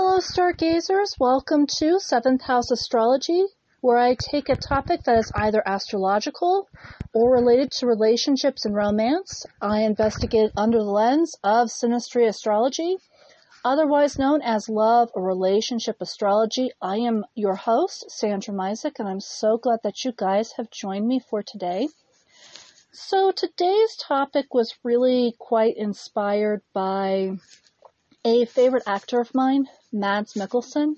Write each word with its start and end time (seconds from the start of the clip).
Hello, 0.00 0.20
stargazers. 0.20 1.16
Welcome 1.18 1.66
to 1.78 1.98
Seventh 1.98 2.42
House 2.42 2.70
Astrology, 2.70 3.44
where 3.80 3.98
I 3.98 4.14
take 4.14 4.48
a 4.48 4.54
topic 4.54 5.02
that 5.02 5.18
is 5.18 5.32
either 5.34 5.60
astrological 5.66 6.68
or 7.12 7.32
related 7.32 7.72
to 7.72 7.88
relationships 7.88 8.64
and 8.64 8.76
romance. 8.76 9.44
I 9.60 9.80
investigate 9.80 10.52
under 10.56 10.78
the 10.78 10.84
lens 10.84 11.34
of 11.42 11.66
synastry 11.66 12.28
astrology, 12.28 12.98
otherwise 13.64 14.20
known 14.20 14.40
as 14.40 14.68
love 14.68 15.10
or 15.14 15.26
relationship 15.26 15.96
astrology. 16.00 16.70
I 16.80 16.98
am 16.98 17.24
your 17.34 17.56
host, 17.56 18.08
Sandra 18.08 18.54
Misek, 18.54 19.00
and 19.00 19.08
I'm 19.08 19.20
so 19.20 19.58
glad 19.58 19.80
that 19.82 20.04
you 20.04 20.12
guys 20.12 20.52
have 20.58 20.70
joined 20.70 21.08
me 21.08 21.18
for 21.18 21.42
today. 21.42 21.88
So 22.92 23.32
today's 23.32 23.96
topic 23.96 24.54
was 24.54 24.78
really 24.84 25.34
quite 25.40 25.76
inspired 25.76 26.62
by 26.72 27.32
a 28.28 28.44
favorite 28.44 28.82
actor 28.86 29.20
of 29.20 29.34
mine, 29.34 29.66
Mads 29.90 30.34
Mikkelsen. 30.34 30.96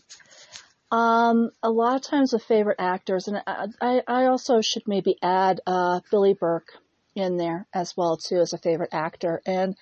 Um, 0.90 1.50
a 1.62 1.70
lot 1.70 1.94
of 1.94 2.02
times 2.02 2.32
with 2.32 2.42
favorite 2.42 2.80
actors, 2.80 3.28
and 3.28 3.40
I, 3.46 4.02
I 4.06 4.26
also 4.26 4.60
should 4.60 4.88
maybe 4.88 5.16
add 5.22 5.60
uh, 5.64 6.00
Billy 6.10 6.34
Burke 6.34 6.72
in 7.14 7.36
there 7.36 7.66
as 7.72 7.96
well 7.96 8.16
too 8.16 8.38
as 8.38 8.52
a 8.52 8.58
favorite 8.58 8.92
actor. 8.92 9.40
And 9.46 9.76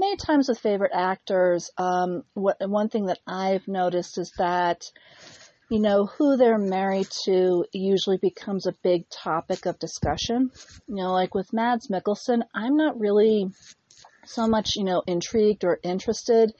many 0.00 0.16
times 0.16 0.48
with 0.48 0.58
favorite 0.58 0.92
actors, 0.94 1.70
um, 1.76 2.22
what 2.32 2.56
one 2.66 2.88
thing 2.88 3.06
that 3.06 3.20
I've 3.26 3.68
noticed 3.68 4.16
is 4.16 4.32
that 4.38 4.84
you 5.68 5.80
know 5.80 6.06
who 6.06 6.38
they're 6.38 6.58
married 6.58 7.08
to 7.26 7.66
usually 7.72 8.18
becomes 8.18 8.66
a 8.66 8.76
big 8.82 9.08
topic 9.10 9.66
of 9.66 9.78
discussion. 9.78 10.50
You 10.86 10.96
know, 10.96 11.12
like 11.12 11.34
with 11.34 11.52
Mads 11.52 11.88
Mikkelsen, 11.88 12.42
I'm 12.54 12.76
not 12.76 12.98
really 12.98 13.50
so 14.26 14.48
much 14.48 14.76
you 14.76 14.84
know 14.84 15.02
intrigued 15.06 15.64
or 15.64 15.78
interested 15.82 16.50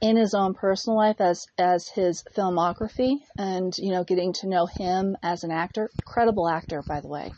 in 0.00 0.16
his 0.16 0.34
own 0.34 0.54
personal 0.54 0.96
life 0.96 1.20
as 1.20 1.46
as 1.58 1.88
his 1.88 2.24
filmography 2.36 3.16
and 3.38 3.72
you 3.78 3.92
know 3.92 4.04
getting 4.04 4.32
to 4.32 4.48
know 4.48 4.66
him 4.66 5.16
as 5.22 5.44
an 5.44 5.50
actor 5.50 5.90
incredible 5.98 6.48
actor 6.48 6.82
by 6.86 7.00
the 7.00 7.08
way 7.08 7.30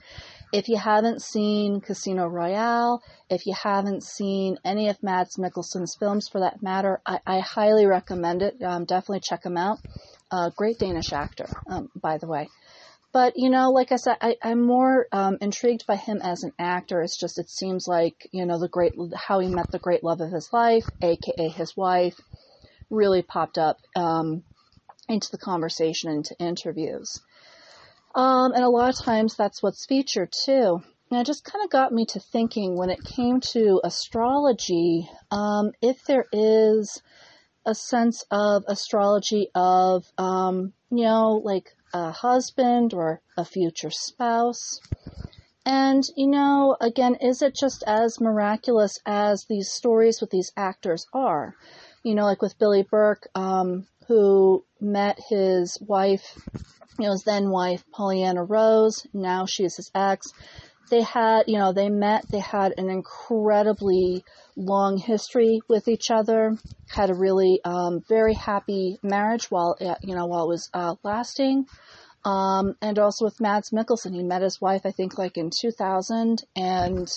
if 0.52 0.68
you 0.68 0.76
haven't 0.76 1.22
seen 1.22 1.80
Casino 1.80 2.26
Royale, 2.26 3.02
if 3.28 3.46
you 3.46 3.54
haven't 3.60 4.04
seen 4.04 4.58
any 4.64 4.88
of 4.88 5.02
Mads 5.02 5.36
Mikkelsen's 5.36 5.96
films 5.98 6.28
for 6.28 6.40
that 6.40 6.62
matter, 6.62 7.00
I, 7.04 7.18
I 7.26 7.40
highly 7.40 7.84
recommend 7.84 8.42
it. 8.42 8.62
Um, 8.62 8.84
definitely 8.84 9.20
check 9.20 9.44
him 9.44 9.56
out. 9.56 9.78
Uh, 10.30 10.50
great 10.56 10.78
Danish 10.78 11.12
actor, 11.12 11.48
um, 11.68 11.90
by 11.94 12.18
the 12.18 12.28
way. 12.28 12.48
But, 13.12 13.34
you 13.36 13.50
know, 13.50 13.70
like 13.70 13.92
I 13.92 13.96
said, 13.96 14.18
I, 14.20 14.36
am 14.42 14.62
more 14.62 15.06
um, 15.10 15.38
intrigued 15.40 15.86
by 15.86 15.96
him 15.96 16.20
as 16.22 16.42
an 16.42 16.52
actor. 16.58 17.00
It's 17.00 17.18
just, 17.18 17.38
it 17.38 17.48
seems 17.48 17.88
like, 17.88 18.28
you 18.30 18.44
know, 18.44 18.58
the 18.58 18.68
great, 18.68 18.92
how 19.14 19.40
he 19.40 19.48
met 19.48 19.70
the 19.70 19.78
great 19.78 20.04
love 20.04 20.20
of 20.20 20.30
his 20.30 20.50
life, 20.52 20.84
aka 21.02 21.48
his 21.48 21.76
wife, 21.76 22.14
really 22.90 23.22
popped 23.22 23.58
up 23.58 23.78
um, 23.94 24.42
into 25.08 25.30
the 25.30 25.38
conversation, 25.38 26.10
into 26.10 26.36
interviews. 26.38 27.20
Um, 28.14 28.52
and 28.52 28.64
a 28.64 28.70
lot 28.70 28.88
of 28.88 29.04
times 29.04 29.36
that's 29.36 29.62
what's 29.62 29.86
featured 29.86 30.32
too. 30.44 30.82
And 31.10 31.20
it 31.20 31.26
just 31.26 31.44
kind 31.44 31.64
of 31.64 31.70
got 31.70 31.92
me 31.92 32.06
to 32.06 32.20
thinking 32.20 32.76
when 32.76 32.90
it 32.90 33.04
came 33.04 33.40
to 33.52 33.80
astrology, 33.84 35.08
um, 35.30 35.72
if 35.80 36.04
there 36.04 36.24
is 36.32 37.00
a 37.64 37.74
sense 37.74 38.24
of 38.30 38.64
astrology 38.66 39.48
of, 39.54 40.04
um, 40.18 40.72
you 40.90 41.04
know, 41.04 41.40
like 41.44 41.74
a 41.92 42.10
husband 42.10 42.94
or 42.94 43.20
a 43.36 43.44
future 43.44 43.90
spouse. 43.90 44.80
And, 45.64 46.04
you 46.16 46.28
know, 46.28 46.76
again, 46.80 47.16
is 47.20 47.42
it 47.42 47.54
just 47.54 47.82
as 47.86 48.20
miraculous 48.20 48.98
as 49.04 49.44
these 49.48 49.70
stories 49.70 50.20
with 50.20 50.30
these 50.30 50.52
actors 50.56 51.06
are? 51.12 51.54
You 52.06 52.14
know, 52.14 52.24
like 52.24 52.40
with 52.40 52.56
Billy 52.56 52.86
Burke, 52.88 53.26
um, 53.34 53.84
who 54.06 54.64
met 54.80 55.18
his 55.28 55.76
wife, 55.80 56.38
you 57.00 57.06
know, 57.06 57.10
his 57.10 57.24
then 57.24 57.50
wife, 57.50 57.82
Pollyanna 57.92 58.44
Rose. 58.44 59.04
Now 59.12 59.46
she's 59.46 59.74
his 59.74 59.90
ex. 59.92 60.28
They 60.88 61.02
had, 61.02 61.48
you 61.48 61.58
know, 61.58 61.72
they 61.72 61.88
met, 61.88 62.28
they 62.30 62.38
had 62.38 62.74
an 62.78 62.90
incredibly 62.90 64.24
long 64.54 64.98
history 64.98 65.60
with 65.68 65.88
each 65.88 66.12
other, 66.12 66.56
had 66.88 67.10
a 67.10 67.14
really, 67.14 67.60
um, 67.64 68.04
very 68.08 68.34
happy 68.34 69.00
marriage 69.02 69.50
while, 69.50 69.76
you 70.00 70.14
know, 70.14 70.26
while 70.26 70.44
it 70.44 70.48
was, 70.48 70.70
uh, 70.72 70.94
lasting. 71.02 71.66
Um, 72.26 72.74
and 72.82 72.98
also 72.98 73.24
with 73.24 73.40
Mads 73.40 73.70
Mikkelsen, 73.70 74.12
he 74.12 74.24
met 74.24 74.42
his 74.42 74.60
wife, 74.60 74.80
I 74.84 74.90
think, 74.90 75.16
like 75.16 75.36
in 75.36 75.48
2000, 75.56 76.42
and 76.56 77.08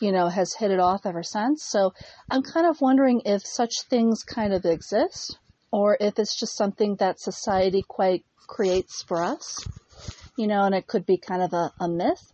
you 0.00 0.10
know 0.10 0.28
has 0.28 0.54
hit 0.54 0.72
it 0.72 0.80
off 0.80 1.06
ever 1.06 1.22
since. 1.22 1.62
So 1.62 1.92
I'm 2.28 2.42
kind 2.42 2.66
of 2.66 2.80
wondering 2.80 3.22
if 3.24 3.42
such 3.46 3.72
things 3.88 4.24
kind 4.24 4.52
of 4.52 4.64
exist, 4.64 5.38
or 5.70 5.96
if 6.00 6.18
it's 6.18 6.36
just 6.36 6.56
something 6.56 6.96
that 6.96 7.20
society 7.20 7.84
quite 7.86 8.24
creates 8.48 9.04
for 9.04 9.22
us, 9.22 9.64
you 10.36 10.48
know, 10.48 10.64
and 10.64 10.74
it 10.74 10.88
could 10.88 11.06
be 11.06 11.16
kind 11.16 11.42
of 11.42 11.52
a, 11.52 11.70
a 11.78 11.88
myth. 11.88 12.32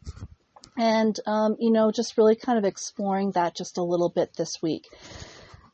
And 0.78 1.14
um, 1.26 1.56
you 1.59 1.70
know, 1.70 1.93
just 1.93 2.16
really 2.16 2.37
kind 2.37 2.56
of 2.56 2.64
exploring 2.64 3.32
that 3.32 3.54
just 3.54 3.76
a 3.76 3.82
little 3.82 4.09
bit 4.09 4.31
this 4.38 4.54
week. 4.62 4.87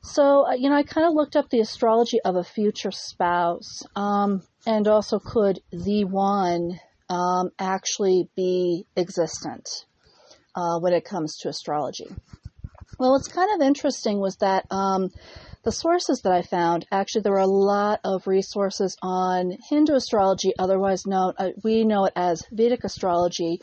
So, 0.02 0.46
uh, 0.46 0.54
you 0.54 0.70
know, 0.70 0.76
I 0.76 0.82
kind 0.82 1.06
of 1.06 1.14
looked 1.14 1.36
up 1.36 1.50
the 1.50 1.60
astrology 1.60 2.20
of 2.24 2.34
a 2.34 2.42
future 2.42 2.90
spouse. 2.90 3.82
Um, 3.94 4.42
and 4.66 4.88
also 4.88 5.18
could 5.18 5.60
the 5.70 6.04
one 6.04 6.78
um, 7.08 7.50
actually 7.58 8.28
be 8.36 8.86
existent 8.96 9.86
uh, 10.54 10.78
when 10.78 10.92
it 10.92 11.04
comes 11.04 11.38
to 11.38 11.48
astrology? 11.48 12.06
Well, 12.98 13.12
what's 13.12 13.28
kind 13.28 13.48
of 13.54 13.66
interesting 13.66 14.18
was 14.18 14.36
that 14.36 14.66
um, 14.70 15.10
the 15.62 15.72
sources 15.72 16.22
that 16.22 16.32
I 16.32 16.42
found, 16.42 16.86
actually, 16.90 17.22
there 17.22 17.32
were 17.32 17.38
a 17.38 17.46
lot 17.46 18.00
of 18.04 18.26
resources 18.26 18.96
on 19.02 19.56
Hindu 19.68 19.94
astrology, 19.94 20.52
otherwise 20.58 21.06
known, 21.06 21.34
uh, 21.38 21.50
we 21.62 21.84
know 21.84 22.06
it 22.06 22.12
as 22.16 22.44
Vedic 22.50 22.84
astrology, 22.84 23.60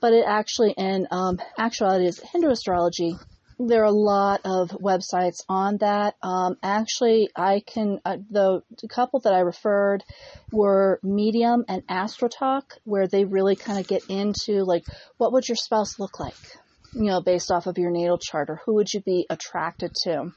but 0.00 0.12
it 0.12 0.24
actually, 0.26 0.74
in 0.76 1.06
um, 1.10 1.38
actuality, 1.58 2.06
is 2.06 2.20
Hindu 2.20 2.50
astrology 2.50 3.16
there 3.58 3.82
are 3.82 3.86
a 3.86 3.90
lot 3.90 4.42
of 4.44 4.70
websites 4.70 5.42
on 5.48 5.78
that. 5.78 6.14
Um, 6.22 6.56
actually, 6.62 7.28
I 7.34 7.60
can 7.66 8.00
uh, 8.04 8.18
the, 8.30 8.62
the 8.80 8.88
couple 8.88 9.20
that 9.20 9.34
I 9.34 9.40
referred 9.40 10.04
were 10.52 11.00
Medium 11.02 11.64
and 11.68 11.86
AstroTalk, 11.88 12.78
where 12.84 13.08
they 13.08 13.24
really 13.24 13.56
kind 13.56 13.78
of 13.78 13.88
get 13.88 14.04
into 14.08 14.64
like 14.64 14.84
what 15.16 15.32
would 15.32 15.48
your 15.48 15.56
spouse 15.56 15.98
look 15.98 16.20
like, 16.20 16.36
you 16.92 17.04
know, 17.04 17.20
based 17.20 17.50
off 17.50 17.66
of 17.66 17.78
your 17.78 17.90
natal 17.90 18.18
chart, 18.18 18.48
or 18.48 18.60
who 18.64 18.74
would 18.74 18.92
you 18.92 19.00
be 19.00 19.26
attracted 19.28 19.92
to, 20.04 20.32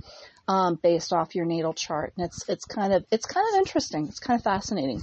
um, 0.48 0.80
based 0.82 1.14
off 1.14 1.36
your 1.36 1.46
natal 1.46 1.74
chart. 1.74 2.14
And 2.18 2.26
it's 2.26 2.50
it's 2.50 2.66
kind 2.66 2.92
of 2.92 3.06
it's 3.12 3.26
kind 3.26 3.46
of 3.54 3.60
interesting. 3.60 4.08
It's 4.08 4.20
kind 4.20 4.40
of 4.40 4.44
fascinating. 4.44 5.02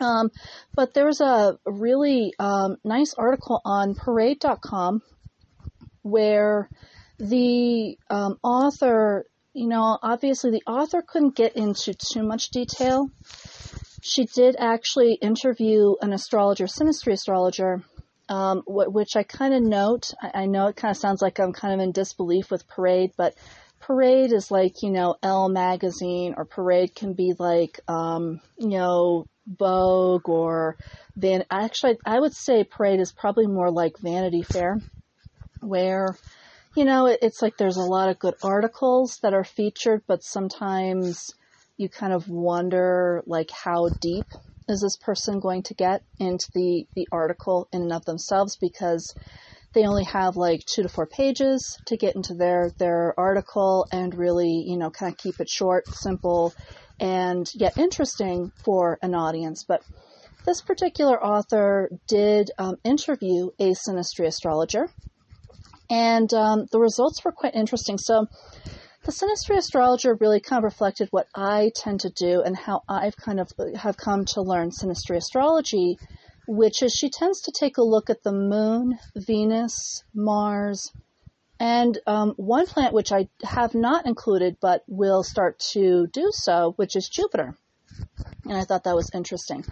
Um, 0.00 0.30
but 0.74 0.94
there 0.94 1.06
was 1.06 1.20
a 1.20 1.58
really 1.66 2.32
um, 2.38 2.78
nice 2.84 3.14
article 3.14 3.60
on 3.64 3.94
Parade.com 3.94 5.02
where 6.02 6.68
the 7.18 7.96
um, 8.10 8.38
author, 8.42 9.26
you 9.52 9.68
know, 9.68 9.98
obviously 10.02 10.50
the 10.50 10.62
author 10.66 11.02
couldn't 11.02 11.36
get 11.36 11.56
into 11.56 11.94
too 11.94 12.22
much 12.22 12.50
detail. 12.50 13.08
She 14.02 14.26
did 14.26 14.56
actually 14.58 15.14
interview 15.14 15.94
an 16.02 16.12
astrologer, 16.12 16.66
synastry 16.66 17.12
astrologer, 17.12 17.82
um, 18.28 18.62
which 18.66 19.16
I 19.16 19.22
kind 19.22 19.54
of 19.54 19.62
note. 19.62 20.12
I, 20.20 20.42
I 20.42 20.46
know 20.46 20.66
it 20.68 20.76
kind 20.76 20.90
of 20.90 20.96
sounds 20.96 21.22
like 21.22 21.38
I'm 21.38 21.52
kind 21.52 21.74
of 21.74 21.80
in 21.80 21.92
disbelief 21.92 22.50
with 22.50 22.68
Parade, 22.68 23.12
but 23.16 23.34
Parade 23.80 24.32
is 24.32 24.50
like, 24.50 24.82
you 24.82 24.90
know, 24.90 25.16
Elle 25.22 25.50
magazine, 25.50 26.34
or 26.36 26.44
Parade 26.46 26.94
can 26.94 27.12
be 27.12 27.34
like, 27.38 27.80
um, 27.86 28.40
you 28.58 28.68
know, 28.68 29.26
Vogue 29.46 30.28
or 30.28 30.76
Van. 31.16 31.44
Actually, 31.50 31.98
I 32.04 32.18
would 32.18 32.34
say 32.34 32.64
Parade 32.64 33.00
is 33.00 33.12
probably 33.12 33.46
more 33.46 33.70
like 33.70 33.98
Vanity 33.98 34.42
Fair, 34.42 34.80
where 35.60 36.16
you 36.76 36.84
know, 36.84 37.06
it, 37.06 37.20
it's 37.22 37.40
like 37.40 37.56
there's 37.56 37.76
a 37.76 37.82
lot 37.82 38.08
of 38.08 38.18
good 38.18 38.34
articles 38.42 39.18
that 39.22 39.34
are 39.34 39.44
featured, 39.44 40.02
but 40.06 40.24
sometimes 40.24 41.32
you 41.76 41.88
kind 41.88 42.12
of 42.12 42.28
wonder, 42.28 43.22
like, 43.26 43.50
how 43.50 43.88
deep 44.00 44.26
is 44.68 44.80
this 44.80 44.96
person 44.96 45.40
going 45.40 45.62
to 45.62 45.74
get 45.74 46.02
into 46.18 46.48
the, 46.54 46.86
the 46.94 47.06
article 47.12 47.68
in 47.72 47.82
and 47.82 47.92
of 47.92 48.04
themselves 48.04 48.56
because 48.60 49.14
they 49.74 49.84
only 49.86 50.04
have 50.04 50.36
like 50.36 50.64
two 50.64 50.82
to 50.82 50.88
four 50.88 51.06
pages 51.06 51.78
to 51.86 51.96
get 51.96 52.14
into 52.14 52.34
their, 52.34 52.72
their 52.78 53.12
article 53.18 53.86
and 53.92 54.14
really, 54.14 54.64
you 54.66 54.78
know, 54.78 54.90
kind 54.90 55.12
of 55.12 55.18
keep 55.18 55.40
it 55.40 55.50
short, 55.50 55.86
simple, 55.88 56.54
and 57.00 57.50
yet 57.54 57.76
interesting 57.76 58.52
for 58.64 58.98
an 59.02 59.14
audience. 59.14 59.64
But 59.66 59.82
this 60.46 60.62
particular 60.62 61.22
author 61.22 61.90
did 62.08 62.50
um, 62.58 62.76
interview 62.84 63.50
a 63.58 63.72
synastry 63.72 64.26
astrologer 64.26 64.88
and 65.90 66.32
um, 66.34 66.66
the 66.70 66.78
results 66.78 67.24
were 67.24 67.32
quite 67.32 67.54
interesting. 67.54 67.98
So, 67.98 68.26
the 69.04 69.12
synastry 69.12 69.58
astrologer 69.58 70.14
really 70.14 70.40
kind 70.40 70.58
of 70.58 70.64
reflected 70.64 71.08
what 71.10 71.28
I 71.34 71.72
tend 71.74 72.00
to 72.00 72.10
do 72.10 72.40
and 72.40 72.56
how 72.56 72.82
I've 72.88 73.16
kind 73.16 73.38
of 73.38 73.52
have 73.76 73.98
come 73.98 74.24
to 74.26 74.40
learn 74.40 74.70
synastry 74.70 75.16
astrology, 75.16 75.98
which 76.48 76.82
is 76.82 76.94
she 76.94 77.10
tends 77.10 77.42
to 77.42 77.52
take 77.52 77.76
a 77.76 77.82
look 77.82 78.08
at 78.08 78.22
the 78.22 78.32
moon, 78.32 78.98
Venus, 79.14 80.02
Mars, 80.14 80.90
and 81.60 81.98
um, 82.06 82.32
one 82.36 82.66
planet 82.66 82.92
which 82.92 83.12
I 83.12 83.28
have 83.42 83.74
not 83.74 84.06
included 84.06 84.56
but 84.60 84.84
will 84.88 85.22
start 85.22 85.58
to 85.72 86.06
do 86.12 86.30
so, 86.32 86.72
which 86.76 86.96
is 86.96 87.08
Jupiter. 87.08 87.56
And 88.44 88.56
I 88.56 88.64
thought 88.64 88.84
that 88.84 88.94
was 88.94 89.10
interesting. 89.14 89.64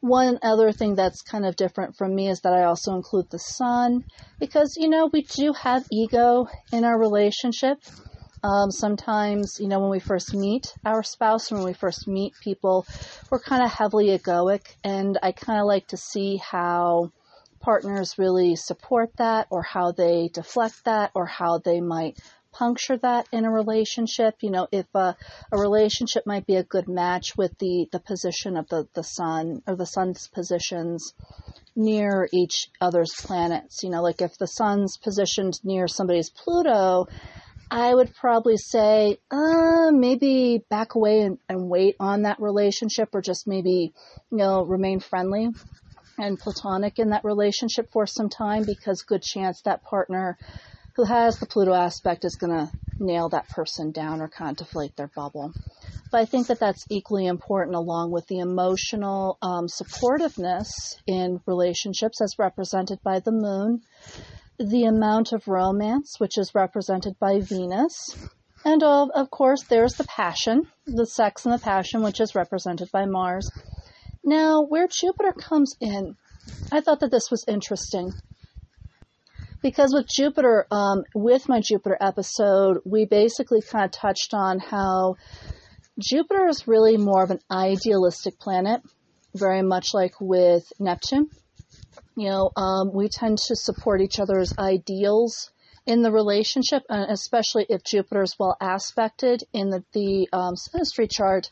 One 0.00 0.38
other 0.42 0.72
thing 0.72 0.94
that's 0.94 1.22
kind 1.22 1.46
of 1.46 1.56
different 1.56 1.96
from 1.96 2.14
me 2.14 2.28
is 2.28 2.40
that 2.40 2.52
I 2.52 2.64
also 2.64 2.94
include 2.94 3.30
the 3.30 3.38
sun 3.38 4.04
because, 4.38 4.74
you 4.76 4.88
know, 4.88 5.08
we 5.12 5.22
do 5.22 5.52
have 5.52 5.86
ego 5.90 6.46
in 6.72 6.84
our 6.84 6.98
relationship. 6.98 7.78
Um, 8.44 8.70
sometimes, 8.70 9.56
you 9.58 9.66
know, 9.66 9.80
when 9.80 9.90
we 9.90 9.98
first 9.98 10.34
meet 10.34 10.72
our 10.84 11.02
spouse, 11.02 11.50
when 11.50 11.64
we 11.64 11.72
first 11.72 12.06
meet 12.06 12.34
people, 12.44 12.86
we're 13.30 13.40
kind 13.40 13.64
of 13.64 13.72
heavily 13.72 14.08
egoic, 14.16 14.60
and 14.84 15.18
I 15.22 15.32
kind 15.32 15.58
of 15.58 15.66
like 15.66 15.88
to 15.88 15.96
see 15.96 16.36
how 16.36 17.10
partners 17.60 18.18
really 18.18 18.54
support 18.54 19.10
that, 19.16 19.48
or 19.50 19.62
how 19.62 19.90
they 19.90 20.28
deflect 20.32 20.84
that, 20.84 21.10
or 21.14 21.26
how 21.26 21.58
they 21.58 21.80
might 21.80 22.20
puncture 22.58 22.96
that 22.98 23.26
in 23.32 23.44
a 23.44 23.50
relationship. 23.50 24.36
You 24.40 24.50
know, 24.50 24.68
if 24.72 24.86
a, 24.94 25.16
a 25.52 25.58
relationship 25.58 26.26
might 26.26 26.46
be 26.46 26.56
a 26.56 26.64
good 26.64 26.88
match 26.88 27.36
with 27.36 27.56
the, 27.58 27.86
the 27.92 28.00
position 28.00 28.56
of 28.56 28.68
the, 28.68 28.88
the 28.94 29.02
sun 29.02 29.62
or 29.66 29.76
the 29.76 29.86
sun's 29.86 30.28
positions 30.28 31.14
near 31.74 32.28
each 32.32 32.68
other's 32.80 33.12
planets. 33.18 33.82
You 33.82 33.90
know, 33.90 34.02
like 34.02 34.22
if 34.22 34.36
the 34.38 34.46
sun's 34.46 34.96
positioned 34.96 35.54
near 35.64 35.86
somebody's 35.88 36.30
Pluto, 36.30 37.06
I 37.70 37.92
would 37.94 38.14
probably 38.14 38.56
say, 38.56 39.18
uh, 39.30 39.90
maybe 39.90 40.64
back 40.70 40.94
away 40.94 41.22
and, 41.22 41.38
and 41.48 41.68
wait 41.68 41.96
on 41.98 42.22
that 42.22 42.40
relationship 42.40 43.10
or 43.12 43.20
just 43.20 43.46
maybe, 43.46 43.92
you 44.30 44.38
know, 44.38 44.64
remain 44.64 45.00
friendly 45.00 45.50
and 46.18 46.38
platonic 46.38 46.98
in 46.98 47.10
that 47.10 47.24
relationship 47.24 47.90
for 47.92 48.06
some 48.06 48.30
time 48.30 48.64
because 48.64 49.02
good 49.02 49.22
chance 49.22 49.60
that 49.64 49.82
partner 49.82 50.38
who 50.96 51.04
has 51.04 51.38
the 51.38 51.46
Pluto 51.46 51.74
aspect 51.74 52.24
is 52.24 52.36
going 52.36 52.52
to 52.52 52.70
nail 52.98 53.28
that 53.28 53.48
person 53.50 53.92
down 53.92 54.22
or 54.22 54.28
contemplate 54.28 54.96
their 54.96 55.10
bubble. 55.14 55.52
But 56.10 56.20
I 56.20 56.24
think 56.24 56.46
that 56.46 56.58
that's 56.58 56.86
equally 56.88 57.26
important 57.26 57.76
along 57.76 58.12
with 58.12 58.26
the 58.28 58.38
emotional 58.38 59.36
um, 59.42 59.66
supportiveness 59.66 60.96
in 61.06 61.40
relationships 61.46 62.20
as 62.22 62.38
represented 62.38 63.02
by 63.02 63.20
the 63.20 63.32
moon 63.32 63.82
the 64.58 64.84
amount 64.84 65.32
of 65.32 65.46
romance, 65.48 66.14
which 66.18 66.38
is 66.38 66.54
represented 66.54 67.18
by 67.18 67.40
Venus. 67.40 68.16
And 68.64 68.82
of, 68.82 69.10
of 69.14 69.30
course, 69.30 69.64
there's 69.64 69.94
the 69.94 70.04
passion, 70.04 70.62
the 70.86 71.06
sex 71.06 71.44
and 71.44 71.52
the 71.52 71.58
passion, 71.58 72.02
which 72.02 72.20
is 72.20 72.34
represented 72.34 72.90
by 72.90 73.04
Mars. 73.04 73.50
Now, 74.24 74.62
where 74.62 74.88
Jupiter 74.88 75.32
comes 75.32 75.76
in, 75.78 76.16
I 76.72 76.80
thought 76.80 77.00
that 77.00 77.10
this 77.10 77.30
was 77.30 77.44
interesting. 77.46 78.12
Because 79.66 79.92
with 79.92 80.06
Jupiter, 80.06 80.64
um, 80.70 81.02
with 81.12 81.48
my 81.48 81.60
Jupiter 81.60 81.98
episode, 82.00 82.78
we 82.84 83.04
basically 83.04 83.60
kind 83.60 83.84
of 83.84 83.90
touched 83.90 84.32
on 84.32 84.60
how 84.60 85.16
Jupiter 85.98 86.46
is 86.46 86.68
really 86.68 86.96
more 86.96 87.24
of 87.24 87.32
an 87.32 87.40
idealistic 87.50 88.38
planet, 88.38 88.80
very 89.34 89.62
much 89.62 89.92
like 89.92 90.12
with 90.20 90.72
Neptune. 90.78 91.30
You 92.16 92.28
know, 92.28 92.50
um, 92.56 92.92
we 92.94 93.08
tend 93.08 93.38
to 93.38 93.56
support 93.56 94.02
each 94.02 94.20
other's 94.20 94.56
ideals 94.56 95.50
in 95.86 96.02
the 96.02 96.10
relationship, 96.10 96.82
and 96.88 97.10
especially 97.10 97.64
if 97.68 97.84
Jupiter 97.84 98.22
is 98.22 98.36
well 98.38 98.56
aspected 98.60 99.44
in 99.52 99.70
the, 99.70 99.84
the 99.92 100.28
um, 100.32 100.54
synastry 100.54 101.08
chart, 101.10 101.48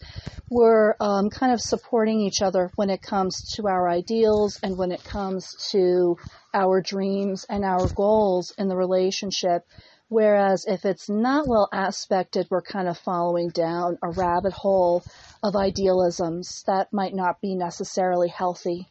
we're 0.50 0.94
um, 1.00 1.30
kind 1.30 1.52
of 1.52 1.60
supporting 1.60 2.20
each 2.20 2.42
other 2.42 2.70
when 2.74 2.90
it 2.90 3.00
comes 3.00 3.54
to 3.54 3.68
our 3.68 3.88
ideals 3.88 4.58
and 4.62 4.76
when 4.76 4.90
it 4.90 5.04
comes 5.04 5.54
to 5.70 6.16
our 6.52 6.82
dreams 6.82 7.46
and 7.48 7.64
our 7.64 7.86
goals 7.88 8.52
in 8.58 8.68
the 8.68 8.76
relationship. 8.76 9.62
Whereas 10.08 10.64
if 10.66 10.84
it's 10.84 11.08
not 11.08 11.48
well 11.48 11.68
aspected, 11.72 12.48
we're 12.50 12.62
kind 12.62 12.88
of 12.88 12.98
following 12.98 13.48
down 13.50 13.98
a 14.02 14.10
rabbit 14.10 14.52
hole 14.52 15.04
of 15.42 15.56
idealisms 15.56 16.62
that 16.66 16.92
might 16.92 17.14
not 17.14 17.40
be 17.40 17.54
necessarily 17.54 18.28
healthy. 18.28 18.88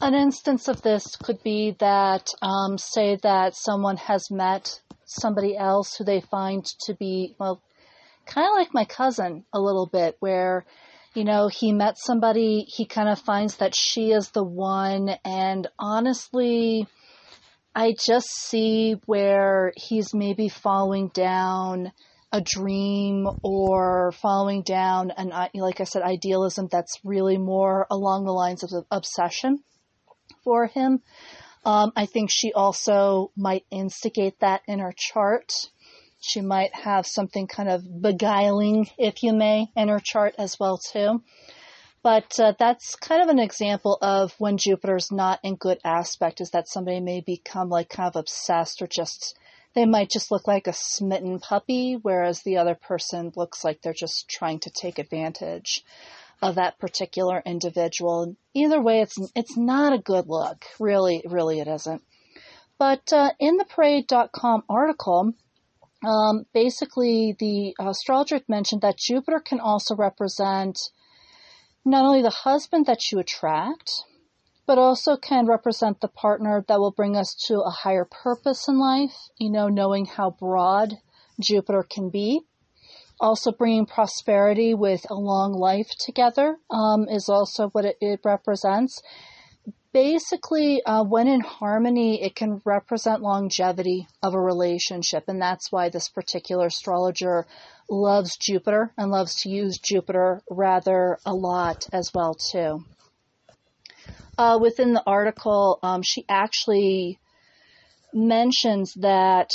An 0.00 0.14
instance 0.14 0.68
of 0.68 0.80
this 0.82 1.16
could 1.16 1.42
be 1.42 1.72
that, 1.80 2.32
um, 2.40 2.78
say 2.78 3.16
that 3.24 3.56
someone 3.56 3.96
has 3.96 4.30
met 4.30 4.80
somebody 5.04 5.56
else 5.56 5.96
who 5.96 6.04
they 6.04 6.20
find 6.20 6.64
to 6.86 6.94
be, 6.94 7.34
well, 7.40 7.60
kind 8.24 8.46
of 8.46 8.54
like 8.54 8.72
my 8.72 8.84
cousin 8.84 9.44
a 9.52 9.58
little 9.58 9.86
bit, 9.86 10.16
where, 10.20 10.64
you 11.14 11.24
know, 11.24 11.48
he 11.48 11.72
met 11.72 11.98
somebody, 11.98 12.60
he 12.68 12.84
kind 12.86 13.08
of 13.08 13.18
finds 13.18 13.56
that 13.56 13.74
she 13.74 14.12
is 14.12 14.30
the 14.30 14.44
one, 14.44 15.16
and 15.24 15.66
honestly, 15.80 16.86
I 17.74 17.96
just 18.06 18.28
see 18.28 19.00
where 19.06 19.72
he's 19.76 20.14
maybe 20.14 20.48
following 20.48 21.08
down 21.08 21.90
a 22.30 22.40
dream 22.40 23.26
or 23.42 24.12
following 24.12 24.62
down 24.62 25.10
an, 25.10 25.32
like 25.54 25.80
I 25.80 25.84
said, 25.84 26.02
idealism 26.02 26.68
that's 26.70 27.00
really 27.02 27.36
more 27.36 27.84
along 27.90 28.26
the 28.26 28.32
lines 28.32 28.62
of 28.62 28.70
obsession 28.92 29.64
for 30.44 30.66
him. 30.66 31.00
Um, 31.64 31.92
I 31.96 32.06
think 32.06 32.30
she 32.30 32.52
also 32.52 33.30
might 33.36 33.66
instigate 33.70 34.40
that 34.40 34.62
in 34.66 34.78
her 34.78 34.94
chart. 34.96 35.52
She 36.20 36.40
might 36.40 36.74
have 36.74 37.06
something 37.06 37.46
kind 37.46 37.68
of 37.68 38.02
beguiling, 38.02 38.88
if 38.98 39.22
you 39.22 39.32
may, 39.32 39.68
in 39.76 39.88
her 39.88 40.00
chart 40.00 40.34
as 40.38 40.58
well 40.58 40.78
too. 40.78 41.22
But 42.02 42.38
uh, 42.38 42.54
that's 42.58 42.96
kind 42.96 43.22
of 43.22 43.28
an 43.28 43.38
example 43.38 43.98
of 44.00 44.32
when 44.38 44.56
Jupiter's 44.56 45.10
not 45.10 45.40
in 45.42 45.56
good 45.56 45.78
aspect, 45.84 46.40
is 46.40 46.50
that 46.50 46.68
somebody 46.68 47.00
may 47.00 47.20
become 47.20 47.68
like 47.68 47.88
kind 47.88 48.08
of 48.08 48.16
obsessed 48.16 48.80
or 48.80 48.86
just 48.86 49.36
they 49.74 49.84
might 49.84 50.10
just 50.10 50.30
look 50.30 50.46
like 50.46 50.66
a 50.66 50.72
smitten 50.72 51.38
puppy, 51.38 51.94
whereas 52.00 52.42
the 52.42 52.56
other 52.56 52.74
person 52.74 53.32
looks 53.36 53.62
like 53.62 53.82
they're 53.82 53.92
just 53.92 54.28
trying 54.28 54.60
to 54.60 54.70
take 54.70 54.98
advantage 54.98 55.84
of 56.40 56.54
that 56.54 56.78
particular 56.78 57.42
individual. 57.44 58.36
Either 58.54 58.80
way, 58.80 59.00
it's 59.00 59.18
it's 59.34 59.56
not 59.56 59.92
a 59.92 59.98
good 59.98 60.26
look. 60.28 60.64
Really, 60.78 61.22
really, 61.26 61.60
it 61.60 61.68
isn't. 61.68 62.02
But 62.78 63.12
uh, 63.12 63.32
in 63.40 63.56
the 63.56 63.64
Parade.com 63.64 64.62
article, 64.68 65.32
um, 66.04 66.46
basically 66.54 67.36
the 67.38 67.74
astrologer 67.80 68.40
mentioned 68.46 68.82
that 68.82 68.98
Jupiter 68.98 69.40
can 69.40 69.58
also 69.58 69.96
represent 69.96 70.78
not 71.84 72.04
only 72.04 72.22
the 72.22 72.30
husband 72.30 72.86
that 72.86 73.10
you 73.10 73.18
attract, 73.18 74.04
but 74.66 74.78
also 74.78 75.16
can 75.16 75.46
represent 75.46 76.00
the 76.00 76.08
partner 76.08 76.64
that 76.68 76.78
will 76.78 76.92
bring 76.92 77.16
us 77.16 77.34
to 77.48 77.60
a 77.62 77.70
higher 77.70 78.04
purpose 78.04 78.68
in 78.68 78.78
life. 78.78 79.16
You 79.38 79.50
know, 79.50 79.68
knowing 79.68 80.06
how 80.06 80.30
broad 80.30 80.98
Jupiter 81.40 81.82
can 81.82 82.10
be 82.10 82.42
also 83.20 83.52
bringing 83.52 83.86
prosperity 83.86 84.74
with 84.74 85.04
a 85.10 85.14
long 85.14 85.52
life 85.52 85.90
together 85.98 86.56
um, 86.70 87.08
is 87.08 87.28
also 87.28 87.68
what 87.70 87.84
it, 87.84 87.96
it 88.00 88.20
represents. 88.24 89.00
Basically, 89.92 90.82
uh, 90.84 91.02
when 91.02 91.26
in 91.26 91.40
harmony, 91.40 92.22
it 92.22 92.36
can 92.36 92.60
represent 92.64 93.22
longevity 93.22 94.06
of 94.22 94.34
a 94.34 94.40
relationship, 94.40 95.24
and 95.28 95.40
that's 95.40 95.72
why 95.72 95.88
this 95.88 96.08
particular 96.10 96.66
astrologer 96.66 97.46
loves 97.90 98.36
Jupiter 98.36 98.92
and 98.98 99.10
loves 99.10 99.34
to 99.42 99.48
use 99.48 99.78
Jupiter 99.78 100.42
rather 100.50 101.18
a 101.24 101.32
lot 101.34 101.86
as 101.92 102.10
well 102.14 102.34
too. 102.34 102.84
Uh, 104.36 104.58
within 104.60 104.92
the 104.92 105.02
article, 105.04 105.78
um, 105.82 106.02
she 106.02 106.24
actually 106.28 107.18
mentions 108.12 108.94
that 108.94 109.50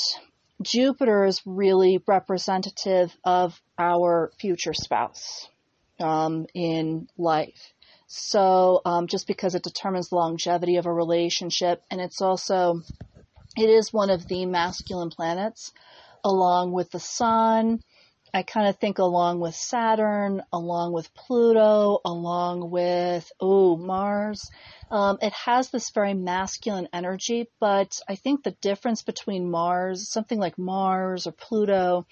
Jupiter 0.64 1.26
is 1.26 1.42
really 1.46 2.02
representative 2.08 3.16
of 3.24 3.60
our 3.78 4.32
future 4.40 4.74
spouse 4.74 5.48
um, 6.00 6.46
in 6.54 7.08
life. 7.18 7.74
So 8.08 8.82
um, 8.86 9.08
just 9.08 9.28
because 9.28 9.56
it 9.56 9.64
determines 9.64 10.10
the 10.10 10.16
longevity 10.16 10.78
of 10.78 10.86
a 10.86 10.94
relationship, 10.94 11.82
and 11.90 12.00
it's 12.00 12.22
also 12.22 12.82
it 13.58 13.70
is 13.70 13.94
one 13.94 14.10
of 14.10 14.28
the 14.28 14.46
masculine 14.46 15.10
planets, 15.10 15.72
along 16.24 16.72
with 16.72 16.92
the 16.92 17.00
sun. 17.00 17.82
I 18.36 18.42
kind 18.42 18.68
of 18.68 18.78
think 18.78 18.98
along 18.98 19.42
with 19.42 19.54
Saturn, 19.54 20.42
along 20.52 20.92
with 20.92 21.14
Pluto, 21.14 22.00
along 22.04 22.72
with 22.72 23.32
oh 23.40 23.78
Mars. 23.78 24.50
Um, 24.90 25.20
it 25.22 25.34
has 25.34 25.70
this 25.70 25.92
very 25.92 26.16
masculine 26.16 26.88
energy, 26.92 27.48
but 27.60 28.00
I 28.10 28.16
think 28.16 28.42
the 28.42 28.56
difference 28.60 29.04
between 29.04 29.52
Mars, 29.52 30.12
something 30.12 30.40
like 30.40 30.58
Mars 30.58 31.28
or 31.28 31.32
Pluto, 31.32 32.08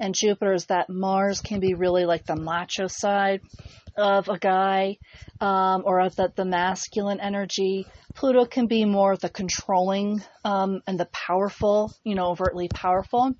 and 0.00 0.14
Jupiter 0.14 0.54
is 0.54 0.66
that 0.66 0.88
Mars 0.88 1.42
can 1.42 1.60
be 1.60 1.74
really 1.74 2.06
like 2.06 2.24
the 2.24 2.36
macho 2.36 2.86
side 2.86 3.42
of 3.94 4.28
a 4.28 4.38
guy, 4.38 4.96
um, 5.40 5.82
or 5.84 6.08
the, 6.08 6.32
the 6.34 6.44
masculine 6.44 7.20
energy. 7.20 7.84
Pluto 8.14 8.46
can 8.46 8.68
be 8.68 8.84
more 8.86 9.16
the 9.16 9.28
controlling 9.28 10.22
um, 10.44 10.80
and 10.86 10.98
the 10.98 11.06
powerful, 11.06 11.92
you 12.04 12.14
know, 12.14 12.28
overtly 12.28 12.68
powerful 12.68 13.34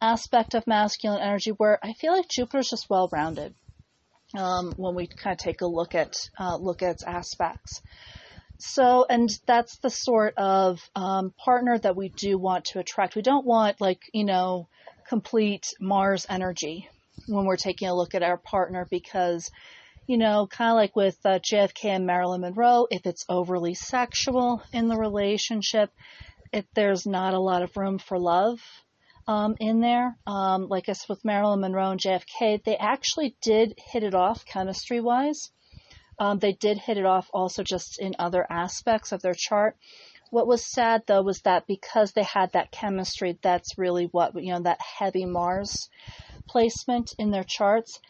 aspect 0.00 0.54
of 0.54 0.66
masculine 0.66 1.20
energy, 1.20 1.50
where 1.50 1.78
I 1.82 1.92
feel 1.92 2.12
like 2.12 2.28
Jupiter 2.28 2.58
is 2.58 2.70
just 2.70 2.90
well 2.90 3.08
rounded. 3.12 3.54
Um, 4.36 4.72
when 4.76 4.94
we 4.94 5.06
kind 5.06 5.32
of 5.32 5.38
take 5.38 5.62
a 5.62 5.66
look 5.66 5.94
at 5.94 6.14
uh, 6.38 6.56
look 6.56 6.82
at 6.82 6.90
its 6.90 7.02
aspects. 7.02 7.80
So, 8.58 9.06
and 9.08 9.30
that's 9.46 9.78
the 9.78 9.88
sort 9.88 10.34
of 10.36 10.80
um, 10.94 11.32
partner 11.38 11.78
that 11.78 11.96
we 11.96 12.10
do 12.10 12.36
want 12.36 12.66
to 12.66 12.80
attract. 12.80 13.14
We 13.14 13.22
don't 13.22 13.46
want 13.46 13.80
like, 13.80 14.02
you 14.12 14.24
know, 14.24 14.68
complete 15.08 15.64
Mars 15.80 16.26
energy 16.28 16.88
when 17.26 17.46
we're 17.46 17.56
taking 17.56 17.88
a 17.88 17.94
look 17.94 18.14
at 18.14 18.22
our 18.22 18.36
partner 18.36 18.86
because 18.90 19.50
you 20.08 20.16
know, 20.16 20.46
kind 20.46 20.70
of 20.70 20.76
like 20.76 20.96
with 20.96 21.18
uh, 21.26 21.38
JFK 21.38 21.84
and 21.84 22.06
Marilyn 22.06 22.40
Monroe, 22.40 22.86
if 22.90 23.04
it's 23.04 23.26
overly 23.28 23.74
sexual 23.74 24.62
in 24.72 24.88
the 24.88 24.96
relationship, 24.96 25.90
if 26.50 26.64
there's 26.74 27.06
not 27.06 27.34
a 27.34 27.38
lot 27.38 27.62
of 27.62 27.76
room 27.76 27.98
for 27.98 28.18
love 28.18 28.58
um, 29.28 29.54
in 29.60 29.80
there. 29.80 30.16
Um, 30.26 30.66
like 30.68 30.86
said, 30.86 31.08
with 31.08 31.24
Marilyn 31.24 31.60
Monroe 31.60 31.92
and 31.92 32.00
JFK, 32.00 32.64
they 32.64 32.76
actually 32.76 33.36
did 33.40 33.74
hit 33.76 34.02
it 34.02 34.14
off 34.14 34.44
chemistry 34.44 35.00
wise. 35.00 35.50
Um, 36.18 36.40
they 36.40 36.52
did 36.52 36.78
hit 36.78 36.98
it 36.98 37.06
off 37.06 37.28
also 37.32 37.62
just 37.62 38.00
in 38.00 38.16
other 38.18 38.44
aspects 38.50 39.12
of 39.12 39.22
their 39.22 39.34
chart. 39.34 39.76
What 40.30 40.48
was 40.48 40.66
sad 40.66 41.04
though 41.06 41.22
was 41.22 41.40
that 41.42 41.68
because 41.68 42.12
they 42.12 42.24
had 42.24 42.52
that 42.52 42.72
chemistry, 42.72 43.38
that's 43.40 43.78
really 43.78 44.06
what, 44.06 44.32
you 44.34 44.52
know, 44.52 44.62
that 44.62 44.80
heavy 44.80 45.24
Mars 45.24 45.88
placement 46.48 47.14
in 47.18 47.30
their 47.30 47.44
charts 47.44 48.00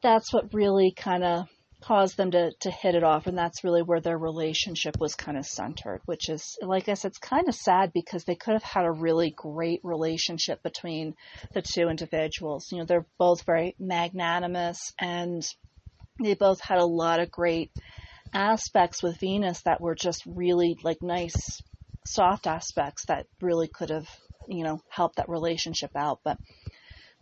that's 0.00 0.32
what 0.32 0.54
really 0.54 0.92
kind 0.96 1.24
of 1.24 1.46
caused 1.80 2.16
them 2.16 2.32
to, 2.32 2.50
to 2.60 2.70
hit 2.70 2.94
it 2.94 3.04
off. 3.04 3.26
And 3.26 3.38
that's 3.38 3.64
really 3.64 3.82
where 3.82 4.00
their 4.00 4.18
relationship 4.18 4.96
was 4.98 5.14
kind 5.14 5.38
of 5.38 5.46
centered, 5.46 6.00
which 6.06 6.28
is, 6.28 6.58
like 6.60 6.88
I 6.88 6.94
said, 6.94 7.10
it's 7.10 7.18
kind 7.18 7.48
of 7.48 7.54
sad 7.54 7.92
because 7.92 8.24
they 8.24 8.34
could 8.34 8.54
have 8.54 8.62
had 8.62 8.84
a 8.84 8.90
really 8.90 9.32
great 9.36 9.80
relationship 9.84 10.62
between 10.62 11.14
the 11.52 11.62
two 11.62 11.88
individuals. 11.88 12.68
You 12.72 12.78
know, 12.78 12.84
they're 12.84 13.06
both 13.18 13.44
very 13.44 13.76
magnanimous 13.78 14.92
and 14.98 15.46
they 16.22 16.34
both 16.34 16.60
had 16.60 16.78
a 16.78 16.86
lot 16.86 17.20
of 17.20 17.30
great 17.30 17.70
aspects 18.34 19.02
with 19.02 19.20
Venus 19.20 19.62
that 19.62 19.80
were 19.80 19.94
just 19.94 20.22
really 20.26 20.76
like 20.82 20.98
nice, 21.00 21.62
soft 22.06 22.46
aspects 22.46 23.04
that 23.06 23.26
really 23.40 23.68
could 23.68 23.90
have, 23.90 24.08
you 24.48 24.64
know, 24.64 24.80
helped 24.88 25.16
that 25.16 25.28
relationship 25.28 25.92
out. 25.94 26.20
But 26.24 26.38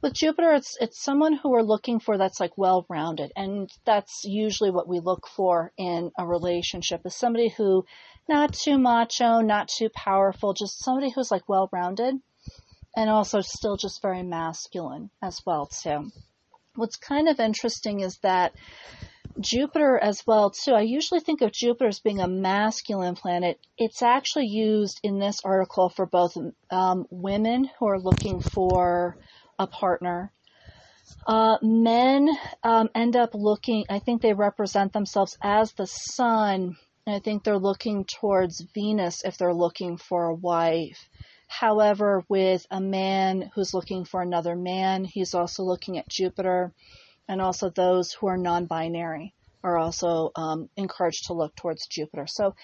with 0.06 0.14
Jupiter, 0.14 0.52
it's 0.52 0.76
it's 0.80 1.02
someone 1.02 1.32
who 1.32 1.50
we're 1.50 1.62
looking 1.62 1.98
for 1.98 2.16
that's 2.16 2.38
like 2.38 2.56
well-rounded, 2.56 3.32
and 3.34 3.68
that's 3.84 4.22
usually 4.24 4.70
what 4.70 4.88
we 4.88 5.00
look 5.00 5.26
for 5.26 5.72
in 5.76 6.12
a 6.16 6.24
relationship 6.24 7.00
is 7.04 7.16
somebody 7.16 7.48
who 7.48 7.84
not 8.28 8.52
too 8.52 8.78
macho, 8.78 9.40
not 9.40 9.66
too 9.66 9.88
powerful, 9.88 10.54
just 10.54 10.84
somebody 10.84 11.10
who's 11.10 11.32
like 11.32 11.48
well-rounded, 11.48 12.14
and 12.96 13.10
also 13.10 13.40
still 13.40 13.76
just 13.76 14.00
very 14.00 14.22
masculine 14.22 15.10
as 15.20 15.40
well 15.44 15.66
too. 15.66 16.08
What's 16.76 16.96
kind 16.96 17.28
of 17.28 17.40
interesting 17.40 17.98
is 17.98 18.16
that 18.22 18.52
Jupiter 19.40 19.98
as 19.98 20.22
well 20.24 20.50
too. 20.50 20.72
I 20.72 20.82
usually 20.82 21.20
think 21.20 21.40
of 21.40 21.50
Jupiter 21.50 21.88
as 21.88 21.98
being 21.98 22.20
a 22.20 22.28
masculine 22.28 23.16
planet. 23.16 23.58
It's 23.76 24.02
actually 24.02 24.46
used 24.46 25.00
in 25.02 25.18
this 25.18 25.40
article 25.44 25.88
for 25.88 26.06
both 26.06 26.36
um, 26.70 27.06
women 27.10 27.68
who 27.80 27.88
are 27.88 27.98
looking 27.98 28.40
for 28.40 29.16
a 29.58 29.66
partner. 29.66 30.32
Uh, 31.26 31.56
men 31.62 32.28
um, 32.62 32.88
end 32.94 33.16
up 33.16 33.30
looking, 33.34 33.84
I 33.88 33.98
think 33.98 34.22
they 34.22 34.32
represent 34.32 34.92
themselves 34.92 35.36
as 35.42 35.72
the 35.72 35.86
sun, 35.86 36.76
I 37.06 37.20
think 37.20 37.44
they're 37.44 37.58
looking 37.58 38.04
towards 38.04 38.66
Venus 38.74 39.22
if 39.24 39.38
they're 39.38 39.54
looking 39.54 39.96
for 39.96 40.24
a 40.24 40.34
wife. 40.34 41.08
However, 41.46 42.24
with 42.28 42.66
a 42.70 42.80
man 42.80 43.52
who's 43.54 43.72
looking 43.72 44.04
for 44.04 44.20
another 44.20 44.56
man, 44.56 45.04
he's 45.04 45.32
also 45.32 45.62
looking 45.62 45.98
at 45.98 46.08
Jupiter, 46.08 46.72
and 47.28 47.40
also 47.40 47.70
those 47.70 48.12
who 48.12 48.26
are 48.26 48.36
non 48.36 48.66
binary 48.66 49.34
are 49.62 49.78
also 49.78 50.30
um, 50.36 50.68
encouraged 50.76 51.26
to 51.26 51.32
look 51.32 51.54
towards 51.56 51.86
Jupiter. 51.86 52.26
So 52.26 52.54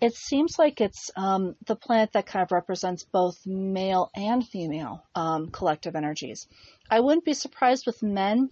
it 0.00 0.14
seems 0.14 0.58
like 0.58 0.80
it's 0.80 1.10
um, 1.16 1.54
the 1.66 1.76
planet 1.76 2.12
that 2.12 2.26
kind 2.26 2.42
of 2.42 2.52
represents 2.52 3.04
both 3.04 3.46
male 3.46 4.10
and 4.14 4.46
female 4.46 5.04
um, 5.14 5.50
collective 5.50 5.96
energies. 5.96 6.46
I 6.90 7.00
wouldn't 7.00 7.24
be 7.24 7.34
surprised 7.34 7.86
with 7.86 8.02
men 8.02 8.50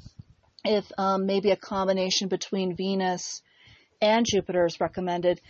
if 0.65 0.91
um, 0.99 1.27
maybe 1.27 1.51
a 1.51 1.57
combination 1.57 2.29
between 2.29 2.77
Venus 2.77 3.43
and 4.01 4.27
Jupiter 4.27 4.67
is 4.67 4.81
recommended. 4.81 5.41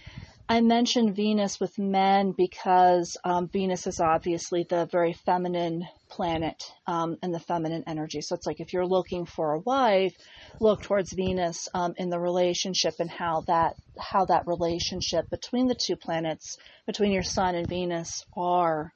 I 0.49 0.63
mentioned 0.63 1.15
Venus 1.15 1.61
with 1.61 1.79
men 1.79 2.33
because 2.33 3.17
um, 3.23 3.49
Venus 3.49 3.87
is 3.87 4.01
obviously 4.01 4.65
the 4.69 4.87
very 4.87 5.13
feminine 5.13 5.87
planet 6.09 6.63
um, 6.87 7.17
and 7.23 7.33
the 7.33 7.41
feminine 7.41 7.85
energy. 7.87 8.21
So 8.21 8.35
it's 8.35 8.47
like 8.47 8.61
if 8.61 8.73
you're 8.73 8.87
looking 8.87 9.27
for 9.27 9.53
a 9.53 9.61
wife, 9.61 10.17
look 10.61 10.83
towards 10.83 11.13
Venus 11.13 11.69
um, 11.75 11.95
in 11.97 12.11
the 12.11 12.19
relationship 12.19 12.95
and 12.99 13.11
how 13.11 13.43
that 13.47 13.75
how 13.99 14.25
that 14.27 14.47
relationship 14.47 15.29
between 15.31 15.67
the 15.67 15.75
two 15.75 15.97
planets, 15.97 16.57
between 16.87 17.13
your 17.13 17.23
Sun 17.23 17.55
and 17.55 17.69
Venus, 17.69 18.25
are, 18.37 18.93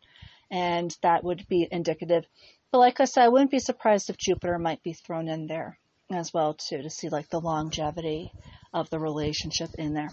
and 0.50 0.96
that 1.02 1.24
would 1.24 1.46
be 1.48 1.66
indicative. 1.70 2.24
But 2.70 2.78
like 2.78 3.00
I 3.00 3.04
said, 3.04 3.24
I 3.24 3.28
wouldn't 3.28 3.50
be 3.50 3.58
surprised 3.58 4.10
if 4.10 4.16
Jupiter 4.16 4.58
might 4.58 4.82
be 4.82 4.94
thrown 4.94 5.28
in 5.28 5.46
there 5.46 5.78
as 6.10 6.32
well 6.32 6.54
too 6.54 6.82
to 6.82 6.90
see 6.90 7.08
like 7.08 7.28
the 7.28 7.40
longevity 7.40 8.32
of 8.72 8.88
the 8.90 8.98
relationship 8.98 9.70
in 9.78 9.94
there. 9.94 10.10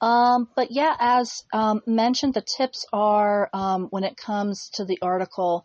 Um, 0.00 0.48
but 0.54 0.70
yeah, 0.70 0.94
as 0.98 1.44
um, 1.52 1.82
mentioned, 1.86 2.34
the 2.34 2.42
tips 2.42 2.84
are 2.92 3.48
um, 3.52 3.86
when 3.90 4.04
it 4.04 4.16
comes 4.16 4.70
to 4.74 4.84
the 4.84 4.98
article. 5.00 5.64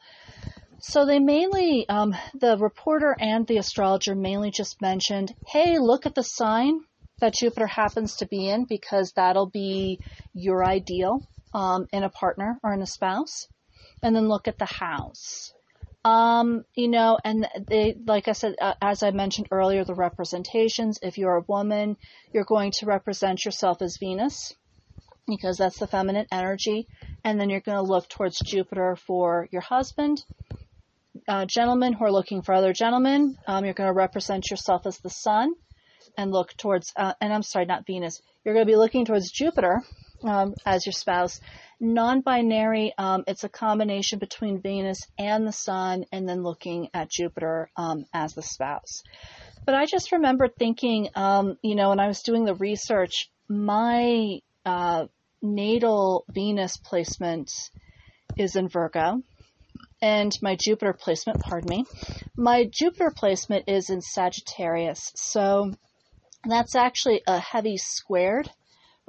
So 0.79 1.05
they 1.05 1.19
mainly, 1.19 1.88
um, 1.89 2.15
the 2.33 2.57
reporter 2.57 3.15
and 3.19 3.45
the 3.45 3.57
astrologer 3.57 4.15
mainly 4.15 4.51
just 4.51 4.81
mentioned, 4.81 5.36
hey, 5.45 5.77
look 5.77 6.05
at 6.05 6.15
the 6.15 6.24
sign 6.24 6.79
that 7.19 7.33
Jupiter 7.33 7.67
happens 7.67 8.17
to 8.17 8.27
be 8.27 8.48
in 8.48 8.65
because 8.65 9.12
that'll 9.13 9.50
be 9.50 10.00
your 10.33 10.63
ideal 10.63 11.21
um, 11.53 11.88
in 11.91 12.03
a 12.03 12.09
partner 12.09 12.59
or 12.63 12.74
in 12.74 12.81
a 12.81 12.88
spouse. 12.88 13.48
And 14.01 14.15
then 14.15 14.29
look 14.29 14.48
at 14.48 14.57
the 14.57 14.65
house. 14.65 15.53
Um, 16.05 16.63
you 16.75 16.87
know, 16.87 17.17
and 17.23 17.47
they, 17.67 17.95
like 18.05 18.27
I 18.27 18.31
said, 18.31 18.55
uh, 18.61 18.73
as 18.81 19.03
I 19.03 19.11
mentioned 19.11 19.49
earlier, 19.51 19.83
the 19.83 19.95
representations, 19.95 20.99
if 21.01 21.17
you're 21.17 21.35
a 21.35 21.45
woman, 21.47 21.97
you're 22.33 22.45
going 22.45 22.71
to 22.79 22.85
represent 22.85 23.43
yourself 23.43 23.81
as 23.81 23.97
Venus 23.99 24.55
because 25.27 25.57
that's 25.57 25.77
the 25.77 25.87
feminine 25.87 26.25
energy. 26.31 26.87
And 27.23 27.39
then 27.39 27.49
you're 27.49 27.59
going 27.59 27.77
to 27.77 27.83
look 27.83 28.07
towards 28.07 28.39
Jupiter 28.39 28.95
for 28.95 29.47
your 29.51 29.61
husband. 29.61 30.23
Uh, 31.27 31.45
gentlemen 31.45 31.93
who 31.93 32.05
are 32.05 32.11
looking 32.11 32.41
for 32.41 32.53
other 32.53 32.73
gentlemen, 32.73 33.37
um, 33.45 33.65
you're 33.65 33.73
going 33.73 33.89
to 33.89 33.93
represent 33.93 34.49
yourself 34.49 34.85
as 34.85 34.97
the 34.99 35.09
sun 35.09 35.53
and 36.17 36.31
look 36.31 36.55
towards, 36.57 36.91
uh, 36.95 37.13
and 37.21 37.31
I'm 37.31 37.43
sorry, 37.43 37.65
not 37.65 37.85
Venus. 37.85 38.21
You're 38.43 38.55
going 38.55 38.65
to 38.65 38.71
be 38.71 38.77
looking 38.77 39.05
towards 39.05 39.31
Jupiter 39.31 39.81
um, 40.23 40.55
as 40.65 40.85
your 40.85 40.93
spouse 40.93 41.39
Non-binary, 41.81 42.93
um, 42.98 43.24
it's 43.25 43.45
a 43.45 43.50
combination 43.50 44.19
between 44.19 44.62
Venus 44.62 45.00
and 45.17 45.48
the 45.48 45.53
Sun, 45.53 46.05
and 46.12 46.27
then 46.27 46.43
looking 46.43 46.89
at 46.93 47.09
Jupiter 47.09 47.69
um, 47.77 48.05
as 48.13 48.33
the 48.33 48.41
spouse. 48.41 49.01
But 49.65 49.75
I 49.75 49.86
just 49.86 50.12
remember 50.12 50.50
thinking, 50.50 51.09
um, 51.15 51.57
you 51.62 51.75
know, 51.75 51.89
when 51.89 52.00
I 52.01 52.07
was 52.07 52.21
doing 52.21 52.43
the 52.43 52.55
research, 52.55 53.29
my 53.48 54.39
uh, 54.65 55.05
natal 55.41 56.25
Venus 56.29 56.75
placement 56.75 57.50
is 58.38 58.57
in 58.57 58.67
Virgo, 58.67 59.21
and 60.01 60.38
my 60.41 60.57
Jupiter 60.59 60.93
placement, 60.93 61.39
pardon 61.39 61.69
me, 61.69 61.86
my 62.36 62.69
Jupiter 62.71 63.12
placement 63.15 63.69
is 63.69 63.89
in 63.89 64.01
Sagittarius. 64.01 65.12
So 65.15 65.71
that's 66.45 66.75
actually 66.75 67.21
a 67.25 67.39
heavy 67.39 67.77
squared 67.77 68.50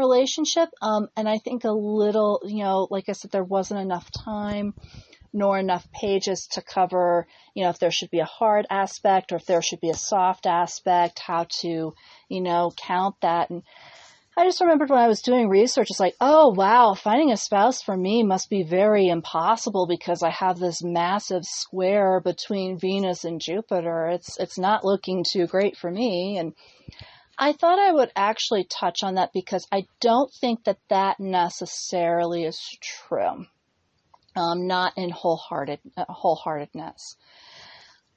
relationship. 0.00 0.68
Um, 0.82 1.08
and 1.16 1.28
I 1.28 1.38
think 1.38 1.64
a 1.64 1.70
little, 1.70 2.40
you 2.44 2.64
know, 2.64 2.88
like 2.90 3.08
I 3.08 3.12
said, 3.12 3.30
there 3.30 3.44
wasn't 3.44 3.80
enough 3.80 4.10
time 4.10 4.74
nor 5.32 5.58
enough 5.58 5.86
pages 5.92 6.48
to 6.52 6.62
cover, 6.62 7.26
you 7.54 7.62
know, 7.62 7.70
if 7.70 7.78
there 7.78 7.90
should 7.90 8.10
be 8.10 8.18
a 8.18 8.24
hard 8.24 8.66
aspect 8.68 9.32
or 9.32 9.36
if 9.36 9.46
there 9.46 9.62
should 9.62 9.80
be 9.80 9.90
a 9.90 9.94
soft 9.94 10.46
aspect, 10.46 11.20
how 11.20 11.46
to, 11.60 11.94
you 12.28 12.40
know, 12.40 12.72
count 12.76 13.14
that. 13.22 13.50
And 13.50 13.62
I 14.36 14.44
just 14.44 14.60
remembered 14.60 14.90
when 14.90 14.98
I 14.98 15.08
was 15.08 15.22
doing 15.22 15.48
research, 15.48 15.88
it's 15.90 16.00
like, 16.00 16.16
oh 16.20 16.54
wow, 16.54 16.94
finding 16.94 17.30
a 17.30 17.36
spouse 17.36 17.82
for 17.82 17.96
me 17.96 18.22
must 18.22 18.48
be 18.48 18.62
very 18.62 19.08
impossible 19.08 19.86
because 19.86 20.22
I 20.22 20.30
have 20.30 20.58
this 20.58 20.82
massive 20.82 21.44
square 21.44 22.20
between 22.20 22.78
Venus 22.78 23.24
and 23.24 23.40
Jupiter. 23.40 24.08
It's 24.08 24.38
it's 24.38 24.58
not 24.58 24.84
looking 24.84 25.24
too 25.30 25.46
great 25.46 25.76
for 25.76 25.90
me. 25.90 26.38
And 26.38 26.54
I 27.42 27.54
thought 27.54 27.78
I 27.78 27.90
would 27.90 28.12
actually 28.14 28.64
touch 28.64 29.02
on 29.02 29.14
that 29.14 29.32
because 29.32 29.66
I 29.72 29.86
don't 29.98 30.30
think 30.30 30.64
that 30.64 30.76
that 30.90 31.18
necessarily 31.18 32.44
is 32.44 32.60
true. 32.82 33.46
Um, 34.36 34.66
not 34.66 34.92
in 34.98 35.08
wholehearted 35.08 35.80
uh, 35.96 36.04
wholeheartedness. 36.04 37.16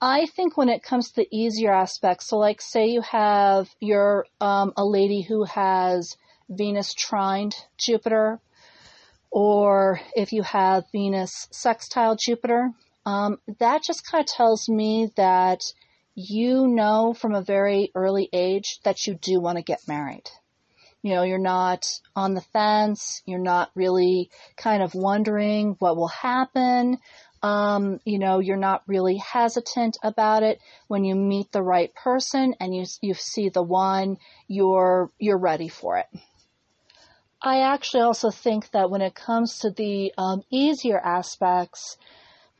I 0.02 0.26
think 0.36 0.58
when 0.58 0.68
it 0.68 0.84
comes 0.84 1.08
to 1.08 1.16
the 1.16 1.28
easier 1.32 1.74
aspects, 1.74 2.28
so 2.28 2.38
like 2.38 2.62
say 2.62 2.88
you 2.88 3.02
have 3.02 3.70
you're 3.80 4.26
um, 4.42 4.74
a 4.76 4.84
lady 4.84 5.22
who 5.22 5.46
has 5.46 6.18
Venus 6.50 6.94
trined 6.94 7.56
Jupiter, 7.78 8.42
or 9.32 10.02
if 10.16 10.34
you 10.34 10.44
have 10.44 10.84
Venus 10.92 11.48
sextile 11.52 12.18
Jupiter, 12.18 12.72
um, 13.06 13.38
that 13.60 13.84
just 13.84 14.06
kind 14.06 14.22
of 14.22 14.28
tells 14.28 14.68
me 14.68 15.10
that 15.16 15.62
you 16.16 16.68
know 16.68 17.14
from 17.14 17.34
a 17.34 17.42
very 17.42 17.92
early 17.96 18.30
age 18.32 18.80
that 18.84 19.08
you 19.08 19.16
do 19.16 19.40
want 19.40 19.58
to 19.58 19.64
get 19.64 19.88
married. 19.88 20.30
You 21.02 21.16
know, 21.16 21.24
you're 21.24 21.38
not 21.38 22.00
on 22.16 22.34
the 22.34 22.42
fence. 22.42 23.22
You're 23.26 23.40
not 23.40 23.72
really 23.76 24.30
kind 24.56 24.82
of 24.82 24.96
wondering 24.96 25.76
what 25.80 25.98
will 25.98 26.08
happen. 26.08 26.98
Um, 27.42 28.00
you 28.06 28.20
know, 28.20 28.40
you're 28.40 28.56
not 28.56 28.84
really 28.88 29.18
hesitant 29.18 29.98
about 30.02 30.44
it. 30.44 30.60
When 30.88 31.04
you 31.04 31.16
meet 31.16 31.52
the 31.52 31.62
right 31.62 31.94
person 31.94 32.56
and 32.60 32.74
you 32.74 32.86
you 33.02 33.16
see 33.16 33.50
the 33.50 33.62
one, 33.62 34.18
you're 34.48 35.12
you're 35.20 35.38
ready 35.38 35.68
for 35.68 35.98
it. 35.98 36.08
I 37.42 37.64
actually 37.74 38.04
also 38.04 38.32
think 38.32 38.72
that 38.72 38.90
when 38.90 39.02
it 39.02 39.14
comes 39.14 39.60
to 39.60 39.72
the 39.72 40.14
um, 40.18 40.44
easier 40.50 40.98
aspects, 40.98 41.98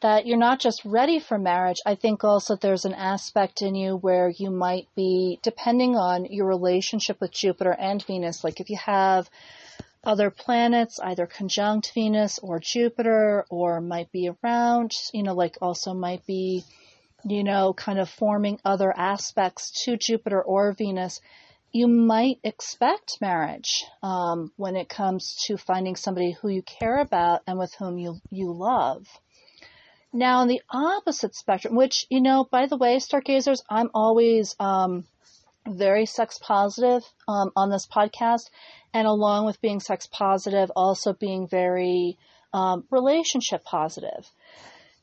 that 0.04 0.28
you're 0.28 0.38
not 0.38 0.60
just 0.60 0.84
ready 0.84 1.20
for 1.20 1.40
marriage. 1.40 1.80
I 1.86 1.96
think 1.96 2.26
also 2.26 2.58
there's 2.58 2.84
an 2.84 2.94
aspect 2.94 3.62
in 3.62 3.74
you 3.74 3.96
where 3.96 4.30
you 4.30 4.52
might 4.52 4.88
be, 4.96 5.40
depending 5.42 5.96
on 5.96 6.26
your 6.26 6.46
relationship 6.46 7.20
with 7.22 7.32
Jupiter 7.32 7.72
and 7.72 8.06
Venus, 8.06 8.44
like 8.44 8.60
if 8.60 8.70
you 8.70 8.78
have 8.86 9.30
other 10.04 10.30
planets, 10.30 11.00
either 11.00 11.26
conjunct 11.26 11.94
Venus 11.96 12.38
or 12.40 12.60
Jupiter, 12.60 13.46
or 13.50 13.80
might 13.80 14.12
be 14.12 14.30
around, 14.30 14.94
you 15.14 15.24
know, 15.24 15.34
like 15.34 15.58
also 15.62 15.94
might 15.94 16.26
be, 16.28 16.66
you 17.24 17.46
know, 17.46 17.74
kind 17.74 17.98
of 17.98 18.10
forming 18.10 18.60
other 18.66 18.94
aspects 18.96 19.86
to 19.86 19.96
Jupiter 19.96 20.42
or 20.42 20.74
Venus, 20.74 21.22
you 21.72 21.88
might 21.88 22.40
expect 22.44 23.22
marriage 23.22 23.86
um, 24.04 24.52
when 24.58 24.76
it 24.76 24.90
comes 24.90 25.36
to 25.48 25.56
finding 25.56 25.96
somebody 25.96 26.34
who 26.34 26.50
you 26.50 26.62
care 26.62 27.00
about 27.00 27.42
and 27.48 27.58
with 27.58 27.74
whom 27.80 27.98
you 27.98 28.20
you 28.30 28.52
love. 28.52 29.08
Now, 30.14 30.40
on 30.42 30.48
the 30.48 30.62
opposite 30.70 31.36
spectrum, 31.36 31.76
which, 31.76 32.06
you 32.10 32.22
know, 32.22 32.48
by 32.50 32.68
the 32.68 32.78
way, 32.78 33.00
stargazers, 33.00 33.64
I'm 33.68 33.90
always 33.96 34.56
um, 34.60 35.06
very 35.68 36.06
sex 36.06 36.38
positive 36.38 37.04
um, 37.28 37.52
on 37.56 37.72
this 37.72 37.88
podcast. 37.88 38.52
And 38.94 39.08
along 39.08 39.48
with 39.48 39.60
being 39.60 39.80
sex 39.80 40.06
positive, 40.06 40.72
also 40.76 41.14
being 41.14 41.48
very 41.48 42.20
um, 42.54 42.84
relationship 42.92 43.64
positive. 43.64 44.30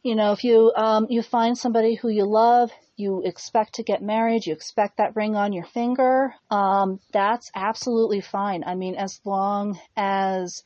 You 0.05 0.15
know, 0.15 0.33
if 0.33 0.45
you 0.45 0.73
um, 0.77 1.09
you 1.11 1.23
find 1.23 1.59
somebody 1.59 1.95
who 1.97 2.09
you 2.09 2.25
love, 2.25 2.71
you 2.97 3.23
expect 3.25 3.75
to 3.75 3.83
get 3.83 4.01
married, 4.01 4.47
you 4.47 4.53
expect 4.53 4.97
that 4.97 5.17
ring 5.17 5.35
on 5.35 5.53
your 5.53 5.65
finger, 5.65 6.35
um, 6.51 7.01
that's 7.13 7.51
absolutely 7.55 8.21
fine. 8.21 8.63
I 8.65 8.77
mean, 8.77 8.95
as 8.95 9.21
long 9.25 9.79
as 9.97 10.63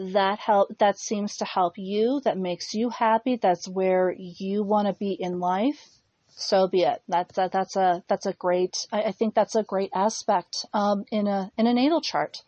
that 0.00 0.38
help 0.38 0.76
that 0.78 0.98
seems 0.98 1.36
to 1.36 1.44
help 1.44 1.74
you 1.76 2.20
that 2.24 2.38
makes 2.38 2.74
you 2.74 2.88
happy 2.88 3.36
that's 3.36 3.68
where 3.68 4.14
you 4.16 4.62
want 4.62 4.88
to 4.88 4.94
be 4.94 5.12
in 5.12 5.38
life 5.38 6.00
so 6.40 6.68
be 6.68 6.82
it. 6.82 7.02
That's 7.06 7.36
that, 7.36 7.52
that's 7.52 7.76
a 7.76 8.02
that's 8.08 8.26
a 8.26 8.32
great 8.32 8.86
I, 8.90 9.02
I 9.02 9.12
think 9.12 9.34
that's 9.34 9.56
a 9.56 9.62
great 9.62 9.90
aspect 9.94 10.64
um, 10.72 11.04
in 11.10 11.26
a 11.26 11.52
in 11.58 11.66
a 11.66 11.74
natal 11.74 12.00
chart. 12.00 12.42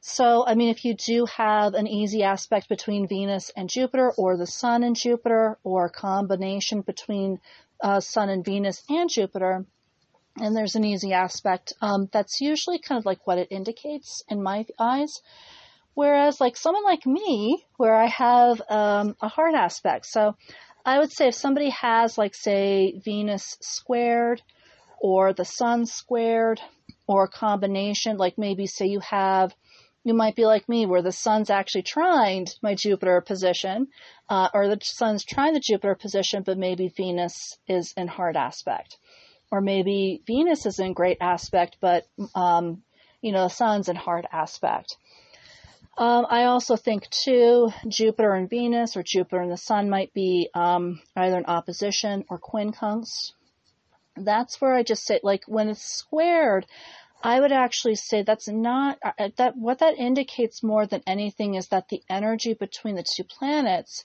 So 0.00 0.46
i 0.46 0.54
mean 0.54 0.70
if 0.70 0.84
you 0.84 0.94
do 0.94 1.26
have 1.26 1.74
an 1.74 1.86
easy 1.86 2.22
aspect 2.22 2.68
between 2.68 3.08
venus 3.08 3.50
and 3.56 3.68
jupiter 3.68 4.12
or 4.16 4.36
the 4.36 4.46
sun 4.46 4.82
and 4.82 4.96
jupiter 4.96 5.58
or 5.64 5.86
a 5.86 5.90
combination 5.90 6.80
between 6.80 7.40
uh, 7.82 8.00
sun 8.00 8.28
and 8.28 8.44
venus 8.44 8.82
and 8.88 9.10
jupiter 9.10 9.66
and 10.36 10.56
there's 10.56 10.76
an 10.76 10.84
easy 10.84 11.12
aspect 11.12 11.72
um, 11.82 12.08
that's 12.12 12.40
usually 12.40 12.78
kind 12.78 12.98
of 12.98 13.06
like 13.06 13.26
what 13.26 13.38
it 13.38 13.48
indicates 13.50 14.22
in 14.28 14.40
my 14.40 14.64
eyes 14.78 15.20
Whereas, 15.98 16.40
like 16.40 16.56
someone 16.56 16.84
like 16.84 17.06
me, 17.06 17.66
where 17.76 17.96
I 17.96 18.06
have 18.06 18.62
um, 18.70 19.16
a 19.20 19.26
hard 19.26 19.56
aspect. 19.56 20.06
So, 20.06 20.36
I 20.86 21.00
would 21.00 21.10
say 21.10 21.26
if 21.26 21.34
somebody 21.34 21.70
has, 21.70 22.16
like, 22.16 22.36
say, 22.36 23.00
Venus 23.04 23.56
squared 23.60 24.40
or 25.00 25.32
the 25.32 25.44
Sun 25.44 25.86
squared 25.86 26.60
or 27.08 27.24
a 27.24 27.28
combination, 27.28 28.16
like 28.16 28.38
maybe 28.38 28.68
say 28.68 28.86
you 28.86 29.00
have, 29.00 29.56
you 30.04 30.14
might 30.14 30.36
be 30.36 30.46
like 30.46 30.68
me, 30.68 30.86
where 30.86 31.02
the 31.02 31.10
Sun's 31.10 31.50
actually 31.50 31.82
trined 31.82 32.54
my 32.62 32.76
Jupiter 32.76 33.20
position, 33.20 33.88
uh, 34.28 34.50
or 34.54 34.68
the 34.68 34.78
Sun's 34.80 35.24
trying 35.24 35.54
the 35.54 35.68
Jupiter 35.70 35.96
position, 35.96 36.44
but 36.46 36.58
maybe 36.58 36.94
Venus 36.96 37.58
is 37.66 37.92
in 37.96 38.06
hard 38.06 38.36
aspect. 38.36 38.98
Or 39.50 39.60
maybe 39.60 40.22
Venus 40.28 40.64
is 40.64 40.78
in 40.78 40.92
great 40.92 41.18
aspect, 41.20 41.78
but, 41.80 42.06
um, 42.36 42.84
you 43.20 43.32
know, 43.32 43.48
the 43.48 43.48
Sun's 43.48 43.88
in 43.88 43.96
hard 43.96 44.28
aspect. 44.30 44.96
Um, 45.98 46.28
I 46.30 46.44
also 46.44 46.76
think 46.76 47.10
too, 47.10 47.72
Jupiter 47.88 48.32
and 48.34 48.48
Venus 48.48 48.96
or 48.96 49.02
Jupiter 49.02 49.42
and 49.42 49.50
the 49.50 49.56
Sun 49.56 49.90
might 49.90 50.14
be 50.14 50.48
um, 50.54 51.00
either 51.16 51.38
in 51.38 51.46
opposition 51.46 52.24
or 52.30 52.38
quincunx. 52.38 53.32
That's 54.16 54.60
where 54.60 54.74
I 54.74 54.84
just 54.84 55.04
say, 55.04 55.18
like 55.24 55.42
when 55.48 55.68
it's 55.68 55.82
squared, 55.82 56.66
I 57.20 57.40
would 57.40 57.50
actually 57.50 57.96
say 57.96 58.22
that's 58.22 58.46
not 58.46 59.00
uh, 59.02 59.10
uh, 59.18 59.28
that. 59.38 59.56
What 59.56 59.80
that 59.80 59.98
indicates 59.98 60.62
more 60.62 60.86
than 60.86 61.02
anything 61.04 61.54
is 61.54 61.66
that 61.68 61.88
the 61.88 62.00
energy 62.08 62.54
between 62.54 62.94
the 62.94 63.02
two 63.02 63.24
planets 63.24 64.04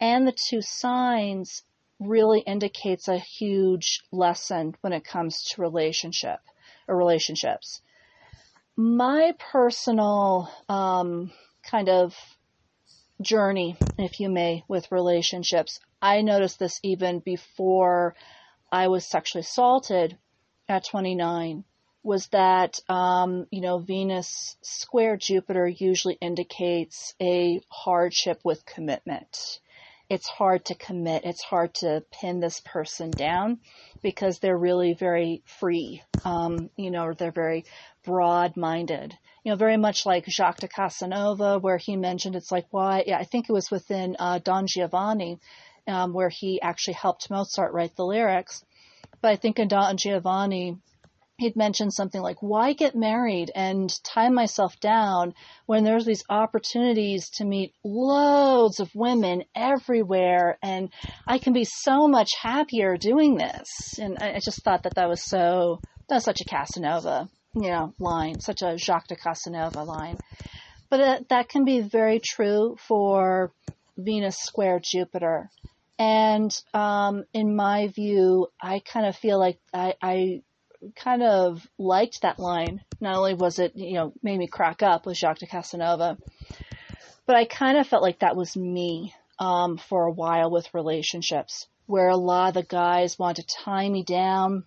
and 0.00 0.26
the 0.26 0.32
two 0.32 0.62
signs 0.62 1.62
really 2.00 2.40
indicates 2.40 3.06
a 3.06 3.18
huge 3.18 4.02
lesson 4.10 4.74
when 4.80 4.92
it 4.92 5.04
comes 5.04 5.44
to 5.44 5.62
relationship 5.62 6.40
or 6.88 6.96
relationships 6.96 7.82
my 8.76 9.34
personal 9.38 10.50
um, 10.68 11.30
kind 11.62 11.88
of 11.88 12.14
journey, 13.20 13.76
if 13.98 14.20
you 14.20 14.30
may, 14.30 14.64
with 14.68 14.90
relationships, 14.90 15.80
I 16.00 16.22
noticed 16.22 16.58
this 16.58 16.80
even 16.82 17.20
before 17.20 18.14
I 18.72 18.88
was 18.88 19.04
sexually 19.04 19.40
assaulted 19.40 20.16
at 20.68 20.84
29 20.84 21.64
was 22.02 22.28
that 22.28 22.80
um, 22.88 23.46
you 23.50 23.60
know 23.60 23.78
Venus 23.78 24.56
square 24.62 25.16
Jupiter 25.16 25.68
usually 25.68 26.14
indicates 26.14 27.14
a 27.20 27.60
hardship 27.68 28.40
with 28.44 28.64
commitment. 28.64 29.60
It's 30.10 30.28
hard 30.28 30.64
to 30.66 30.74
commit. 30.74 31.24
It's 31.24 31.40
hard 31.40 31.72
to 31.76 32.02
pin 32.10 32.40
this 32.40 32.60
person 32.64 33.12
down 33.12 33.60
because 34.02 34.40
they're 34.40 34.58
really 34.58 34.92
very 34.92 35.44
free. 35.46 36.02
Um, 36.24 36.68
you 36.76 36.90
know, 36.90 37.14
they're 37.14 37.30
very 37.30 37.64
broad-minded. 38.04 39.16
You 39.44 39.52
know, 39.52 39.56
very 39.56 39.76
much 39.76 40.04
like 40.04 40.26
Jacques 40.28 40.58
de 40.58 40.68
Casanova, 40.68 41.60
where 41.60 41.78
he 41.78 41.94
mentioned 41.96 42.34
it's 42.34 42.50
like 42.50 42.66
why? 42.72 43.04
Yeah, 43.06 43.18
I 43.18 43.24
think 43.24 43.48
it 43.48 43.52
was 43.52 43.70
within 43.70 44.16
uh, 44.18 44.40
Don 44.40 44.66
Giovanni, 44.66 45.38
um, 45.86 46.12
where 46.12 46.28
he 46.28 46.60
actually 46.60 46.94
helped 46.94 47.30
Mozart 47.30 47.72
write 47.72 47.94
the 47.94 48.04
lyrics. 48.04 48.64
But 49.22 49.30
I 49.30 49.36
think 49.36 49.60
in 49.60 49.68
Don 49.68 49.96
Giovanni, 49.96 50.76
he'd 51.40 51.56
mentioned 51.56 51.92
something 51.92 52.20
like, 52.20 52.42
why 52.42 52.74
get 52.74 52.94
married 52.94 53.50
and 53.54 53.90
tie 54.04 54.28
myself 54.28 54.78
down 54.78 55.34
when 55.66 55.84
there's 55.84 56.04
these 56.04 56.22
opportunities 56.28 57.30
to 57.30 57.44
meet 57.44 57.74
loads 57.82 58.78
of 58.78 58.94
women 58.94 59.42
everywhere 59.56 60.58
and 60.62 60.90
I 61.26 61.38
can 61.38 61.54
be 61.54 61.64
so 61.64 62.06
much 62.06 62.30
happier 62.40 62.96
doing 62.96 63.36
this. 63.36 63.98
And 63.98 64.18
I 64.18 64.38
just 64.44 64.62
thought 64.62 64.82
that 64.82 64.96
that 64.96 65.08
was 65.08 65.24
so, 65.24 65.80
that's 66.08 66.26
such 66.26 66.42
a 66.42 66.44
Casanova, 66.44 67.28
you 67.54 67.70
know, 67.70 67.94
line, 67.98 68.40
such 68.40 68.60
a 68.62 68.76
Jacques 68.76 69.08
de 69.08 69.16
Casanova 69.16 69.82
line. 69.82 70.18
But 70.90 71.00
uh, 71.00 71.20
that 71.30 71.48
can 71.48 71.64
be 71.64 71.80
very 71.80 72.20
true 72.20 72.76
for 72.86 73.52
Venus 73.96 74.36
square 74.36 74.78
Jupiter. 74.82 75.48
And 75.98 76.54
um, 76.74 77.24
in 77.32 77.54
my 77.56 77.88
view, 77.88 78.48
I 78.60 78.80
kind 78.80 79.06
of 79.06 79.16
feel 79.16 79.38
like 79.38 79.58
I, 79.72 79.94
I 80.02 80.42
kind 80.96 81.22
of 81.22 81.66
liked 81.78 82.22
that 82.22 82.38
line. 82.38 82.82
Not 83.00 83.16
only 83.16 83.34
was 83.34 83.58
it, 83.58 83.72
you 83.74 83.94
know, 83.94 84.12
made 84.22 84.38
me 84.38 84.46
crack 84.46 84.82
up 84.82 85.06
with 85.06 85.16
Jacques 85.16 85.38
de 85.38 85.46
Casanova, 85.46 86.18
but 87.26 87.36
I 87.36 87.44
kind 87.44 87.78
of 87.78 87.86
felt 87.86 88.02
like 88.02 88.20
that 88.20 88.36
was 88.36 88.56
me 88.56 89.14
um, 89.38 89.78
for 89.78 90.04
a 90.04 90.12
while 90.12 90.50
with 90.50 90.74
relationships, 90.74 91.66
where 91.86 92.08
a 92.08 92.16
lot 92.16 92.48
of 92.48 92.54
the 92.54 92.62
guys 92.62 93.18
want 93.18 93.36
to 93.36 93.46
tie 93.64 93.88
me 93.88 94.02
down, 94.02 94.64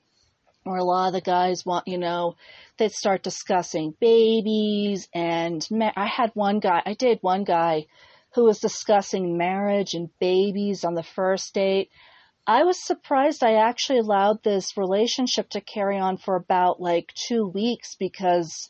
or 0.65 0.77
a 0.77 0.83
lot 0.83 1.07
of 1.07 1.13
the 1.13 1.21
guys 1.21 1.65
want, 1.65 1.87
you 1.87 1.97
know, 1.97 2.35
they'd 2.77 2.91
start 2.91 3.23
discussing 3.23 3.95
babies 3.99 5.07
and 5.13 5.67
ma- 5.69 5.91
I 5.95 6.07
had 6.07 6.31
one 6.33 6.59
guy, 6.59 6.81
I 6.85 6.93
did 6.93 7.19
one 7.21 7.43
guy 7.43 7.85
who 8.33 8.45
was 8.45 8.59
discussing 8.59 9.37
marriage 9.37 9.93
and 9.93 10.09
babies 10.19 10.83
on 10.83 10.95
the 10.95 11.03
first 11.03 11.53
date. 11.53 11.89
I 12.45 12.63
was 12.65 12.83
surprised 12.83 13.41
I 13.41 13.53
actually 13.53 13.99
allowed 13.99 14.43
this 14.43 14.75
relationship 14.75 15.49
to 15.51 15.61
carry 15.61 15.97
on 15.97 16.17
for 16.17 16.35
about 16.35 16.81
like 16.81 17.13
two 17.13 17.47
weeks 17.47 17.95
because 17.95 18.69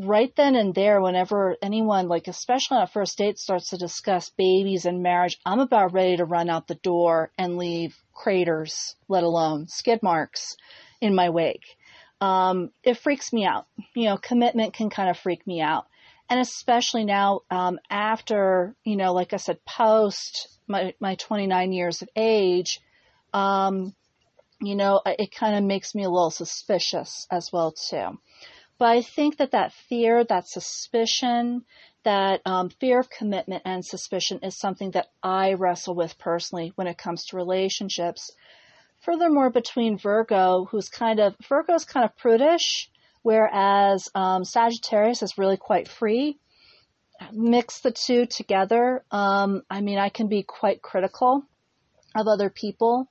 right 0.00 0.34
then 0.34 0.56
and 0.56 0.74
there, 0.74 1.00
whenever 1.00 1.56
anyone, 1.62 2.08
like 2.08 2.26
especially 2.26 2.78
on 2.78 2.82
a 2.82 2.86
first 2.88 3.16
date, 3.16 3.38
starts 3.38 3.70
to 3.70 3.76
discuss 3.76 4.30
babies 4.30 4.84
and 4.84 5.00
marriage, 5.00 5.38
I'm 5.46 5.60
about 5.60 5.92
ready 5.92 6.16
to 6.16 6.24
run 6.24 6.50
out 6.50 6.66
the 6.66 6.74
door 6.74 7.30
and 7.38 7.56
leave 7.56 7.96
craters, 8.12 8.96
let 9.06 9.22
alone 9.22 9.68
skid 9.68 10.02
marks, 10.02 10.56
in 11.00 11.14
my 11.14 11.30
wake. 11.30 11.76
Um, 12.20 12.70
it 12.82 12.98
freaks 12.98 13.32
me 13.32 13.44
out. 13.44 13.66
You 13.94 14.06
know, 14.06 14.16
commitment 14.16 14.74
can 14.74 14.90
kind 14.90 15.08
of 15.08 15.18
freak 15.18 15.46
me 15.46 15.60
out. 15.60 15.86
And 16.28 16.40
especially 16.40 17.04
now, 17.04 17.42
um, 17.48 17.78
after, 17.88 18.74
you 18.82 18.96
know, 18.96 19.12
like 19.12 19.32
I 19.32 19.36
said, 19.36 19.64
post 19.64 20.48
my, 20.66 20.94
my 20.98 21.14
29 21.14 21.72
years 21.72 22.02
of 22.02 22.08
age, 22.16 22.80
um, 23.34 23.94
you 24.60 24.76
know, 24.76 25.02
it 25.04 25.34
kind 25.34 25.56
of 25.56 25.64
makes 25.64 25.94
me 25.94 26.04
a 26.04 26.10
little 26.10 26.30
suspicious 26.30 27.26
as 27.30 27.50
well 27.52 27.72
too. 27.72 28.18
But 28.78 28.88
I 28.88 29.02
think 29.02 29.38
that 29.38 29.50
that 29.50 29.72
fear, 29.88 30.24
that 30.24 30.48
suspicion, 30.48 31.64
that 32.04 32.40
um, 32.46 32.70
fear 32.70 32.98
of 33.00 33.10
commitment 33.10 33.62
and 33.64 33.84
suspicion 33.84 34.40
is 34.42 34.58
something 34.58 34.92
that 34.92 35.08
I 35.22 35.54
wrestle 35.54 35.94
with 35.94 36.18
personally 36.18 36.72
when 36.76 36.86
it 36.86 36.98
comes 36.98 37.26
to 37.26 37.36
relationships. 37.36 38.30
Furthermore, 39.00 39.50
between 39.50 39.98
Virgo, 39.98 40.66
who's 40.70 40.88
kind 40.88 41.20
of 41.20 41.34
Virgo's 41.48 41.84
kind 41.84 42.04
of 42.04 42.16
prudish, 42.16 42.90
whereas 43.22 44.08
um, 44.14 44.44
Sagittarius 44.44 45.22
is 45.22 45.38
really 45.38 45.56
quite 45.56 45.88
free. 45.88 46.38
Mix 47.32 47.80
the 47.80 47.92
two 47.92 48.26
together. 48.26 49.04
Um, 49.10 49.62
I 49.70 49.80
mean, 49.80 49.98
I 49.98 50.08
can 50.08 50.28
be 50.28 50.42
quite 50.42 50.82
critical 50.82 51.44
of 52.14 52.26
other 52.26 52.50
people. 52.50 53.08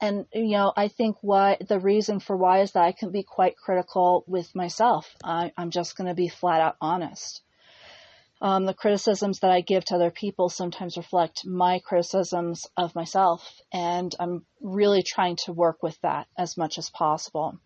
And, 0.00 0.26
you 0.32 0.52
know, 0.52 0.72
I 0.76 0.88
think 0.88 1.16
why 1.22 1.56
the 1.66 1.80
reason 1.80 2.20
for 2.20 2.36
why 2.36 2.60
is 2.60 2.72
that 2.72 2.84
I 2.84 2.92
can 2.92 3.10
be 3.10 3.24
quite 3.24 3.56
critical 3.56 4.24
with 4.28 4.54
myself. 4.54 5.12
I, 5.24 5.52
I'm 5.56 5.70
just 5.70 5.96
going 5.96 6.06
to 6.08 6.14
be 6.14 6.28
flat 6.28 6.60
out 6.60 6.76
honest. 6.80 7.42
Um, 8.40 8.66
the 8.66 8.74
criticisms 8.74 9.40
that 9.40 9.50
I 9.50 9.60
give 9.62 9.84
to 9.86 9.96
other 9.96 10.12
people 10.12 10.48
sometimes 10.48 10.96
reflect 10.96 11.44
my 11.44 11.80
criticisms 11.80 12.68
of 12.76 12.94
myself, 12.94 13.60
and 13.72 14.14
I'm 14.20 14.46
really 14.60 15.02
trying 15.02 15.34
to 15.44 15.52
work 15.52 15.82
with 15.82 16.00
that 16.02 16.28
as 16.38 16.56
much 16.56 16.78
as 16.78 16.88
possible. 16.90 17.58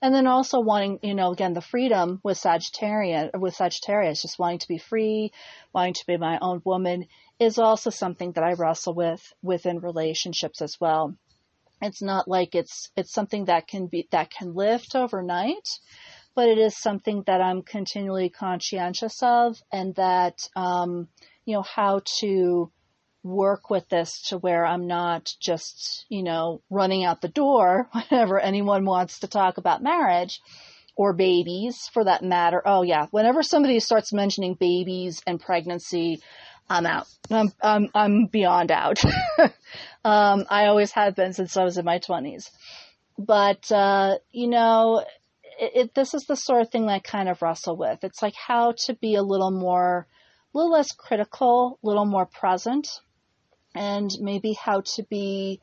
And 0.00 0.14
then 0.14 0.28
also 0.28 0.60
wanting, 0.60 1.00
you 1.02 1.14
know, 1.14 1.32
again, 1.32 1.52
the 1.52 1.60
freedom 1.60 2.20
with 2.22 2.38
Sagittarian, 2.38 3.38
with 3.38 3.56
Sagittarius, 3.56 4.22
just 4.22 4.38
wanting 4.38 4.60
to 4.60 4.68
be 4.68 4.78
free, 4.78 5.32
wanting 5.74 5.94
to 5.94 6.06
be 6.06 6.16
my 6.16 6.38
own 6.40 6.62
woman 6.64 7.06
is 7.40 7.58
also 7.58 7.90
something 7.90 8.32
that 8.32 8.44
I 8.44 8.52
wrestle 8.52 8.94
with 8.94 9.20
within 9.42 9.80
relationships 9.80 10.62
as 10.62 10.80
well. 10.80 11.16
It's 11.80 12.02
not 12.02 12.28
like 12.28 12.54
it's, 12.54 12.90
it's 12.96 13.12
something 13.12 13.46
that 13.46 13.66
can 13.66 13.86
be, 13.86 14.08
that 14.10 14.30
can 14.30 14.54
lift 14.54 14.94
overnight, 14.94 15.68
but 16.34 16.48
it 16.48 16.58
is 16.58 16.76
something 16.76 17.22
that 17.26 17.40
I'm 17.40 17.62
continually 17.62 18.30
conscientious 18.30 19.22
of 19.22 19.56
and 19.72 19.94
that, 19.96 20.38
um, 20.56 21.08
you 21.44 21.54
know, 21.54 21.62
how 21.62 22.02
to 22.20 22.70
work 23.22 23.68
with 23.68 23.88
this 23.88 24.28
to 24.28 24.38
where 24.38 24.64
I'm 24.64 24.86
not 24.86 25.34
just, 25.40 26.06
you 26.08 26.22
know, 26.22 26.62
running 26.70 27.04
out 27.04 27.20
the 27.20 27.28
door 27.28 27.88
whenever 28.10 28.40
anyone 28.40 28.84
wants 28.84 29.20
to 29.20 29.28
talk 29.28 29.58
about 29.58 29.82
marriage 29.82 30.40
or 30.96 31.12
babies 31.12 31.88
for 31.92 32.04
that 32.04 32.22
matter. 32.22 32.62
Oh 32.64 32.82
yeah. 32.82 33.06
Whenever 33.10 33.42
somebody 33.42 33.80
starts 33.80 34.12
mentioning 34.12 34.54
babies 34.54 35.22
and 35.26 35.40
pregnancy, 35.40 36.20
I'm 36.70 36.86
out. 36.86 37.08
I'm, 37.30 37.52
I'm, 37.60 37.88
I'm 37.94 38.26
beyond 38.26 38.70
out. 38.70 39.02
um, 40.04 40.44
I 40.48 40.66
always 40.66 40.92
have 40.92 41.16
been 41.16 41.32
since 41.32 41.56
I 41.56 41.64
was 41.64 41.76
in 41.76 41.84
my 41.84 41.98
twenties. 41.98 42.48
But, 43.18 43.70
uh, 43.72 44.14
you 44.30 44.48
know, 44.48 45.04
it, 45.58 45.72
it, 45.74 45.94
this 45.94 46.14
is 46.14 46.24
the 46.26 46.36
sort 46.36 46.62
of 46.62 46.70
thing 46.70 46.86
that 46.86 46.92
I 46.92 46.98
kind 47.00 47.28
of 47.28 47.42
wrestle 47.42 47.76
with. 47.76 48.04
It's 48.04 48.22
like 48.22 48.34
how 48.34 48.74
to 48.86 48.94
be 48.94 49.16
a 49.16 49.22
little 49.22 49.50
more, 49.50 50.06
a 50.54 50.58
little 50.58 50.72
less 50.72 50.92
critical, 50.92 51.80
a 51.82 51.86
little 51.86 52.06
more 52.06 52.26
present, 52.26 52.88
and 53.74 54.08
maybe 54.20 54.52
how 54.52 54.82
to 54.94 55.02
be, 55.10 55.60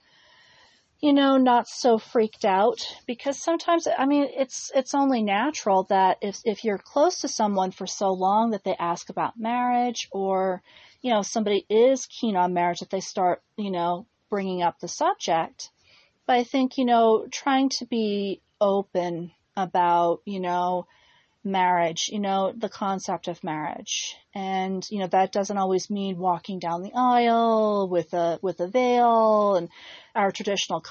you 0.99 1.13
know, 1.13 1.37
not 1.37 1.67
so 1.67 1.97
freaked 1.97 2.43
out 2.43 2.85
because 3.07 3.41
sometimes, 3.41 3.87
I 3.97 4.05
mean, 4.05 4.27
it's, 4.35 4.71
it's 4.75 4.93
only 4.93 5.23
natural 5.23 5.85
that 5.89 6.17
if, 6.21 6.41
if 6.43 6.65
you're 6.65 6.77
close 6.77 7.21
to 7.21 7.29
someone 7.29 7.71
for 7.71 7.87
so 7.87 8.09
long 8.09 8.51
that 8.51 8.65
they 8.65 8.75
ask 8.77 9.09
about 9.09 9.39
marriage 9.39 10.09
or, 10.11 10.61
you 11.01 11.11
know, 11.11 11.21
somebody 11.21 11.65
is 11.69 12.05
keen 12.05 12.35
on 12.35 12.53
marriage 12.53 12.81
if 12.81 12.89
they 12.89 12.99
start, 12.99 13.41
you 13.57 13.71
know, 13.71 14.07
bringing 14.29 14.61
up 14.61 14.79
the 14.79 14.87
subject. 14.87 15.69
But 16.25 16.37
I 16.37 16.43
think, 16.43 16.77
you 16.77 16.85
know, 16.85 17.27
trying 17.31 17.69
to 17.69 17.85
be 17.85 18.41
open 18.59 19.31
about, 19.55 20.21
you 20.25 20.39
know, 20.39 20.87
marriage, 21.51 22.09
you 22.09 22.19
know, 22.19 22.53
the 22.55 22.69
concept 22.69 23.27
of 23.27 23.43
marriage. 23.43 24.15
And, 24.35 24.85
you 24.91 24.99
know, 24.99 25.07
that 25.07 25.31
doesn't 25.31 25.57
always 25.57 25.89
mean 25.89 26.17
walking 26.17 26.59
down 26.59 26.83
the 26.83 26.93
aisle 26.93 27.87
with 27.89 28.13
a, 28.13 28.39
with 28.41 28.59
a 28.59 28.67
veil 28.67 29.55
and 29.55 29.69
our 30.13 30.31
traditional 30.31 30.83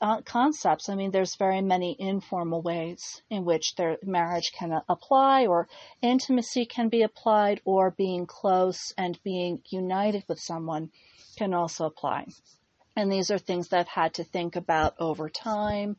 uh, 0.00 0.20
concepts. 0.22 0.88
I 0.88 0.94
mean, 0.94 1.10
there's 1.10 1.36
very 1.36 1.62
many 1.62 1.96
informal 1.98 2.62
ways 2.62 3.22
in 3.30 3.44
which 3.44 3.74
their 3.76 3.98
marriage 4.02 4.52
can 4.52 4.80
apply 4.88 5.46
or 5.46 5.68
intimacy 6.02 6.66
can 6.66 6.88
be 6.88 7.02
applied 7.02 7.60
or 7.64 7.90
being 7.90 8.26
close 8.26 8.92
and 8.98 9.22
being 9.22 9.62
united 9.70 10.24
with 10.28 10.40
someone 10.40 10.90
can 11.36 11.54
also 11.54 11.86
apply. 11.86 12.26
And 12.96 13.10
these 13.10 13.30
are 13.30 13.38
things 13.38 13.68
that 13.68 13.80
I've 13.80 13.88
had 13.88 14.14
to 14.14 14.24
think 14.24 14.56
about 14.56 14.94
over 14.98 15.28
time 15.28 15.96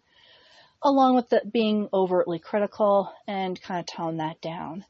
along 0.84 1.16
with 1.16 1.34
being 1.52 1.88
overtly 1.94 2.40
critical 2.40 3.12
and 3.28 3.62
kind 3.62 3.80
of 3.80 3.86
tone 3.86 4.18
that 4.18 4.42
down. 4.42 4.86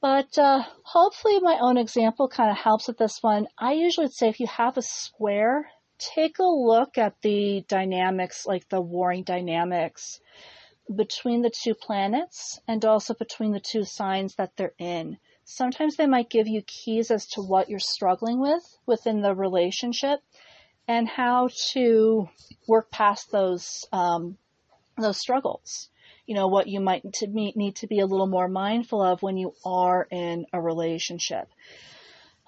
But 0.00 0.38
uh, 0.38 0.62
hopefully, 0.82 1.40
my 1.40 1.58
own 1.60 1.76
example 1.76 2.28
kind 2.28 2.50
of 2.50 2.56
helps 2.56 2.86
with 2.86 2.98
this 2.98 3.20
one. 3.20 3.48
I 3.58 3.72
usually 3.72 4.06
would 4.06 4.12
say 4.12 4.28
if 4.28 4.38
you 4.38 4.46
have 4.46 4.76
a 4.76 4.82
square, 4.82 5.70
take 5.98 6.38
a 6.38 6.44
look 6.44 6.98
at 6.98 7.20
the 7.22 7.64
dynamics, 7.68 8.46
like 8.46 8.68
the 8.68 8.80
warring 8.80 9.24
dynamics 9.24 10.20
between 10.94 11.42
the 11.42 11.50
two 11.50 11.74
planets 11.74 12.60
and 12.66 12.84
also 12.84 13.12
between 13.14 13.52
the 13.52 13.60
two 13.60 13.84
signs 13.84 14.36
that 14.36 14.52
they're 14.56 14.74
in. 14.78 15.18
Sometimes 15.44 15.96
they 15.96 16.06
might 16.06 16.30
give 16.30 16.46
you 16.46 16.62
keys 16.62 17.10
as 17.10 17.26
to 17.28 17.42
what 17.42 17.68
you're 17.68 17.78
struggling 17.78 18.40
with 18.40 18.62
within 18.86 19.20
the 19.20 19.34
relationship 19.34 20.20
and 20.86 21.08
how 21.08 21.48
to 21.72 22.28
work 22.66 22.90
past 22.90 23.30
those 23.30 23.84
um, 23.92 24.38
those 25.02 25.18
struggles. 25.18 25.88
You 26.26 26.34
know, 26.34 26.48
what 26.48 26.68
you 26.68 26.80
might 26.80 27.02
to 27.14 27.26
need 27.26 27.76
to 27.76 27.86
be 27.86 28.00
a 28.00 28.06
little 28.06 28.26
more 28.26 28.48
mindful 28.48 29.02
of 29.02 29.22
when 29.22 29.36
you 29.36 29.54
are 29.64 30.06
in 30.10 30.46
a 30.52 30.60
relationship. 30.60 31.48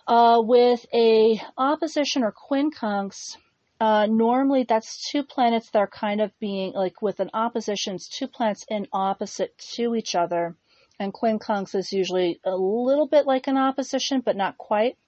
Uh, 0.06 0.40
with 0.42 0.84
a 0.92 1.40
opposition 1.56 2.22
or 2.22 2.32
quincunx, 2.32 3.36
uh, 3.80 4.06
normally 4.06 4.64
that's 4.68 5.08
two 5.10 5.22
planets 5.22 5.70
that 5.70 5.78
are 5.78 5.86
kind 5.86 6.20
of 6.20 6.30
being 6.38 6.72
like 6.74 7.00
with 7.00 7.20
an 7.20 7.30
opposition, 7.32 7.94
it's 7.94 8.08
two 8.08 8.28
planets 8.28 8.64
in 8.68 8.86
opposite 8.92 9.56
to 9.56 9.94
each 9.94 10.14
other. 10.14 10.56
And 10.98 11.14
quincunx 11.14 11.74
is 11.74 11.92
usually 11.92 12.40
a 12.44 12.54
little 12.54 13.08
bit 13.08 13.24
like 13.24 13.46
an 13.46 13.56
opposition, 13.56 14.20
but 14.20 14.36
not 14.36 14.58
quite. 14.58 14.98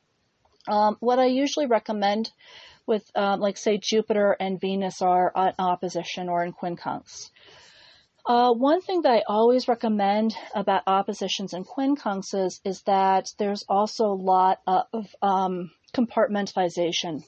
Um, 0.67 0.97
what 1.01 1.19
I 1.19 1.27
usually 1.27 1.67
recommend 1.67 2.31
with, 2.87 3.05
um, 3.15 3.41
like, 3.41 3.57
say, 3.57 3.79
Jupiter 3.79 4.37
and 4.39 4.61
Venus 4.61 5.03
are 5.03 5.33
in 5.37 5.53
opposition 5.59 6.29
or 6.29 6.45
in 6.45 6.53
quincunx. 6.53 7.31
Uh, 8.25 8.53
one 8.53 8.81
thing 8.81 9.03
that 9.03 9.13
I 9.13 9.23
always 9.27 9.67
recommend 9.67 10.37
about 10.55 10.85
oppositions 10.87 11.55
and 11.55 11.67
quincunxes 11.67 12.61
is 12.65 12.83
that 12.83 13.27
there's 13.39 13.65
also 13.69 14.07
a 14.07 14.15
lot 14.15 14.61
of 14.67 15.13
um, 15.21 15.73
compartmentalization 15.93 17.25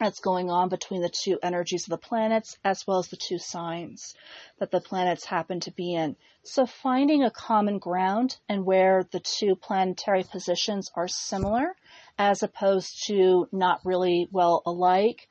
that's 0.00 0.20
going 0.20 0.50
on 0.50 0.68
between 0.68 1.02
the 1.02 1.10
two 1.10 1.38
energies 1.42 1.84
of 1.84 1.90
the 1.90 1.98
planets 1.98 2.56
as 2.64 2.84
well 2.86 2.98
as 2.98 3.08
the 3.08 3.16
two 3.16 3.38
signs 3.38 4.14
that 4.58 4.70
the 4.70 4.80
planets 4.80 5.24
happen 5.24 5.60
to 5.60 5.70
be 5.70 5.94
in. 5.94 6.16
So 6.44 6.66
finding 6.66 7.22
a 7.22 7.30
common 7.30 7.78
ground 7.78 8.36
and 8.48 8.64
where 8.64 9.04
the 9.12 9.20
two 9.20 9.54
planetary 9.54 10.24
positions 10.24 10.90
are 10.96 11.08
similar 11.08 11.76
as 12.18 12.42
opposed 12.42 13.06
to 13.06 13.48
not 13.52 13.80
really 13.84 14.28
well 14.30 14.62
alike 14.66 15.28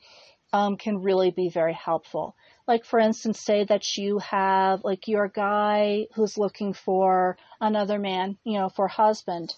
um, 0.53 0.77
can 0.77 1.01
really 1.01 1.31
be 1.31 1.49
very 1.49 1.73
helpful. 1.73 2.35
Like, 2.67 2.85
for 2.85 2.99
instance, 2.99 3.39
say 3.39 3.63
that 3.65 3.97
you 3.97 4.19
have, 4.19 4.83
like, 4.83 5.07
you're 5.07 5.25
a 5.25 5.31
guy 5.31 6.07
who's 6.15 6.37
looking 6.37 6.73
for 6.73 7.37
another 7.59 7.99
man, 7.99 8.37
you 8.43 8.59
know, 8.59 8.69
for 8.69 8.85
a 8.85 8.91
husband. 8.91 9.53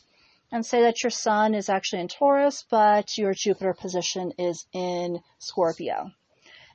And 0.52 0.66
say 0.66 0.84
that 0.84 1.02
your 1.02 1.10
sun 1.10 1.56
is 1.56 1.68
actually 1.68 2.02
in 2.02 2.08
Taurus, 2.08 2.64
but 2.70 3.18
your 3.18 3.34
Jupiter 3.34 3.74
position 3.74 4.34
is 4.38 4.68
in 4.72 5.20
Scorpio. 5.40 6.12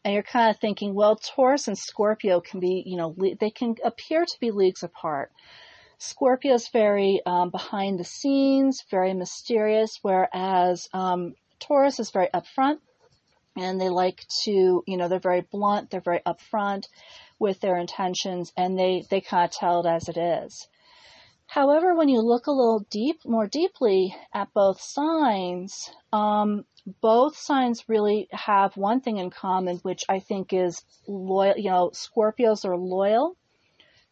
And 0.04 0.14
you're 0.14 0.24
kind 0.24 0.50
of 0.50 0.60
thinking, 0.60 0.94
well, 0.94 1.16
Taurus 1.16 1.68
and 1.68 1.78
Scorpio 1.78 2.40
can 2.40 2.60
be, 2.60 2.82
you 2.86 2.96
know, 2.96 3.14
they 3.40 3.50
can 3.50 3.76
appear 3.84 4.24
to 4.24 4.40
be 4.40 4.50
leagues 4.50 4.82
apart. 4.82 5.30
Scorpio 5.98 6.54
is 6.54 6.68
very 6.68 7.20
um, 7.26 7.50
behind 7.50 7.98
the 7.98 8.04
scenes, 8.04 8.84
very 8.90 9.14
mysterious, 9.14 9.98
whereas 10.02 10.88
um, 10.92 11.34
Taurus 11.58 11.98
is 11.98 12.10
very 12.10 12.28
upfront 12.28 12.78
and 13.56 13.80
they 13.80 13.88
like 13.88 14.24
to, 14.44 14.84
you 14.86 14.96
know, 14.96 15.08
they're 15.08 15.18
very 15.18 15.40
blunt, 15.40 15.90
they're 15.90 16.00
very 16.00 16.20
upfront 16.20 16.86
with 17.40 17.60
their 17.60 17.76
intentions, 17.76 18.52
and 18.56 18.78
they, 18.78 19.04
they 19.10 19.20
kind 19.20 19.44
of 19.44 19.50
tell 19.50 19.80
it 19.80 19.88
as 19.88 20.08
it 20.08 20.16
is. 20.16 20.68
However, 21.46 21.94
when 21.94 22.08
you 22.08 22.20
look 22.20 22.46
a 22.46 22.52
little 22.52 22.86
deep, 22.90 23.24
more 23.24 23.46
deeply 23.46 24.14
at 24.32 24.52
both 24.52 24.80
signs, 24.80 25.90
um, 26.12 26.64
both 27.00 27.36
signs 27.36 27.88
really 27.88 28.28
have 28.32 28.76
one 28.76 29.00
thing 29.00 29.16
in 29.16 29.30
common, 29.30 29.78
which 29.78 30.04
I 30.08 30.20
think 30.20 30.52
is 30.52 30.82
loyal. 31.06 31.56
You 31.56 31.70
know, 31.70 31.90
Scorpios 31.94 32.64
are 32.64 32.76
loyal, 32.76 33.36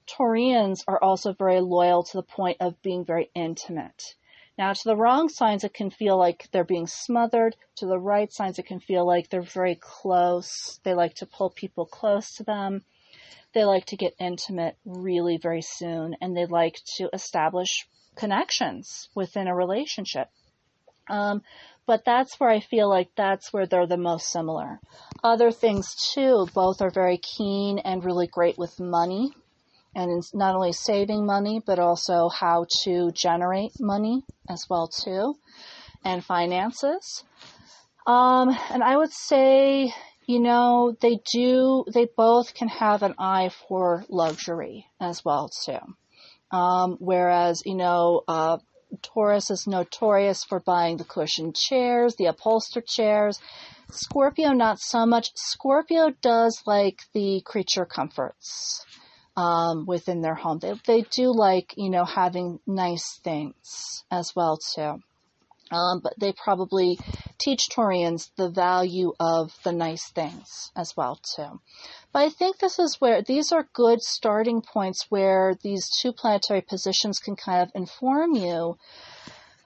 Taureans 0.06 0.84
are 0.86 1.02
also 1.02 1.32
very 1.32 1.60
loyal 1.60 2.04
to 2.04 2.16
the 2.16 2.22
point 2.22 2.58
of 2.60 2.80
being 2.82 3.04
very 3.04 3.30
intimate. 3.34 4.14
Now, 4.58 4.72
to 4.72 4.84
the 4.84 4.96
wrong 4.96 5.28
signs, 5.28 5.64
it 5.64 5.74
can 5.74 5.90
feel 5.90 6.16
like 6.16 6.48
they're 6.50 6.64
being 6.64 6.86
smothered. 6.86 7.56
To 7.76 7.86
the 7.86 7.98
right 7.98 8.32
signs, 8.32 8.58
it 8.58 8.66
can 8.66 8.80
feel 8.80 9.06
like 9.06 9.28
they're 9.28 9.42
very 9.42 9.74
close. 9.74 10.80
They 10.82 10.94
like 10.94 11.14
to 11.16 11.26
pull 11.26 11.50
people 11.50 11.86
close 11.86 12.32
to 12.36 12.44
them. 12.44 12.84
They 13.52 13.64
like 13.64 13.86
to 13.86 13.96
get 13.96 14.14
intimate 14.18 14.76
really 14.84 15.38
very 15.38 15.62
soon, 15.62 16.16
and 16.20 16.36
they 16.36 16.46
like 16.46 16.80
to 16.96 17.10
establish 17.12 17.86
connections 18.14 19.08
within 19.14 19.46
a 19.46 19.54
relationship. 19.54 20.28
Um, 21.08 21.42
but 21.84 22.04
that's 22.04 22.40
where 22.40 22.50
I 22.50 22.60
feel 22.60 22.88
like 22.88 23.10
that's 23.14 23.52
where 23.52 23.66
they're 23.66 23.86
the 23.86 23.96
most 23.96 24.28
similar. 24.28 24.80
Other 25.22 25.50
things 25.52 25.94
too, 26.14 26.46
both 26.54 26.80
are 26.80 26.90
very 26.90 27.18
keen 27.18 27.78
and 27.78 28.04
really 28.04 28.26
great 28.26 28.58
with 28.58 28.80
money 28.80 29.32
and 29.96 30.22
not 30.34 30.54
only 30.54 30.72
saving 30.72 31.24
money, 31.24 31.60
but 31.64 31.78
also 31.78 32.28
how 32.28 32.66
to 32.82 33.10
generate 33.12 33.72
money 33.80 34.22
as 34.48 34.66
well 34.68 34.88
too 34.88 35.34
and 36.04 36.22
finances. 36.22 37.24
Um, 38.06 38.56
and 38.70 38.84
I 38.84 38.96
would 38.96 39.10
say, 39.10 39.94
you 40.26 40.38
know, 40.38 40.94
they 41.00 41.18
do, 41.32 41.84
they 41.92 42.06
both 42.14 42.52
can 42.54 42.68
have 42.68 43.02
an 43.02 43.14
eye 43.18 43.50
for 43.68 44.04
luxury 44.10 44.86
as 45.00 45.24
well 45.24 45.48
too. 45.64 45.80
Um, 46.56 46.98
whereas, 47.00 47.62
you 47.64 47.74
know, 47.74 48.22
uh, 48.28 48.58
Taurus 49.02 49.50
is 49.50 49.66
notorious 49.66 50.44
for 50.44 50.60
buying 50.60 50.98
the 50.98 51.04
cushioned 51.04 51.56
chairs, 51.56 52.16
the 52.16 52.26
upholstered 52.26 52.86
chairs. 52.86 53.40
Scorpio, 53.90 54.52
not 54.52 54.78
so 54.78 55.06
much. 55.06 55.30
Scorpio 55.34 56.10
does 56.20 56.62
like 56.66 57.00
the 57.14 57.40
creature 57.44 57.86
comforts 57.86 58.84
um, 59.36 59.86
within 59.86 60.22
their 60.22 60.34
home. 60.34 60.58
They, 60.58 60.74
they 60.86 61.02
do 61.10 61.32
like, 61.32 61.74
you 61.76 61.90
know, 61.90 62.04
having 62.04 62.58
nice 62.66 63.18
things 63.22 64.04
as 64.10 64.32
well, 64.34 64.58
too. 64.74 65.02
Um, 65.70 66.00
but 66.00 66.14
they 66.18 66.32
probably 66.32 66.96
teach 67.38 67.68
Taureans 67.74 68.30
the 68.36 68.48
value 68.48 69.12
of 69.18 69.50
the 69.64 69.72
nice 69.72 70.10
things 70.12 70.70
as 70.76 70.96
well 70.96 71.18
too. 71.34 71.60
But 72.12 72.20
I 72.20 72.28
think 72.28 72.58
this 72.58 72.78
is 72.78 72.96
where 73.00 73.20
these 73.22 73.50
are 73.50 73.68
good 73.72 74.00
starting 74.00 74.62
points 74.62 75.06
where 75.08 75.56
these 75.62 75.88
two 76.00 76.12
planetary 76.12 76.60
positions 76.60 77.18
can 77.18 77.34
kind 77.34 77.62
of 77.62 77.72
inform 77.74 78.34
you 78.36 78.78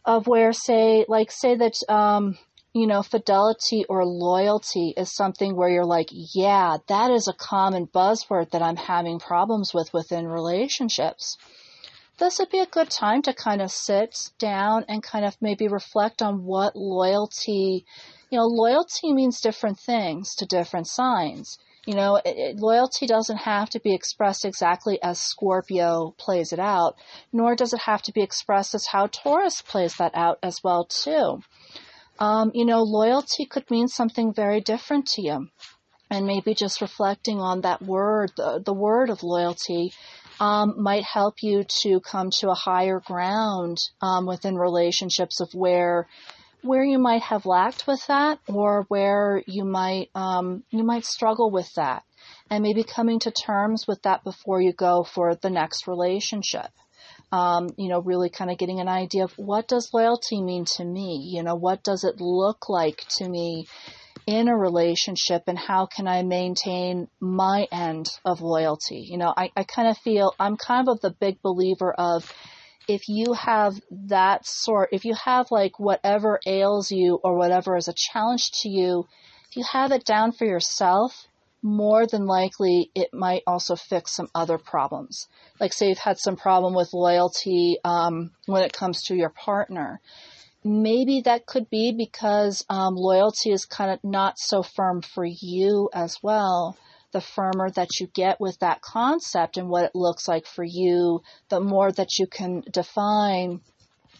of 0.07 0.27
where, 0.27 0.55
say, 0.55 1.05
like 1.07 1.31
say 1.31 1.55
that 1.57 1.75
um, 1.89 2.39
you 2.73 2.87
know, 2.87 3.03
fidelity 3.03 3.85
or 3.89 4.05
loyalty 4.05 4.95
is 4.97 5.15
something 5.15 5.57
where 5.57 5.69
you're 5.69 5.85
like, 5.85 6.09
yeah, 6.11 6.77
that 6.89 7.11
is 7.11 7.29
a 7.29 7.33
common 7.33 7.87
buzzword 7.87 8.51
that 8.51 8.63
I'm 8.63 8.77
having 8.77 9.19
problems 9.19 9.73
with 9.75 9.93
within 9.93 10.27
relationships 10.27 11.37
this 12.21 12.39
would 12.39 12.51
be 12.51 12.61
a 12.61 12.67
good 12.67 12.91
time 12.91 13.23
to 13.23 13.33
kind 13.33 13.63
of 13.63 13.71
sit 13.71 14.31
down 14.39 14.85
and 14.89 15.03
kind 15.03 15.25
of 15.25 15.35
maybe 15.41 15.67
reflect 15.67 16.21
on 16.21 16.45
what 16.45 16.77
loyalty, 16.77 17.87
you 18.31 18.39
know, 18.39 18.45
loyalty 18.45 19.13
means 19.13 19.41
different 19.41 19.79
things 19.81 20.35
to 20.37 20.47
different 20.47 20.87
signs. 20.87 21.59
You 21.87 21.95
know, 21.95 22.17
it, 22.17 22.37
it, 22.37 22.57
loyalty 22.59 23.07
doesn't 23.07 23.39
have 23.39 23.71
to 23.71 23.81
be 23.81 23.95
expressed 23.95 24.45
exactly 24.45 25.03
as 25.03 25.19
Scorpio 25.19 26.15
plays 26.19 26.53
it 26.53 26.59
out, 26.59 26.97
nor 27.33 27.57
does 27.57 27.73
it 27.73 27.81
have 27.81 28.03
to 28.03 28.13
be 28.13 28.21
expressed 28.21 28.75
as 28.75 28.87
how 28.87 29.07
Taurus 29.07 29.63
plays 29.63 29.97
that 29.97 30.15
out 30.15 30.39
as 30.43 30.63
well 30.63 30.85
too. 30.85 31.43
Um, 32.21 32.51
you 32.55 32.65
know, 32.67 32.83
loyalty 32.83 33.47
could 33.47 33.71
mean 33.71 33.89
something 33.89 34.33
very 34.33 34.61
different 34.61 35.07
to 35.15 35.23
you. 35.23 35.49
And 36.11 36.27
maybe 36.27 36.55
just 36.55 36.81
reflecting 36.81 37.41
on 37.41 37.63
that 37.63 37.81
word, 37.81 38.33
the, 38.37 38.61
the 38.65 38.75
word 38.75 39.11
of 39.11 39.23
loyalty, 39.23 39.93
um, 40.41 40.75
might 40.83 41.05
help 41.05 41.43
you 41.43 41.65
to 41.83 42.01
come 42.01 42.31
to 42.41 42.51
a 42.51 42.55
higher 42.55 43.01
ground 43.01 43.79
um, 44.01 44.27
within 44.27 44.57
relationships 44.57 45.41
of 45.41 45.53
where 45.53 46.09
where 46.63 46.85
you 46.85 46.99
might 46.99 47.23
have 47.23 47.47
lacked 47.47 47.87
with 47.87 48.07
that 48.09 48.39
or 48.47 48.85
where 48.89 49.43
you 49.47 49.65
might 49.65 50.11
um, 50.15 50.63
you 50.71 50.85
might 50.85 51.05
struggle 51.05 51.51
with 51.51 51.73
that 51.75 52.03
and 52.51 52.63
maybe 52.63 52.83
coming 52.83 53.19
to 53.19 53.31
terms 53.31 53.87
with 53.87 54.03
that 54.03 54.25
before 54.25 54.61
you 54.61 54.73
go 54.73 55.03
for 55.03 55.35
the 55.37 55.49
next 55.49 55.87
relationship 55.87 56.71
um, 57.33 57.69
you 57.77 57.89
know 57.89 58.01
really 58.01 58.31
kind 58.31 58.51
of 58.51 58.59
getting 58.59 58.81
an 58.81 58.89
idea 58.89 59.25
of 59.25 59.33
what 59.33 59.69
does 59.69 59.93
loyalty 59.93 60.41
mean 60.43 60.65
to 60.65 60.85
me 60.85 61.31
you 61.33 61.43
know 61.43 61.55
what 61.55 61.83
does 61.83 62.05
it 62.05 62.21
look 62.21 62.69
like 62.69 63.05
to 63.09 63.29
me 63.29 63.67
in 64.27 64.49
a 64.49 64.57
relationship 64.57 65.45
and 65.47 65.59
how 65.59 65.87
can 65.87 66.07
I 66.07 66.23
maintain 66.23 67.09
my 67.21 67.67
end 67.73 68.11
of 68.25 68.41
loyalty? 68.41 69.07
You 69.09 69.19
know, 69.19 69.33
I, 69.37 69.51
I 69.57 69.65
kind 69.65 69.89
of 69.89 69.99
feel 69.99 70.35
I'm 70.39 70.57
kind 70.57 70.89
of 70.89 71.01
the 71.01 71.11
big 71.11 71.43
believer 71.43 71.93
of 71.93 72.33
if 72.89 73.03
you 73.09 73.33
have 73.35 73.75
that 74.09 74.47
sort, 74.47 74.91
if 74.93 75.05
you 75.05 75.15
have 75.15 75.51
like 75.51 75.79
whatever 75.79 76.41
ails 76.47 76.91
you 76.91 77.19
or 77.23 77.37
whatever 77.37 77.77
is 77.77 77.89
a 77.89 77.95
challenge 77.95 78.51
to 78.63 78.69
you, 78.69 79.07
if 79.49 79.57
you 79.57 79.65
have 79.71 79.93
it 79.93 80.05
down 80.05 80.33
for 80.33 80.45
yourself, 80.45 81.27
more 81.63 82.07
than 82.07 82.27
likely 82.27 82.91
it 82.95 83.13
might 83.13 83.43
also 83.47 83.77
fix 83.77 84.15
some 84.15 84.29
other 84.35 84.59
problems. 84.59 85.29
Like 85.59 85.73
say 85.73 85.89
you've 85.89 85.99
had 85.99 86.19
some 86.19 86.37
problem 86.37 86.75
with 86.75 86.93
loyalty 86.93 87.77
um, 87.85 88.31
when 88.47 88.63
it 88.63 88.73
comes 88.73 89.03
to 89.05 89.15
your 89.15 89.31
partner 89.31 90.01
maybe 90.65 91.23
that 91.23 91.47
could 91.47 91.71
be 91.71 91.93
because 91.93 92.65
um, 92.69 92.95
loyalty 92.95 93.51
is 93.51 93.65
kind 93.65 93.91
of 93.91 93.99
not 94.05 94.35
so 94.39 94.63
firm 94.63 95.03
for 95.03 95.25
you 95.25 95.89
as 95.95 96.19
well. 96.23 96.77
The 97.13 97.21
firmer 97.21 97.71
that 97.71 97.99
you 97.99 98.07
get 98.07 98.41
with 98.41 98.59
that 98.61 98.83
concept 98.83 99.57
and 99.57 99.69
what 99.69 99.85
it 99.85 99.95
looks 99.95 100.29
like 100.29 100.47
for 100.47 100.65
you, 100.65 101.23
the 101.49 101.61
more 101.61 101.91
that 101.91 102.19
you 102.19 102.27
can 102.27 102.63
define 102.71 103.61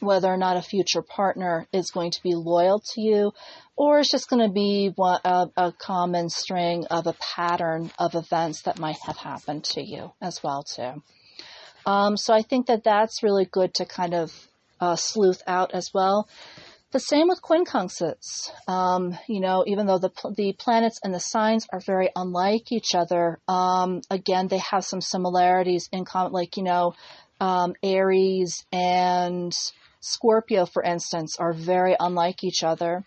whether 0.01 0.29
or 0.29 0.37
not 0.37 0.57
a 0.57 0.63
future 0.63 1.03
partner 1.03 1.67
is 1.73 1.91
going 1.91 2.11
to 2.11 2.23
be 2.23 2.35
loyal 2.35 2.83
to 2.95 3.01
you 3.01 3.33
or 3.77 4.01
it's 4.01 4.11
just 4.11 4.29
going 4.29 4.47
to 4.47 4.53
be 4.53 4.93
one, 4.95 5.21
a, 5.25 5.49
a 5.57 5.73
common 5.73 6.29
string 6.29 6.85
of 6.91 7.07
a 7.07 7.15
pattern 7.35 7.91
of 7.99 8.15
events 8.15 8.63
that 8.63 8.79
might 8.79 8.99
have 9.07 9.17
happened 9.17 9.65
to 9.65 9.83
you 9.83 10.13
as 10.21 10.43
well 10.43 10.63
too. 10.63 11.03
Um, 11.87 12.19
so 12.19 12.35
I 12.35 12.43
think 12.43 12.67
that 12.67 12.85
that's 12.85 13.23
really 13.23 13.47
good 13.47 13.73
to 13.75 13.87
kind 13.87 14.13
of 14.13 14.33
uh, 14.81 14.97
sleuth 14.97 15.43
out 15.47 15.73
as 15.73 15.91
well. 15.95 16.29
The 16.93 17.01
same 17.01 17.29
with 17.29 17.41
quincunxes. 17.41 18.51
Um, 18.69 19.17
you 19.29 19.41
know, 19.41 19.65
even 19.67 19.87
though 19.87 19.99
the 19.99 20.11
the 20.37 20.53
planets 20.59 20.99
and 21.05 21.15
the 21.15 21.21
signs 21.21 21.67
are 21.73 21.81
very 21.81 22.11
unlike 22.17 22.73
each 22.73 22.95
other, 22.95 23.39
um, 23.47 24.01
again 24.11 24.49
they 24.49 24.59
have 24.59 24.85
some 24.85 25.01
similarities 25.01 25.89
in 25.93 26.05
common. 26.05 26.33
Like 26.33 26.57
you 26.57 26.65
know, 26.65 26.95
um, 27.41 27.75
Aries 27.83 28.67
and 28.73 29.57
Scorpio, 30.01 30.67
for 30.67 30.83
instance, 30.83 31.37
are 31.39 31.53
very 31.53 31.97
unlike 31.99 32.43
each 32.43 32.63
other. 32.63 33.05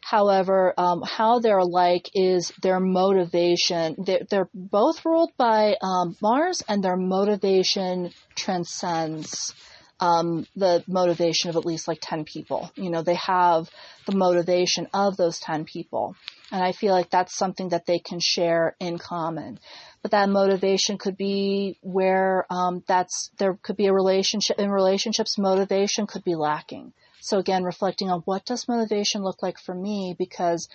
However, 0.00 0.72
um, 0.78 1.02
how 1.02 1.38
they're 1.40 1.58
alike 1.58 2.08
is 2.14 2.52
their 2.62 2.80
motivation. 2.80 3.96
They're, 3.98 4.22
they're 4.30 4.48
both 4.54 5.04
ruled 5.04 5.32
by 5.36 5.76
um, 5.82 6.16
Mars, 6.22 6.62
and 6.66 6.82
their 6.82 6.96
motivation 6.96 8.12
transcends 8.34 9.52
um, 10.00 10.46
the 10.54 10.84
motivation 10.86 11.50
of 11.50 11.56
at 11.56 11.66
least 11.66 11.88
like 11.88 11.98
10 12.00 12.24
people. 12.24 12.70
You 12.76 12.90
know, 12.90 13.02
they 13.02 13.16
have 13.16 13.68
the 14.06 14.16
motivation 14.16 14.86
of 14.94 15.16
those 15.16 15.40
10 15.40 15.64
people. 15.64 16.14
And 16.50 16.62
I 16.62 16.72
feel 16.72 16.92
like 16.92 17.10
that's 17.10 17.36
something 17.36 17.70
that 17.70 17.86
they 17.86 17.98
can 17.98 18.20
share 18.20 18.76
in 18.80 18.98
common. 18.98 19.58
But 20.02 20.12
that 20.12 20.28
motivation 20.28 20.98
could 20.98 21.16
be 21.16 21.78
where 21.82 22.46
um, 22.50 22.82
that's 22.86 23.30
there 23.38 23.58
could 23.62 23.76
be 23.76 23.86
a 23.86 23.92
relationship 23.92 24.58
in 24.58 24.70
relationships. 24.70 25.38
Motivation 25.38 26.06
could 26.06 26.24
be 26.24 26.34
lacking. 26.34 26.92
So 27.20 27.38
again, 27.38 27.64
reflecting 27.64 28.10
on 28.10 28.20
what 28.20 28.46
does 28.46 28.68
motivation 28.68 29.22
look 29.22 29.42
like 29.42 29.58
for 29.58 29.74
me? 29.74 30.14
Because 30.16 30.68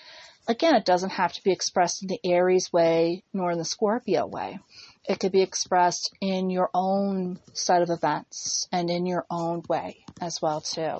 again, 0.47 0.75
it 0.75 0.85
doesn't 0.85 1.11
have 1.11 1.33
to 1.33 1.43
be 1.43 1.51
expressed 1.51 2.03
in 2.03 2.09
the 2.09 2.19
Aries 2.23 2.71
way 2.73 3.23
nor 3.33 3.51
in 3.51 3.57
the 3.57 3.65
Scorpio 3.65 4.27
way 4.27 4.59
it 5.05 5.19
could 5.19 5.31
be 5.31 5.41
expressed 5.41 6.15
in 6.21 6.49
your 6.49 6.69
own 6.73 7.39
set 7.53 7.81
of 7.81 7.89
events 7.89 8.67
and 8.71 8.89
in 8.89 9.05
your 9.05 9.25
own 9.29 9.61
way 9.67 10.05
as 10.21 10.41
well 10.41 10.61
too. 10.61 10.97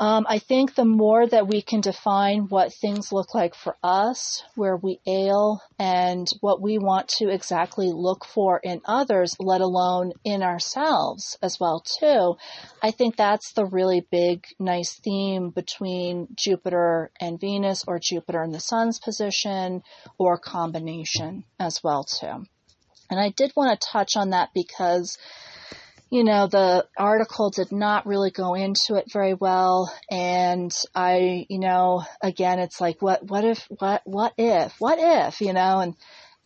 Um, 0.00 0.24
I 0.26 0.38
think 0.38 0.74
the 0.74 0.86
more 0.86 1.26
that 1.26 1.46
we 1.46 1.60
can 1.60 1.82
define 1.82 2.48
what 2.48 2.72
things 2.72 3.12
look 3.12 3.34
like 3.34 3.54
for 3.54 3.76
us, 3.82 4.42
where 4.54 4.74
we 4.74 4.98
ail, 5.06 5.60
and 5.78 6.26
what 6.40 6.62
we 6.62 6.78
want 6.78 7.08
to 7.18 7.28
exactly 7.28 7.92
look 7.92 8.24
for 8.24 8.58
in 8.64 8.80
others, 8.86 9.36
let 9.38 9.60
alone 9.60 10.12
in 10.24 10.42
ourselves 10.42 11.36
as 11.42 11.60
well 11.60 11.84
too, 12.00 12.36
I 12.82 12.92
think 12.92 13.16
that's 13.16 13.52
the 13.52 13.66
really 13.66 14.00
big, 14.10 14.46
nice 14.58 14.94
theme 14.94 15.50
between 15.50 16.28
Jupiter 16.34 17.10
and 17.20 17.38
Venus, 17.38 17.84
or 17.86 18.00
Jupiter 18.02 18.42
and 18.42 18.54
the 18.54 18.60
Sun's 18.60 18.98
position, 18.98 19.82
or 20.16 20.38
combination 20.38 21.44
as 21.58 21.84
well 21.84 22.04
too. 22.04 22.46
And 23.10 23.20
I 23.20 23.30
did 23.36 23.52
want 23.54 23.78
to 23.78 23.88
touch 23.92 24.16
on 24.16 24.30
that 24.30 24.50
because, 24.54 25.18
you 26.10 26.24
know, 26.24 26.48
the 26.48 26.86
article 26.98 27.50
did 27.50 27.70
not 27.70 28.04
really 28.04 28.32
go 28.32 28.54
into 28.54 28.96
it 28.96 29.12
very 29.12 29.34
well. 29.34 29.92
And 30.10 30.74
I, 30.92 31.46
you 31.48 31.60
know, 31.60 32.02
again, 32.20 32.58
it's 32.58 32.80
like, 32.80 33.00
what, 33.00 33.24
what 33.24 33.44
if, 33.44 33.64
what, 33.68 34.02
what 34.04 34.32
if, 34.36 34.74
what 34.80 34.98
if, 35.00 35.40
you 35.40 35.52
know, 35.52 35.80
and, 35.80 35.94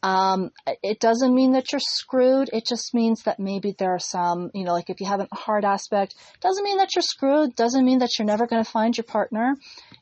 um, 0.03 0.51
it 0.83 1.01
doesn't 1.01 1.35
mean 1.35 1.53
that 1.53 1.73
you're 1.73 1.81
screwed. 1.81 2.51
It 2.53 2.67
just 2.67 2.93
means 2.93 3.23
that 3.23 3.41
maybe 3.41 3.75
there 3.79 3.95
are 3.95 3.99
some, 3.99 4.51
you 4.53 4.65
know, 4.65 4.75
like 4.75 4.91
if 4.91 5.01
you 5.01 5.07
have 5.07 5.21
a 5.21 5.35
hard 5.35 5.65
aspect, 5.65 6.15
doesn't 6.43 6.63
mean 6.63 6.77
that 6.77 6.95
you're 6.95 7.01
screwed. 7.01 7.57
Doesn't 7.57 7.87
mean 7.87 8.01
that 8.01 8.19
you're 8.19 8.27
never 8.27 8.47
going 8.47 8.63
to 8.63 8.71
find 8.71 8.95
your 8.95 9.05
partner. 9.05 9.57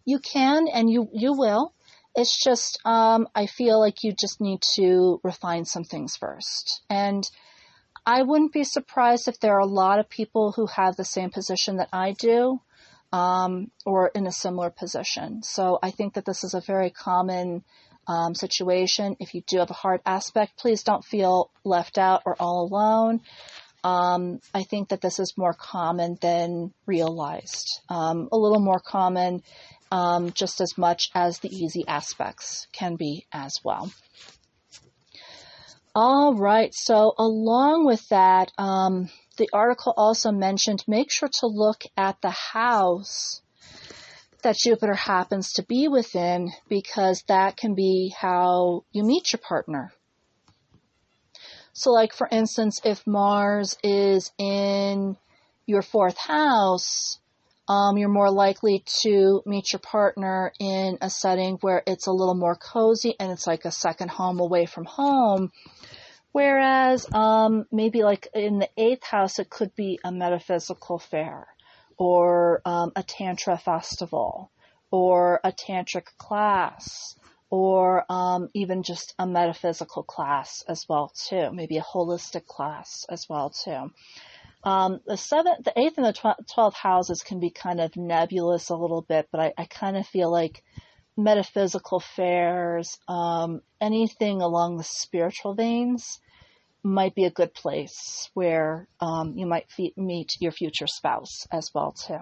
You 0.05 0.19
can 0.19 0.67
and 0.75 0.91
you, 0.91 1.09
you 1.13 1.35
will. 1.35 1.73
It's 2.17 2.43
just, 2.43 2.81
um, 2.85 3.29
I 3.33 3.47
feel 3.47 3.79
like 3.79 4.03
you 4.03 4.13
just 4.13 4.41
need 4.41 4.61
to 4.75 5.21
refine 5.23 5.65
some 5.65 5.85
things 5.85 6.17
first. 6.17 6.83
And 6.91 7.23
I 8.05 8.23
wouldn't 8.23 8.53
be 8.53 8.65
surprised 8.65 9.29
if 9.29 9.39
there 9.39 9.55
are 9.55 9.61
a 9.61 9.67
lot 9.67 10.01
of 10.01 10.09
people 10.09 10.53
who 10.53 10.67
have 10.67 10.97
the 10.97 11.05
same 11.05 11.31
position 11.31 11.77
that 11.77 11.89
I 11.93 12.13
do, 12.13 12.61
um, 13.13 13.71
or 13.87 14.09
in 14.09 14.27
a 14.27 14.33
similar 14.33 14.71
position. 14.71 15.43
So 15.43 15.79
I 15.83 15.91
think 15.91 16.15
that 16.15 16.25
this 16.25 16.43
is 16.43 16.55
a 16.55 16.61
very 16.61 16.91
common 16.91 17.63
um, 18.09 18.35
situation. 18.35 19.17
If 19.21 19.35
you 19.35 19.43
do 19.47 19.59
have 19.59 19.71
a 19.71 19.75
hard 19.75 20.01
aspect, 20.05 20.59
please 20.59 20.83
don't 20.83 21.05
feel 21.05 21.51
left 21.65 21.99
out 21.99 22.23
or 22.27 22.35
all 22.41 22.67
alone. 22.67 23.21
Um, 23.85 24.41
I 24.55 24.63
think 24.63 24.89
that 24.89 25.01
this 25.01 25.19
is 25.19 25.35
more 25.37 25.55
common 25.55 26.17
than 26.21 26.73
realized. 26.87 27.81
Um, 27.89 28.29
a 28.33 28.37
little 28.37 28.61
more 28.61 28.81
common, 28.81 29.43
um, 29.91 30.33
just 30.33 30.61
as 30.61 30.79
much 30.79 31.11
as 31.15 31.39
the 31.39 31.55
easy 31.55 31.85
aspects 31.87 32.67
can 32.73 32.97
be 32.97 33.27
as 33.33 33.61
well. 33.65 33.93
All 35.95 36.35
right. 36.35 36.73
So 36.75 37.13
along 37.19 37.85
with 37.85 38.09
that, 38.09 38.51
um, 38.57 39.11
the 39.37 39.51
article 39.53 39.93
also 39.97 40.33
mentioned 40.33 40.85
make 40.87 41.11
sure 41.11 41.29
to 41.41 41.47
look 41.47 41.85
at 41.97 42.21
the 42.23 42.31
house 42.31 43.43
that 44.43 44.57
Jupiter 44.57 44.95
happens 44.95 45.53
to 45.55 45.63
be 45.63 45.89
within 45.89 46.51
because 46.69 47.23
that 47.29 47.57
can 47.57 47.75
be 47.75 48.15
how 48.19 48.85
you 48.93 49.05
meet 49.05 49.33
your 49.33 49.41
partner. 49.41 49.93
So 51.75 51.91
like 51.91 52.15
for 52.15 52.29
instance, 52.31 52.81
if 52.85 53.07
Mars 53.07 53.77
is 53.83 54.33
in 54.39 55.17
your 55.67 55.83
fourth 55.83 56.19
house, 56.19 57.19
um, 57.73 57.97
you're 57.97 58.09
more 58.09 58.31
likely 58.31 58.85
to 59.03 59.43
meet 59.47 59.73
your 59.73 59.81
partner 59.81 60.53
in 60.61 60.99
a 61.01 61.09
setting 61.09 61.57
where 61.61 61.83
it's 61.87 62.07
a 62.07 62.13
little 62.13 62.35
more 62.35 62.57
cozy 62.57 63.15
and 63.19 63.33
it's 63.33 63.47
like 63.47 63.65
a 63.65 63.71
second 63.71 64.11
home 64.11 64.41
away 64.41 64.67
from 64.67 64.85
home 64.85 65.51
Whereas 66.33 67.07
um, 67.13 67.67
maybe 67.71 68.03
like 68.03 68.27
in 68.35 68.59
the 68.59 68.71
eighth 68.79 69.05
house, 69.05 69.39
it 69.39 69.51
could 69.51 69.75
be 69.77 70.01
a 70.03 70.11
metaphysical 70.11 70.99
fair 70.99 71.47
or 71.99 72.63
um, 72.65 72.93
a 72.97 73.03
tantra 73.03 73.59
festival 73.59 74.51
or 74.91 75.41
a 75.45 75.53
tantric 75.53 76.07
class 76.17 77.15
or 77.51 78.11
um, 78.11 78.49
even 78.55 78.83
just 78.83 79.15
a 79.19 79.27
metaphysical 79.27 80.03
class 80.03 80.65
as 80.67 80.87
well 80.89 81.13
too, 81.15 81.53
maybe 81.53 81.77
a 81.77 81.83
holistic 81.83 82.47
class 82.47 83.05
as 83.11 83.29
well 83.29 83.51
too. 83.51 83.93
Um, 84.65 85.01
the 85.07 85.17
seventh, 85.17 85.65
the 85.65 85.79
eighth, 85.79 85.99
and 85.99 86.07
the 86.07 86.37
twelfth 86.53 86.77
houses 86.77 87.23
can 87.23 87.41
be 87.41 87.51
kind 87.51 87.81
of 87.81 87.97
nebulous 87.97 88.69
a 88.69 88.77
little 88.77 89.03
bit, 89.03 89.29
but 89.33 89.41
I, 89.41 89.53
I 89.59 89.65
kind 89.65 89.97
of 89.97 90.07
feel 90.07 90.31
like 90.31 90.63
metaphysical 91.17 92.01
fairs, 92.01 92.99
um, 93.09 93.61
anything 93.81 94.41
along 94.41 94.77
the 94.77 94.85
spiritual 94.85 95.55
veins 95.55 96.21
might 96.83 97.15
be 97.15 97.25
a 97.25 97.31
good 97.31 97.55
place 97.55 98.29
where 98.35 98.89
um, 99.01 99.35
you 99.37 99.47
might 99.47 99.71
fe- 99.71 99.95
meet 99.97 100.37
your 100.41 100.53
future 100.53 100.87
spouse 100.87 101.47
as 101.53 101.71
well 101.75 101.93
too. 101.93 102.19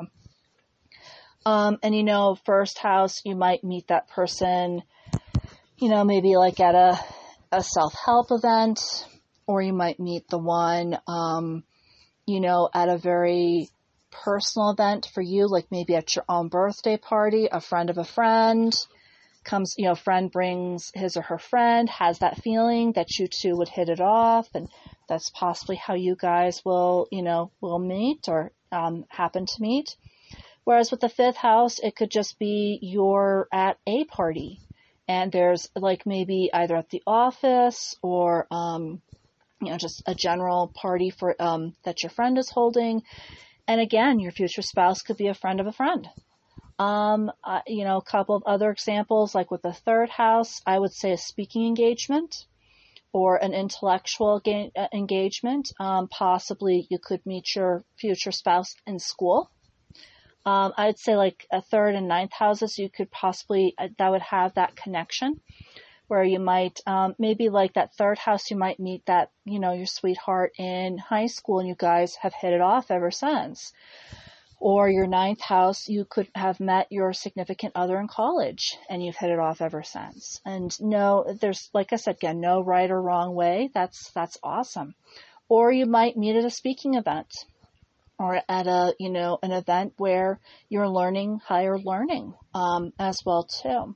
Um, 1.47 1.79
and 1.83 1.95
you 1.95 2.05
know, 2.05 2.37
first 2.45 2.79
house, 2.79 3.23
you 3.25 3.35
might 3.35 3.65
meet 3.65 3.89
that 3.89 4.09
person, 4.09 4.83
you 5.79 5.89
know, 5.89 6.05
maybe 6.05 6.37
like 6.37 6.61
at 6.61 6.75
a 6.75 6.99
a 7.53 7.63
self 7.63 7.95
help 8.05 8.29
event, 8.31 8.81
or 9.47 9.61
you 9.61 9.73
might 9.73 9.99
meet 9.99 10.29
the 10.29 10.39
one, 10.39 10.99
um, 11.09 11.65
you 12.31 12.41
know, 12.41 12.69
at 12.73 12.89
a 12.89 12.99
very 12.99 13.69
personal 14.11 14.71
event 14.71 15.09
for 15.13 15.21
you, 15.21 15.49
like 15.49 15.67
maybe 15.71 15.95
at 15.95 16.15
your 16.15 16.25
own 16.29 16.49
birthday 16.49 16.97
party, 16.97 17.49
a 17.51 17.61
friend 17.61 17.91
of 17.91 17.99
a 17.99 18.05
friend 18.05 18.75
comes, 19.45 19.75
you 19.79 19.85
know, 19.85 19.95
friend 19.95 20.31
brings 20.31 20.91
his 20.95 21.17
or 21.17 21.23
her 21.23 21.39
friend, 21.39 21.89
has 21.89 22.19
that 22.19 22.43
feeling 22.43 22.93
that 22.93 23.19
you 23.19 23.27
two 23.27 23.57
would 23.57 23.69
hit 23.69 23.89
it 23.89 24.01
off, 24.01 24.49
and 24.55 24.69
that's 25.09 25.31
possibly 25.31 25.77
how 25.77 25.95
you 25.95 26.15
guys 26.15 26.63
will, 26.65 27.09
you 27.11 27.23
know, 27.23 27.51
will 27.61 27.79
meet 27.79 28.29
or 28.29 28.53
um, 28.71 29.05
happen 29.09 29.47
to 29.47 29.63
meet. 29.63 29.97
Whereas 30.65 30.91
with 30.91 31.01
the 31.01 31.09
fifth 31.09 31.37
house, 31.37 31.79
it 31.79 31.97
could 31.97 32.11
just 32.11 32.39
be 32.39 32.79
you're 32.83 33.49
at 33.53 33.79
a 33.87 34.05
party, 34.05 34.61
and 35.09 35.33
there's 35.33 35.71
like 35.75 36.07
maybe 36.07 36.51
either 36.53 36.77
at 36.77 36.91
the 36.91 37.03
office 37.07 37.97
or, 38.03 38.47
um, 38.51 39.01
you 39.61 39.71
know, 39.71 39.77
just 39.77 40.03
a 40.07 40.15
general 40.15 40.69
party 40.69 41.11
for 41.11 41.35
um, 41.41 41.75
that 41.85 42.03
your 42.03 42.11
friend 42.11 42.39
is 42.39 42.51
holding. 42.51 43.03
And 43.69 43.81
again, 43.81 44.19
your 44.19 44.33
future 44.33 44.63
spouse 44.63 45.03
could 45.03 45.17
be 45.17 45.29
a 45.29 45.35
friend 45.35 45.61
of 45.61 45.67
a 45.67 45.73
friend. 45.73 46.09
Um, 46.79 47.31
uh, 47.45 47.61
you 47.67 47.85
know, 47.85 47.99
a 47.99 48.03
couple 48.03 48.35
of 48.35 48.43
other 48.47 48.71
examples, 48.71 49.35
like 49.35 49.51
with 49.51 49.63
the 49.63 49.73
third 49.73 50.09
house, 50.09 50.63
I 50.67 50.79
would 50.79 50.93
say 50.93 51.13
a 51.13 51.19
speaking 51.19 51.67
engagement 51.67 52.47
or 53.13 53.37
an 53.37 53.53
intellectual 53.53 54.41
ga- 54.41 54.73
uh, 54.77 54.89
engagement. 54.95 55.73
Um, 55.79 56.09
possibly 56.09 56.87
you 56.89 56.99
could 56.99 57.25
meet 57.27 57.55
your 57.55 57.85
future 57.99 58.33
spouse 58.33 58.75
in 58.87 58.99
school. 58.99 59.51
Um, 60.47 60.73
I'd 60.79 60.99
say 60.99 61.17
like 61.17 61.47
a 61.53 61.61
third 61.61 61.95
and 61.95 62.09
ninth 62.09 62.33
houses, 62.33 62.79
you 62.79 62.89
could 62.89 63.11
possibly, 63.11 63.75
uh, 63.77 63.89
that 63.99 64.11
would 64.11 64.23
have 64.23 64.55
that 64.55 64.75
connection 64.75 65.39
where 66.11 66.25
you 66.25 66.41
might, 66.41 66.81
um, 66.87 67.15
maybe 67.19 67.49
like 67.49 67.75
that 67.75 67.95
third 67.95 68.19
house, 68.19 68.51
you 68.51 68.57
might 68.57 68.81
meet 68.81 69.07
that, 69.07 69.31
you 69.45 69.61
know, 69.61 69.73
your 69.73 69.87
sweetheart 69.87 70.53
in 70.59 70.99
high 70.99 71.27
school 71.27 71.61
and 71.61 71.69
you 71.69 71.77
guys 71.79 72.17
have 72.17 72.35
hit 72.35 72.53
it 72.53 72.61
off 72.61 72.91
ever 72.91 73.11
since 73.11 73.73
or 74.61 74.91
your 74.91 75.07
ninth 75.07 75.41
house, 75.41 75.89
you 75.89 76.05
could 76.05 76.29
have 76.35 76.61
met 76.61 76.87
your 76.91 77.15
significant 77.15 77.73
other 77.75 77.99
in 77.99 78.07
college 78.07 78.77
and 78.91 79.03
you've 79.03 79.17
hit 79.17 79.31
it 79.31 79.39
off 79.39 79.63
ever 79.63 79.83
since. 79.83 80.39
And 80.45 80.71
no, 80.81 81.25
there's, 81.41 81.71
like 81.73 81.95
I 81.95 81.97
said, 81.97 82.17
again, 82.17 82.41
no 82.41 82.61
right 82.61 82.91
or 82.91 83.01
wrong 83.01 83.35
way. 83.35 83.71
That's, 83.73 84.11
that's 84.15 84.37
awesome. 84.43 84.95
Or 85.49 85.73
you 85.73 85.87
might 85.87 86.17
meet 86.17 86.37
at 86.37 86.45
a 86.45 86.51
speaking 86.51 86.95
event 86.95 87.29
or 88.19 88.43
at 88.49 88.67
a, 88.67 88.95
you 88.99 89.09
know, 89.09 89.39
an 89.43 89.51
event 89.51 89.95
where 89.97 90.39
you're 90.69 90.89
learning 90.89 91.41
higher 91.43 91.79
learning, 91.79 92.35
um, 92.55 92.93
as 92.99 93.23
well 93.25 93.45
too. 93.45 93.95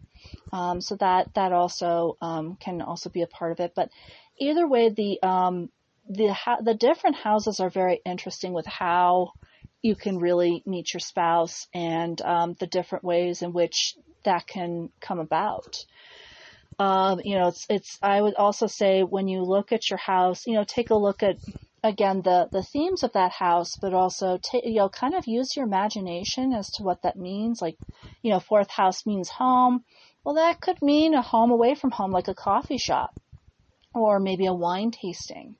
Um, 0.52 0.80
so 0.80 0.96
that, 0.96 1.34
that 1.34 1.52
also, 1.52 2.16
um, 2.20 2.56
can 2.60 2.82
also 2.82 3.10
be 3.10 3.22
a 3.22 3.26
part 3.26 3.52
of 3.52 3.60
it. 3.60 3.72
But 3.74 3.90
either 4.38 4.66
way, 4.66 4.90
the, 4.90 5.22
um, 5.22 5.70
the, 6.08 6.34
the 6.62 6.74
different 6.74 7.16
houses 7.16 7.60
are 7.60 7.70
very 7.70 8.00
interesting 8.04 8.52
with 8.52 8.66
how, 8.66 9.32
you 9.82 9.94
can 9.94 10.18
really 10.18 10.62
meet 10.64 10.94
your 10.94 11.00
spouse 11.00 11.68
and 11.74 12.18
um, 12.22 12.56
the 12.58 12.66
different 12.66 13.04
ways 13.04 13.42
in 13.42 13.52
which 13.52 13.96
that 14.24 14.46
can 14.46 14.88
come 14.98 15.18
about. 15.18 15.84
Um, 16.78 17.20
you 17.22 17.36
know, 17.36 17.48
it's, 17.48 17.66
it's, 17.68 17.98
I 18.02 18.18
would 18.18 18.34
also 18.34 18.66
say 18.66 19.02
when 19.02 19.28
you 19.28 19.42
look 19.42 19.72
at 19.72 19.90
your 19.90 19.98
house, 19.98 20.46
you 20.46 20.54
know, 20.54 20.64
take 20.64 20.88
a 20.88 20.94
look 20.94 21.22
at, 21.22 21.36
again, 21.82 22.22
the, 22.22 22.48
the 22.50 22.62
themes 22.62 23.02
of 23.02 23.12
that 23.12 23.30
house, 23.30 23.76
but 23.76 23.92
also, 23.92 24.38
take, 24.42 24.64
you 24.64 24.76
know, 24.76 24.88
kind 24.88 25.14
of 25.14 25.26
use 25.26 25.54
your 25.54 25.66
imagination 25.66 26.54
as 26.54 26.70
to 26.72 26.82
what 26.82 27.02
that 27.02 27.16
means. 27.16 27.60
Like, 27.60 27.76
you 28.22 28.30
know, 28.30 28.40
fourth 28.40 28.70
house 28.70 29.04
means 29.04 29.28
home. 29.28 29.84
Well, 30.24 30.36
that 30.36 30.60
could 30.60 30.80
mean 30.80 31.14
a 31.14 31.22
home 31.22 31.50
away 31.50 31.74
from 31.74 31.90
home, 31.90 32.10
like 32.10 32.28
a 32.28 32.34
coffee 32.34 32.78
shop 32.78 33.20
or 33.94 34.18
maybe 34.18 34.46
a 34.46 34.54
wine 34.54 34.90
tasting 34.90 35.56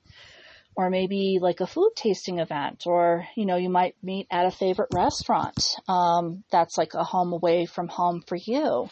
or 0.75 0.89
maybe 0.89 1.39
like 1.41 1.61
a 1.61 1.67
food 1.67 1.91
tasting 1.95 2.39
event, 2.39 2.83
or 2.85 3.25
you 3.35 3.45
know, 3.45 3.55
you 3.55 3.69
might 3.69 3.95
meet 4.03 4.27
at 4.29 4.45
a 4.45 4.51
favorite 4.51 4.89
restaurant. 4.93 5.57
Um, 5.87 6.43
that's 6.51 6.77
like 6.77 6.93
a 6.93 7.03
home 7.03 7.31
away 7.31 7.65
from 7.65 7.87
home 7.87 8.21
for 8.27 8.35
you. 8.35 8.89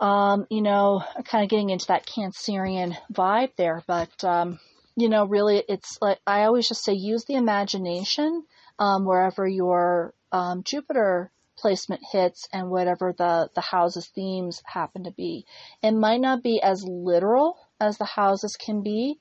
Um, 0.00 0.46
you 0.50 0.62
know, 0.62 1.04
kind 1.24 1.44
of 1.44 1.50
getting 1.50 1.70
into 1.70 1.86
that 1.88 2.06
Cancerian 2.06 2.96
vibe 3.12 3.54
there, 3.56 3.84
but 3.86 4.24
um, 4.24 4.58
you 4.96 5.08
know, 5.08 5.26
really, 5.26 5.62
it's 5.68 5.98
like 6.00 6.18
I 6.26 6.42
always 6.42 6.68
just 6.68 6.84
say, 6.84 6.94
use 6.94 7.24
the 7.24 7.34
imagination 7.34 8.44
um, 8.78 9.04
wherever 9.04 9.46
your 9.46 10.12
um, 10.32 10.64
Jupiter 10.64 11.30
placement 11.60 12.02
hits 12.10 12.48
and 12.52 12.70
whatever 12.70 13.14
the 13.16 13.50
the 13.54 13.60
house's 13.60 14.08
themes 14.08 14.62
happen 14.64 15.04
to 15.04 15.10
be. 15.10 15.44
It 15.82 15.92
might 15.92 16.20
not 16.20 16.42
be 16.42 16.60
as 16.62 16.84
literal 16.84 17.58
as 17.80 17.98
the 17.98 18.04
houses 18.04 18.56
can 18.56 18.82
be, 18.82 19.18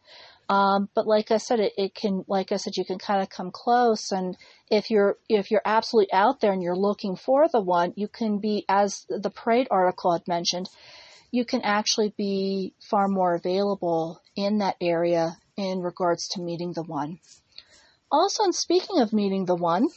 um, 0.49 0.89
but 0.95 1.05
like 1.05 1.29
I 1.29 1.37
said, 1.37 1.59
it, 1.59 1.73
it 1.77 1.93
can, 1.93 2.25
like 2.27 2.51
I 2.51 2.57
said, 2.57 2.75
you 2.75 2.83
can 2.83 2.97
kind 2.97 3.21
of 3.21 3.29
come 3.29 3.51
close. 3.51 4.11
And 4.11 4.35
if 4.71 4.89
you're, 4.89 5.17
if 5.29 5.51
you're 5.51 5.61
absolutely 5.63 6.11
out 6.11 6.41
there 6.41 6.51
and 6.51 6.63
you're 6.63 6.75
looking 6.75 7.15
for 7.15 7.47
the 7.47 7.61
one, 7.61 7.93
you 7.95 8.07
can 8.07 8.39
be, 8.39 8.65
as 8.67 9.05
the 9.09 9.29
parade 9.29 9.67
article 9.69 10.11
had 10.11 10.27
mentioned, 10.27 10.67
you 11.29 11.45
can 11.45 11.61
actually 11.61 12.15
be 12.17 12.73
far 12.81 13.07
more 13.07 13.35
available 13.35 14.19
in 14.35 14.57
that 14.57 14.75
area 14.81 15.37
in 15.55 15.81
regards 15.81 16.29
to 16.29 16.41
meeting 16.41 16.73
the 16.73 16.81
one. 16.81 17.19
Also, 18.11 18.43
in 18.43 18.53
speaking 18.53 19.01
of 19.01 19.13
meeting 19.13 19.45
the 19.45 19.55
one, 19.55 19.87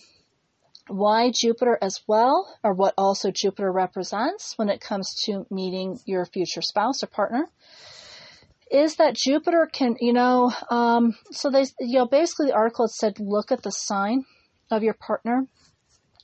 why 0.88 1.30
Jupiter 1.34 1.78
as 1.80 2.00
well, 2.06 2.58
or 2.62 2.74
what 2.74 2.94
also 2.98 3.30
Jupiter 3.30 3.70
represents 3.70 4.54
when 4.56 4.68
it 4.68 4.80
comes 4.80 5.14
to 5.26 5.46
meeting 5.50 5.98
your 6.06 6.26
future 6.26 6.62
spouse 6.62 7.02
or 7.02 7.06
partner 7.06 7.46
is 8.70 8.96
that 8.96 9.14
Jupiter 9.14 9.68
can, 9.70 9.96
you 10.00 10.14
know, 10.14 10.50
um, 10.70 11.14
so 11.30 11.50
they, 11.50 11.64
you 11.78 11.98
know, 11.98 12.06
basically 12.06 12.46
the 12.46 12.54
article 12.54 12.88
said 12.88 13.20
look 13.20 13.52
at 13.52 13.62
the 13.62 13.70
sign 13.70 14.24
of 14.70 14.82
your 14.82 14.94
partner 14.94 15.46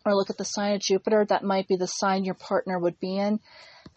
or 0.07 0.15
look 0.15 0.31
at 0.31 0.39
the 0.39 0.45
sign 0.45 0.75
of 0.75 0.81
Jupiter. 0.81 1.27
That 1.29 1.45
might 1.45 1.69
be 1.69 1.77
the 1.77 1.87
sign 1.87 2.25
your 2.25 2.35
partner 2.35 2.79
would 2.79 2.99
be 2.99 3.19
in. 3.19 3.41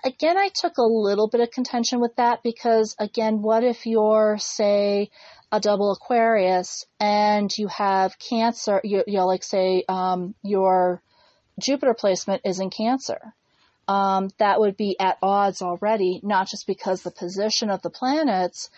Again, 0.03 0.37
I 0.37 0.49
took 0.53 0.77
a 0.77 0.83
little 0.83 1.29
bit 1.29 1.41
of 1.41 1.51
contention 1.51 2.01
with 2.01 2.15
that 2.17 2.43
because, 2.43 2.95
again, 2.99 3.41
what 3.41 3.63
if 3.63 3.85
you're, 3.85 4.37
say, 4.39 5.11
a 5.51 5.59
double 5.59 5.91
Aquarius 5.91 6.85
and 6.99 7.51
you 7.57 7.67
have 7.67 8.17
Cancer, 8.17 8.79
you, 8.83 9.03
you 9.05 9.17
know, 9.17 9.27
like 9.27 9.43
say 9.43 9.83
um, 9.89 10.33
your 10.43 11.01
Jupiter 11.59 11.93
placement 11.93 12.41
is 12.45 12.59
in 12.59 12.69
Cancer. 12.69 13.33
Um, 13.87 14.29
that 14.37 14.59
would 14.59 14.77
be 14.77 14.97
at 14.99 15.17
odds 15.21 15.61
already, 15.61 16.21
not 16.23 16.47
just 16.47 16.65
because 16.67 17.01
the 17.01 17.11
position 17.11 17.69
of 17.69 17.81
the 17.81 17.89
planets, 17.89 18.69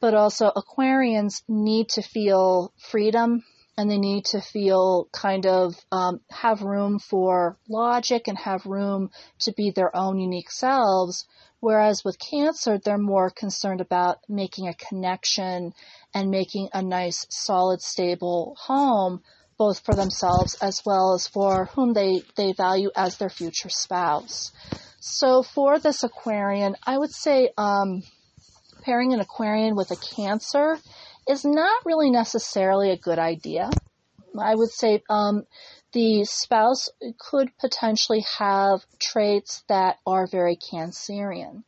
but 0.00 0.14
also 0.14 0.50
Aquarians 0.50 1.42
need 1.48 1.88
to 1.90 2.02
feel 2.02 2.72
freedom 2.76 3.44
and 3.78 3.90
they 3.90 3.98
need 3.98 4.26
to 4.26 4.40
feel 4.40 5.08
kind 5.12 5.46
of 5.46 5.74
um, 5.90 6.20
have 6.30 6.62
room 6.62 6.98
for 6.98 7.56
logic 7.68 8.28
and 8.28 8.36
have 8.36 8.66
room 8.66 9.10
to 9.38 9.52
be 9.52 9.70
their 9.70 9.94
own 9.96 10.18
unique 10.18 10.50
selves. 10.50 11.26
Whereas 11.60 12.04
with 12.04 12.18
Cancer, 12.18 12.78
they're 12.78 12.98
more 12.98 13.30
concerned 13.30 13.80
about 13.80 14.18
making 14.28 14.68
a 14.68 14.74
connection 14.74 15.72
and 16.14 16.30
making 16.30 16.68
a 16.72 16.82
nice, 16.82 17.26
solid, 17.30 17.80
stable 17.80 18.56
home, 18.58 19.22
both 19.58 19.84
for 19.84 19.94
themselves 19.94 20.54
as 20.60 20.82
well 20.84 21.14
as 21.14 21.28
for 21.28 21.66
whom 21.66 21.92
they, 21.92 22.22
they 22.36 22.52
value 22.52 22.90
as 22.96 23.16
their 23.16 23.30
future 23.30 23.68
spouse. 23.68 24.52
So 25.00 25.42
for 25.42 25.78
this 25.78 26.02
Aquarian, 26.04 26.76
I 26.86 26.96
would 26.96 27.12
say 27.12 27.50
um, 27.58 28.02
pairing 28.82 29.12
an 29.12 29.20
Aquarian 29.20 29.74
with 29.74 29.90
a 29.90 29.96
Cancer 29.96 30.78
is 31.28 31.44
not 31.44 31.84
really 31.84 32.10
necessarily 32.10 32.90
a 32.90 32.96
good 32.96 33.18
idea. 33.18 33.70
I 34.38 34.54
would 34.54 34.70
say 34.70 35.02
um, 35.10 35.44
the 35.92 36.24
spouse 36.24 36.88
could 37.18 37.50
potentially 37.60 38.24
have 38.38 38.84
traits 38.98 39.62
that 39.68 39.98
are 40.06 40.26
very 40.26 40.56
Cancerian. 40.56 41.64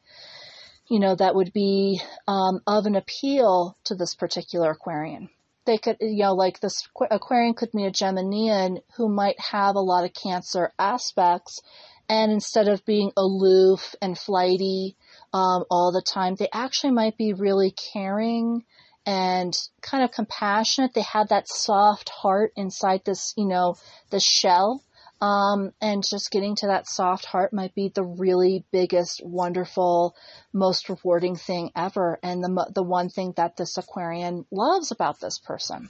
You 0.88 1.00
know, 1.00 1.14
that 1.14 1.34
would 1.34 1.52
be 1.52 2.00
um, 2.28 2.60
of 2.66 2.86
an 2.86 2.94
appeal 2.94 3.76
to 3.84 3.94
this 3.94 4.14
particular 4.14 4.70
Aquarian. 4.70 5.30
They 5.66 5.78
could, 5.78 5.96
you 6.00 6.24
know, 6.24 6.34
like 6.34 6.60
this 6.60 6.86
Aquarian 7.10 7.54
could 7.54 7.72
meet 7.72 7.86
a 7.86 7.90
Geminian 7.90 8.80
who 8.96 9.08
might 9.08 9.40
have 9.40 9.76
a 9.76 9.80
lot 9.80 10.04
of 10.04 10.12
Cancer 10.12 10.72
aspects, 10.78 11.60
and 12.08 12.30
instead 12.30 12.68
of 12.68 12.84
being 12.84 13.12
aloof 13.16 13.94
and 14.02 14.18
flighty 14.18 14.94
um, 15.32 15.64
all 15.70 15.90
the 15.90 16.02
time, 16.02 16.34
they 16.34 16.48
actually 16.52 16.92
might 16.92 17.16
be 17.16 17.32
really 17.32 17.70
caring 17.70 18.64
and 19.06 19.56
kind 19.80 20.04
of 20.04 20.10
compassionate. 20.10 20.92
They 20.94 21.04
have 21.12 21.28
that 21.28 21.48
soft 21.48 22.10
heart 22.10 22.52
inside 22.56 23.02
this, 23.04 23.32
you 23.36 23.46
know, 23.46 23.76
this 24.10 24.24
shell. 24.24 24.82
Um, 25.24 25.72
and 25.80 26.04
just 26.06 26.30
getting 26.30 26.54
to 26.56 26.66
that 26.66 26.86
soft 26.86 27.24
heart 27.24 27.54
might 27.54 27.74
be 27.74 27.88
the 27.88 28.04
really 28.04 28.66
biggest, 28.72 29.22
wonderful, 29.24 30.14
most 30.52 30.90
rewarding 30.90 31.34
thing 31.34 31.70
ever. 31.74 32.18
And 32.22 32.44
the, 32.44 32.70
the 32.74 32.82
one 32.82 33.08
thing 33.08 33.32
that 33.38 33.56
this 33.56 33.78
Aquarian 33.78 34.44
loves 34.50 34.90
about 34.90 35.20
this 35.20 35.38
person. 35.38 35.88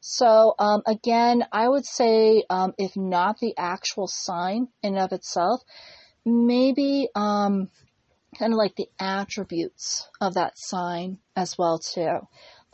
So, 0.00 0.54
um, 0.58 0.82
again, 0.86 1.46
I 1.50 1.66
would 1.66 1.86
say, 1.86 2.44
um, 2.50 2.74
if 2.76 2.98
not 2.98 3.38
the 3.40 3.54
actual 3.56 4.08
sign 4.08 4.68
in 4.82 4.98
of 4.98 5.12
itself, 5.12 5.62
maybe, 6.26 7.08
um, 7.14 7.70
kind 8.38 8.52
of 8.52 8.58
like 8.58 8.76
the 8.76 8.90
attributes 9.00 10.06
of 10.20 10.34
that 10.34 10.58
sign 10.58 11.18
as 11.34 11.56
well 11.56 11.78
too. 11.78 12.18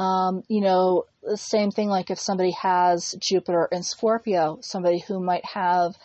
Um, 0.03 0.43
you 0.49 0.61
know, 0.61 1.05
the 1.23 1.37
same 1.37 1.71
thing 1.71 1.89
like 1.89 2.11
if 2.11 2.19
somebody 2.19 2.51
has 2.61 3.15
Jupiter 3.21 3.69
in 3.71 3.85
Scorpio, 3.85 4.59
somebody 4.61 4.99
who 4.99 5.21
might 5.21 5.45
have 5.45 5.97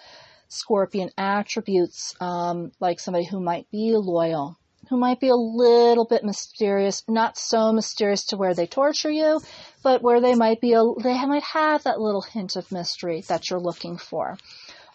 Scorpion 0.50 1.10
attributes, 1.18 2.14
um, 2.22 2.72
like 2.80 3.00
somebody 3.00 3.26
who 3.26 3.40
might 3.40 3.70
be 3.72 3.94
loyal, 3.96 4.58
who 4.90 4.98
might 4.98 5.20
be 5.20 5.30
a 5.30 5.36
little 5.36 6.06
bit 6.06 6.24
mysterious, 6.24 7.04
not 7.08 7.38
so 7.38 7.74
mysterious 7.74 8.26
to 8.28 8.38
where 8.38 8.54
they 8.54 8.68
torture 8.68 9.10
you, 9.10 9.42
but 9.84 10.04
where 10.04 10.22
they 10.22 10.36
might 10.36 10.62
be 10.62 10.74
a, 10.74 10.84
they 11.02 11.26
might 11.26 11.44
have 11.44 11.84
that 11.84 12.00
little 12.00 12.22
hint 12.22 12.56
of 12.56 12.72
mystery 12.72 13.22
that 13.28 13.50
you're 13.50 13.60
looking 13.60 13.98
for 13.98 14.38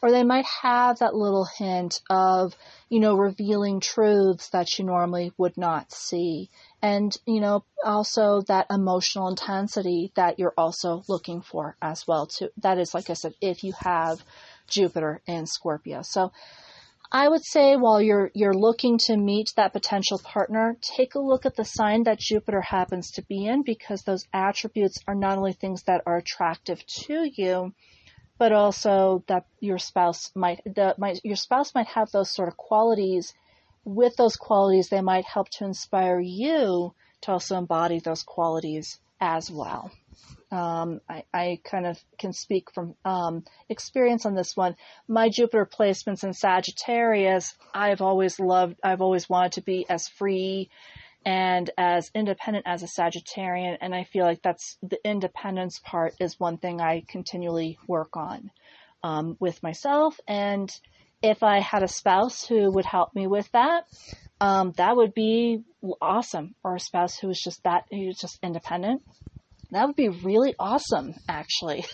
or 0.02 0.10
they 0.10 0.24
might 0.24 0.44
have 0.62 0.98
that 0.98 1.14
little 1.14 1.44
hint 1.44 2.02
of, 2.10 2.56
you 2.88 2.98
know, 2.98 3.14
revealing 3.14 3.78
truths 3.78 4.48
that 4.48 4.76
you 4.76 4.84
normally 4.84 5.32
would 5.38 5.56
not 5.56 5.92
see. 5.92 6.50
And, 6.82 7.16
you 7.26 7.40
know, 7.40 7.64
also 7.84 8.42
that 8.48 8.66
emotional 8.68 9.28
intensity 9.28 10.10
that 10.16 10.40
you're 10.40 10.54
also 10.58 11.04
looking 11.08 11.40
for 11.40 11.76
as 11.80 12.04
well 12.08 12.26
too. 12.26 12.48
That 12.56 12.78
is, 12.78 12.92
like 12.92 13.08
I 13.08 13.12
said, 13.14 13.34
if 13.40 13.62
you 13.62 13.72
have 13.78 14.20
Jupiter 14.66 15.22
in 15.26 15.46
Scorpio. 15.46 16.00
So 16.02 16.32
I 17.14 17.28
would 17.28 17.44
say 17.44 17.76
while 17.76 18.00
you're 18.00 18.30
you're 18.34 18.54
looking 18.54 18.98
to 19.06 19.18
meet 19.18 19.52
that 19.56 19.74
potential 19.74 20.18
partner, 20.18 20.78
take 20.80 21.14
a 21.14 21.20
look 21.20 21.44
at 21.44 21.56
the 21.56 21.64
sign 21.64 22.04
that 22.04 22.18
Jupiter 22.18 22.62
happens 22.62 23.10
to 23.12 23.22
be 23.22 23.44
in 23.46 23.62
because 23.62 24.02
those 24.02 24.26
attributes 24.32 24.98
are 25.06 25.14
not 25.14 25.36
only 25.36 25.52
things 25.52 25.82
that 25.82 26.02
are 26.06 26.16
attractive 26.16 26.82
to 27.04 27.30
you, 27.36 27.74
but 28.38 28.50
also 28.50 29.22
that 29.28 29.44
your 29.60 29.78
spouse 29.78 30.32
might, 30.34 30.62
the, 30.64 30.94
might 30.96 31.20
your 31.22 31.36
spouse 31.36 31.74
might 31.74 31.86
have 31.88 32.10
those 32.10 32.32
sort 32.32 32.48
of 32.48 32.56
qualities. 32.56 33.34
With 33.84 34.16
those 34.16 34.36
qualities, 34.36 34.88
they 34.88 35.00
might 35.00 35.24
help 35.24 35.48
to 35.50 35.64
inspire 35.64 36.20
you 36.20 36.94
to 37.22 37.32
also 37.32 37.56
embody 37.56 37.98
those 37.98 38.22
qualities 38.22 38.98
as 39.20 39.50
well. 39.50 39.90
Um, 40.50 41.00
I, 41.08 41.24
I, 41.32 41.60
kind 41.64 41.86
of 41.86 41.98
can 42.18 42.34
speak 42.34 42.70
from 42.74 42.94
um, 43.06 43.44
experience 43.70 44.26
on 44.26 44.34
this 44.34 44.54
one. 44.54 44.76
My 45.08 45.30
Jupiter 45.30 45.64
placements 45.64 46.24
in 46.24 46.34
Sagittarius, 46.34 47.54
I've 47.72 48.02
always 48.02 48.38
loved, 48.38 48.76
I've 48.82 49.00
always 49.00 49.30
wanted 49.30 49.52
to 49.52 49.62
be 49.62 49.86
as 49.88 50.08
free 50.08 50.68
and 51.24 51.70
as 51.78 52.10
independent 52.14 52.66
as 52.68 52.82
a 52.82 52.86
Sagittarian. 52.86 53.78
And 53.80 53.94
I 53.94 54.04
feel 54.04 54.24
like 54.26 54.42
that's 54.42 54.76
the 54.82 54.98
independence 55.08 55.80
part 55.82 56.14
is 56.20 56.38
one 56.38 56.58
thing 56.58 56.80
I 56.80 57.04
continually 57.08 57.78
work 57.86 58.16
on 58.16 58.50
um, 59.02 59.36
with 59.40 59.62
myself. 59.62 60.20
And 60.28 60.70
if 61.22 61.42
I 61.42 61.60
had 61.60 61.82
a 61.82 61.88
spouse 61.88 62.46
who 62.46 62.70
would 62.72 62.84
help 62.84 63.14
me 63.14 63.26
with 63.26 63.50
that, 63.52 63.84
um, 64.40 64.72
that 64.76 64.96
would 64.96 65.14
be 65.14 65.62
awesome. 66.00 66.54
Or 66.64 66.74
a 66.74 66.80
spouse 66.80 67.16
who 67.18 67.30
is 67.30 67.40
just 67.42 67.62
that, 67.64 67.84
who's 67.90 68.18
just 68.18 68.38
independent. 68.42 69.02
That 69.70 69.86
would 69.86 69.96
be 69.96 70.08
really 70.08 70.54
awesome, 70.58 71.14
actually. 71.28 71.84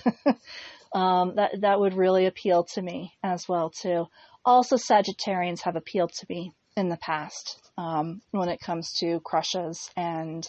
um, 0.94 1.34
that 1.36 1.60
that 1.60 1.78
would 1.78 1.94
really 1.94 2.26
appeal 2.26 2.64
to 2.74 2.82
me 2.82 3.12
as 3.22 3.46
well 3.48 3.70
too. 3.70 4.06
Also, 4.44 4.76
Sagittarians 4.76 5.62
have 5.62 5.76
appealed 5.76 6.12
to 6.18 6.26
me 6.28 6.52
in 6.76 6.88
the 6.88 6.96
past 6.96 7.60
um, 7.76 8.22
when 8.30 8.48
it 8.48 8.60
comes 8.60 8.92
to 9.00 9.20
crushes 9.20 9.90
and 9.96 10.48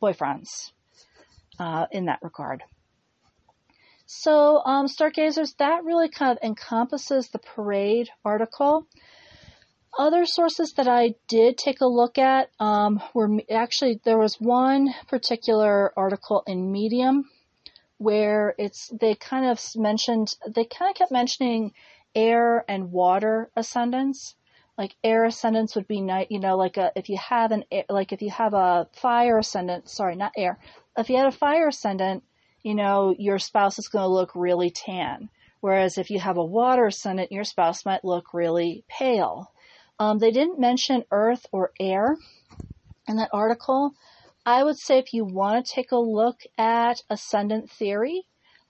boyfriends 0.00 0.72
uh, 1.58 1.86
in 1.90 2.06
that 2.06 2.20
regard. 2.22 2.62
So, 4.12 4.60
um, 4.64 4.88
Stargazers, 4.88 5.54
that 5.58 5.84
really 5.84 6.08
kind 6.08 6.32
of 6.32 6.42
encompasses 6.42 7.28
the 7.28 7.38
parade 7.38 8.10
article. 8.24 8.88
Other 9.96 10.26
sources 10.26 10.72
that 10.72 10.88
I 10.88 11.14
did 11.28 11.56
take 11.56 11.80
a 11.80 11.86
look 11.86 12.18
at 12.18 12.50
um, 12.58 13.00
were 13.14 13.40
actually 13.48 14.00
there 14.04 14.18
was 14.18 14.40
one 14.40 14.92
particular 15.06 15.92
article 15.96 16.42
in 16.48 16.72
Medium 16.72 17.30
where 17.98 18.56
it's 18.58 18.88
they 18.88 19.14
kind 19.14 19.46
of 19.46 19.60
mentioned 19.76 20.34
they 20.44 20.64
kind 20.64 20.90
of 20.90 20.96
kept 20.96 21.12
mentioning 21.12 21.72
air 22.12 22.64
and 22.68 22.90
water 22.90 23.48
ascendants 23.54 24.34
like 24.76 24.96
air 25.04 25.24
ascendants 25.26 25.76
would 25.76 25.86
be 25.86 26.00
night, 26.00 26.28
you 26.30 26.40
know, 26.40 26.56
like 26.56 26.78
a, 26.78 26.90
if 26.96 27.10
you 27.10 27.18
have 27.18 27.52
an, 27.52 27.64
like 27.90 28.12
if 28.12 28.22
you 28.22 28.30
have 28.30 28.54
a 28.54 28.88
fire 28.94 29.38
ascendant, 29.38 29.90
sorry, 29.90 30.16
not 30.16 30.32
air, 30.38 30.58
if 30.96 31.10
you 31.10 31.18
had 31.18 31.26
a 31.26 31.32
fire 31.32 31.68
ascendant, 31.68 32.24
you 32.62 32.74
know, 32.74 33.14
your 33.18 33.38
spouse 33.38 33.78
is 33.78 33.88
going 33.88 34.04
to 34.04 34.08
look 34.08 34.32
really 34.34 34.70
tan. 34.70 35.28
Whereas 35.60 35.98
if 35.98 36.10
you 36.10 36.18
have 36.18 36.38
a 36.38 36.44
water 36.44 36.86
ascendant, 36.86 37.32
your 37.32 37.44
spouse 37.44 37.84
might 37.84 38.04
look 38.04 38.32
really 38.32 38.84
pale. 38.88 39.52
Um, 39.98 40.18
they 40.18 40.30
didn't 40.30 40.58
mention 40.58 41.04
earth 41.10 41.44
or 41.52 41.72
air 41.78 42.16
in 43.06 43.16
that 43.16 43.30
article. 43.32 43.92
I 44.46 44.64
would 44.64 44.78
say 44.78 44.98
if 44.98 45.12
you 45.12 45.24
want 45.24 45.64
to 45.64 45.72
take 45.74 45.92
a 45.92 45.98
look 45.98 46.40
at 46.56 47.02
ascendant 47.10 47.70
theory, 47.70 48.22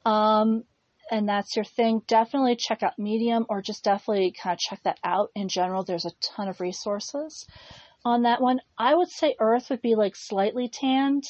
um, 0.05 0.65
and 1.11 1.29
that's 1.29 1.55
your 1.55 1.65
thing, 1.65 2.03
definitely 2.07 2.57
check 2.57 2.83
out 2.83 2.99
Medium 2.99 3.47
or 3.49 3.63
just 3.63 3.85
definitely 3.85 4.33
kind 4.33 4.55
of 4.55 4.59
check 4.59 4.81
that 4.85 4.99
out 5.05 5.31
in 5.35 5.49
general. 5.49 5.85
There's 5.85 6.07
a 6.07 6.13
ton 6.21 6.49
of 6.49 6.61
resources 6.61 7.47
on 8.05 8.23
that 8.23 8.41
one. 8.41 8.61
I 8.79 8.95
would 8.95 9.11
say 9.11 9.35
Earth 9.39 9.71
would 9.71 9.83
be 9.83 9.95
like 9.95 10.17
slightly 10.17 10.69
tanned, 10.69 11.25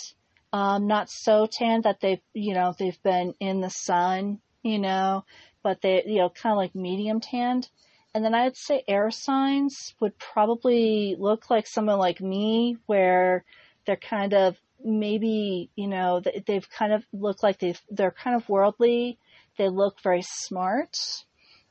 um, 0.53 0.87
not 0.87 1.11
so 1.11 1.47
tanned 1.47 1.85
that 1.85 2.01
they've, 2.01 2.21
you 2.35 2.55
know, 2.55 2.75
they've 2.79 3.03
been 3.03 3.35
in 3.41 3.61
the 3.61 3.71
sun, 3.71 4.41
you 4.63 4.79
know, 4.79 5.25
but 5.63 5.81
they, 5.81 6.03
you 6.07 6.19
know, 6.19 6.31
kind 6.31 6.53
of 6.53 6.57
like 6.57 6.75
medium 6.75 7.21
tanned. 7.21 7.69
And 8.15 8.25
then 8.25 8.35
I'd 8.35 8.57
say 8.57 8.83
air 8.89 9.11
signs 9.11 9.95
would 10.01 10.19
probably 10.19 11.15
look 11.19 11.49
like 11.51 11.67
someone 11.67 11.99
like 11.99 12.21
me 12.21 12.77
where 12.87 13.45
they're 13.87 13.97
kind 13.97 14.35
of 14.35 14.57
maybe, 14.85 15.71
you 15.77 15.87
know, 15.87 16.21
they've 16.47 16.69
kind 16.71 16.93
of 16.93 17.05
look 17.13 17.43
like 17.43 17.59
they've, 17.59 17.81
they're 17.89 18.11
kind 18.11 18.35
of 18.35 18.49
worldly. 18.49 19.19
They 19.59 19.69
look 19.69 20.01
very 20.03 20.23
smart, 20.23 20.97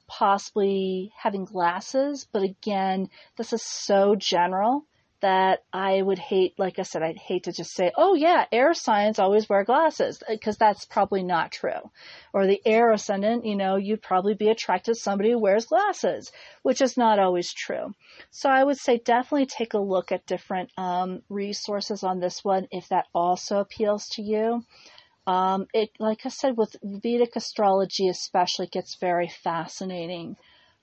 possibly 0.07 1.11
having 1.17 1.43
glasses, 1.43 2.27
but 2.31 2.43
again, 2.43 3.09
this 3.35 3.51
is 3.51 3.63
so 3.63 4.15
general 4.15 4.85
that 5.21 5.63
I 5.73 6.01
would 6.01 6.19
hate, 6.19 6.57
like 6.57 6.79
I 6.79 6.83
said, 6.83 7.03
I'd 7.03 7.17
hate 7.17 7.43
to 7.43 7.51
just 7.51 7.73
say, 7.73 7.91
oh 7.97 8.15
yeah, 8.15 8.45
air 8.51 8.73
signs 8.73 9.19
always 9.19 9.49
wear 9.49 9.63
glasses, 9.63 10.21
because 10.29 10.57
that's 10.57 10.85
probably 10.85 11.23
not 11.23 11.51
true. 11.51 11.91
Or 12.33 12.47
the 12.47 12.61
air 12.65 12.91
ascendant, 12.91 13.45
you 13.45 13.55
know, 13.55 13.75
you'd 13.75 14.01
probably 14.01 14.33
be 14.33 14.49
attracted 14.49 14.95
to 14.95 14.99
somebody 14.99 15.31
who 15.31 15.39
wears 15.39 15.65
glasses, 15.65 16.31
which 16.63 16.81
is 16.81 16.97
not 16.97 17.19
always 17.19 17.51
true. 17.53 17.93
So 18.31 18.49
I 18.49 18.63
would 18.63 18.77
say 18.77 19.01
definitely 19.03 19.47
take 19.47 19.73
a 19.73 19.79
look 19.79 20.11
at 20.11 20.25
different 20.25 20.71
um, 20.77 21.21
resources 21.29 22.03
on 22.03 22.19
this 22.19 22.43
one 22.43 22.67
if 22.71 22.87
that 22.89 23.07
also 23.13 23.59
appeals 23.59 24.07
to 24.13 24.21
you. 24.21 24.63
Um, 25.27 25.67
it, 25.73 25.91
like 25.99 26.25
I 26.25 26.29
said, 26.29 26.57
with 26.57 26.75
Vedic 26.81 27.35
astrology 27.35 28.07
especially, 28.07 28.67
gets 28.67 28.95
very 28.95 29.29
fascinating 29.43 30.37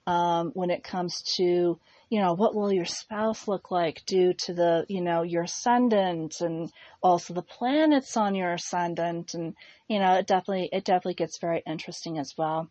um, 0.07 0.53
when 0.55 0.70
it 0.70 0.84
comes 0.84 1.22
to 1.37 1.80
you 2.09 2.20
know, 2.20 2.34
what 2.34 2.54
will 2.54 2.72
your 2.72 2.84
spouse 2.84 3.48
look 3.48 3.70
like 3.70 4.04
due 4.07 4.32
to 4.32 4.54
the, 4.54 4.86
you 4.88 5.00
know, 5.00 5.22
your 5.22 5.42
ascendant 5.42 6.40
and 6.40 6.70
also 7.02 7.34
the 7.34 7.42
planets 7.42 8.16
on 8.16 8.34
your 8.34 8.52
ascendant. 8.52 9.34
And, 9.34 9.54
you 9.88 9.98
know, 9.98 10.14
it 10.14 10.26
definitely, 10.26 10.68
it 10.72 10.84
definitely 10.84 11.14
gets 11.14 11.38
very 11.38 11.62
interesting 11.66 12.18
as 12.18 12.34
well. 12.38 12.70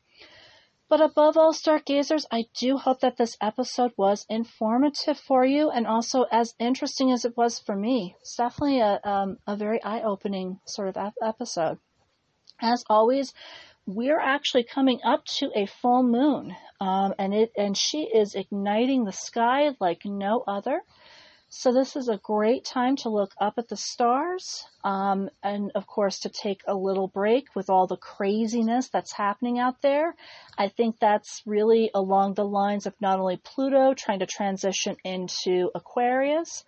But 0.87 1.01
above 1.01 1.35
all, 1.35 1.51
stargazers, 1.51 2.27
I 2.31 2.45
do 2.53 2.77
hope 2.77 2.99
that 2.99 3.17
this 3.17 3.37
episode 3.41 3.91
was 3.97 4.25
informative 4.29 5.19
for 5.19 5.43
you 5.43 5.69
and 5.71 5.87
also 5.87 6.25
as 6.31 6.53
interesting 6.59 7.11
as 7.11 7.25
it 7.25 7.35
was 7.35 7.59
for 7.59 7.75
me. 7.75 8.15
It's 8.21 8.35
definitely 8.35 8.79
a, 8.79 9.01
um, 9.03 9.37
a 9.47 9.57
very 9.57 9.83
eye 9.83 10.03
opening 10.03 10.59
sort 10.65 10.95
of 10.95 11.13
episode. 11.21 11.79
As 12.61 12.85
always, 12.87 13.33
we're 13.85 14.19
actually 14.19 14.63
coming 14.63 14.99
up 15.03 15.25
to 15.25 15.51
a 15.55 15.67
full 15.67 16.03
moon, 16.03 16.55
um, 16.81 17.13
and 17.19 17.33
it 17.33 17.51
and 17.57 17.77
she 17.77 18.03
is 18.03 18.35
igniting 18.35 19.05
the 19.05 19.11
sky 19.11 19.71
like 19.79 20.01
no 20.05 20.43
other. 20.47 20.81
So 21.49 21.71
this 21.71 21.95
is 21.95 22.09
a 22.09 22.17
great 22.17 22.65
time 22.65 22.97
to 22.97 23.09
look 23.09 23.31
up 23.39 23.53
at 23.57 23.69
the 23.69 23.77
stars, 23.77 24.65
um, 24.83 25.29
and 25.43 25.71
of 25.75 25.87
course 25.87 26.19
to 26.21 26.29
take 26.29 26.61
a 26.67 26.75
little 26.75 27.07
break 27.07 27.55
with 27.55 27.69
all 27.69 27.87
the 27.87 27.95
craziness 27.95 28.89
that's 28.89 29.13
happening 29.13 29.59
out 29.59 29.81
there. 29.81 30.15
I 30.57 30.67
think 30.67 30.99
that's 30.99 31.43
really 31.45 31.91
along 31.93 32.33
the 32.33 32.43
lines 32.43 32.87
of 32.87 32.95
not 32.99 33.19
only 33.19 33.37
Pluto 33.37 33.93
trying 33.93 34.19
to 34.19 34.25
transition 34.25 34.97
into 35.03 35.69
Aquarius, 35.75 36.65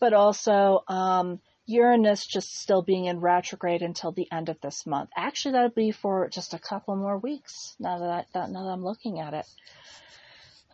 but 0.00 0.12
also 0.12 0.82
um, 0.88 1.40
Uranus 1.68 2.26
just 2.26 2.58
still 2.58 2.80
being 2.80 3.04
in 3.04 3.20
retrograde 3.20 3.82
until 3.82 4.10
the 4.10 4.26
end 4.32 4.48
of 4.48 4.58
this 4.62 4.86
month. 4.86 5.10
Actually, 5.14 5.52
that'll 5.52 5.68
be 5.68 5.90
for 5.90 6.26
just 6.30 6.54
a 6.54 6.58
couple 6.58 6.96
more 6.96 7.18
weeks. 7.18 7.76
Now 7.78 7.98
that, 7.98 8.26
I, 8.34 8.46
now 8.46 8.64
that 8.64 8.70
I'm 8.70 8.82
looking 8.82 9.20
at 9.20 9.34
it. 9.34 9.46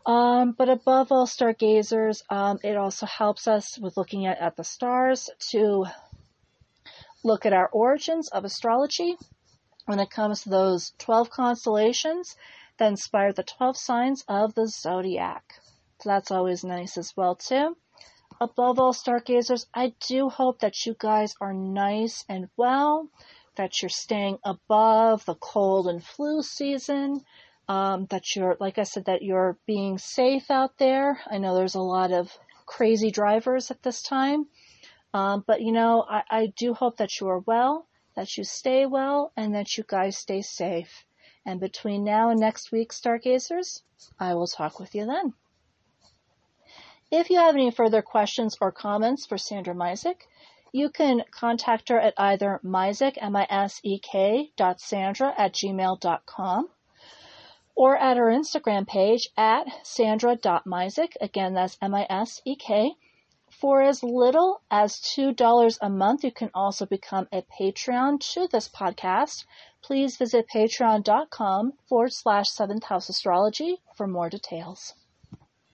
Um, 0.07 0.53
but 0.57 0.69
above 0.69 1.11
all, 1.11 1.27
stargazers, 1.27 2.23
um, 2.31 2.61
it 2.63 2.77
also 2.77 3.07
helps 3.07 3.49
us 3.49 3.77
with 3.77 3.97
looking 3.97 4.27
at, 4.27 4.39
at 4.39 4.55
the 4.55 4.63
stars 4.63 5.31
to 5.51 5.87
look 7.25 7.45
at 7.45 7.53
our 7.53 7.69
origins 7.69 8.29
of 8.29 8.45
astrology 8.45 9.17
when 9.87 9.99
it 9.99 10.11
comes 10.11 10.43
to 10.43 10.49
those 10.49 10.93
12 10.99 11.29
constellations 11.29 12.37
that 12.79 12.89
inspire 12.89 13.33
the 13.33 13.43
12 13.43 13.77
signs 13.77 14.25
of 14.29 14.55
the 14.55 14.69
zodiac. 14.69 15.55
So 16.03 16.11
that's 16.11 16.31
always 16.31 16.63
nice 16.63 16.97
as 16.97 17.17
well, 17.17 17.35
too 17.35 17.77
above 18.41 18.79
all, 18.79 18.93
stargazers, 18.93 19.67
I 19.75 19.95
do 20.07 20.29
hope 20.29 20.61
that 20.61 20.87
you 20.87 20.97
guys 20.99 21.35
are 21.41 21.53
nice 21.53 22.25
and 22.29 22.49
well, 22.57 23.09
that 23.57 23.83
you're 23.83 23.89
staying 23.89 24.39
above 24.45 25.25
the 25.25 25.35
cold 25.35 25.89
and 25.89 26.03
flu 26.03 26.43
season, 26.43 27.25
um, 27.69 28.07
that 28.07 28.35
you're, 28.35 28.57
like 28.61 28.79
I 28.79 28.83
said, 28.83 29.07
that 29.07 29.23
you're 29.23 29.57
being 29.67 29.99
safe 29.99 30.51
out 30.51 30.79
there. 30.79 31.21
I 31.31 31.39
know 31.39 31.55
there's 31.55 31.77
a 31.77 31.81
lot 31.81 32.13
of 32.13 32.37
crazy 32.67 33.11
drivers 33.11 33.71
at 33.71 33.83
this 33.83 34.03
time. 34.03 34.47
Um, 35.13 35.45
but 35.47 35.61
you 35.61 35.71
know, 35.73 36.05
I, 36.09 36.23
I 36.29 36.47
do 36.57 36.75
hope 36.75 36.97
that 36.97 37.21
you 37.21 37.29
are 37.29 37.39
well, 37.39 37.87
that 38.17 38.37
you 38.37 38.45
stay 38.45 38.85
well, 38.85 39.33
and 39.37 39.55
that 39.55 39.79
you 39.79 39.85
guys 39.87 40.19
stay 40.19 40.43
safe. 40.43 41.05
And 41.47 41.61
between 41.61 42.05
now 42.05 42.31
and 42.31 42.41
next 42.41 42.73
week, 42.73 42.93
stargazers, 42.93 43.83
I 44.19 44.35
will 44.35 44.47
talk 44.47 44.81
with 44.81 44.95
you 44.95 45.07
then. 45.07 45.35
If 47.11 47.31
you 47.31 47.39
have 47.39 47.55
any 47.55 47.71
further 47.71 48.03
questions 48.03 48.57
or 48.61 48.73
comments 48.73 49.27
for 49.27 49.39
Sandra 49.39 49.75
Misek, 49.75 50.23
you 50.73 50.91
can 50.91 51.23
contact 51.31 51.89
her 51.91 52.01
at 52.01 52.15
either 52.17 52.61
misek, 52.65 53.17
M-I-S-E-K 53.21 54.51
dot 54.57 54.81
Sandra 54.81 55.33
at 55.39 55.53
gmail.com 55.53 56.69
or 57.77 57.97
at 57.97 58.17
her 58.17 58.27
Instagram 58.27 58.87
page 58.87 59.29
at 59.37 59.67
sandra.misek. 59.87 61.13
Again, 61.21 61.55
that's 61.55 61.79
M-I-S-E-K. 61.81 62.97
For 63.51 63.83
as 63.83 64.03
little 64.03 64.63
as 64.71 64.97
$2 65.17 65.79
a 65.81 65.89
month, 65.89 66.25
you 66.25 66.33
can 66.33 66.51
also 66.55 66.87
become 66.87 67.29
a 67.31 67.43
Patreon 67.43 68.19
to 68.33 68.49
this 68.49 68.69
podcast. 68.69 69.45
Please 69.81 70.17
visit 70.17 70.47
patreon.com 70.53 71.75
forward 71.89 72.13
slash 72.13 72.49
seventh 72.49 72.85
house 72.85 73.09
astrology 73.09 73.81
for 73.97 74.09
more 74.09 74.29
details. 74.29 74.95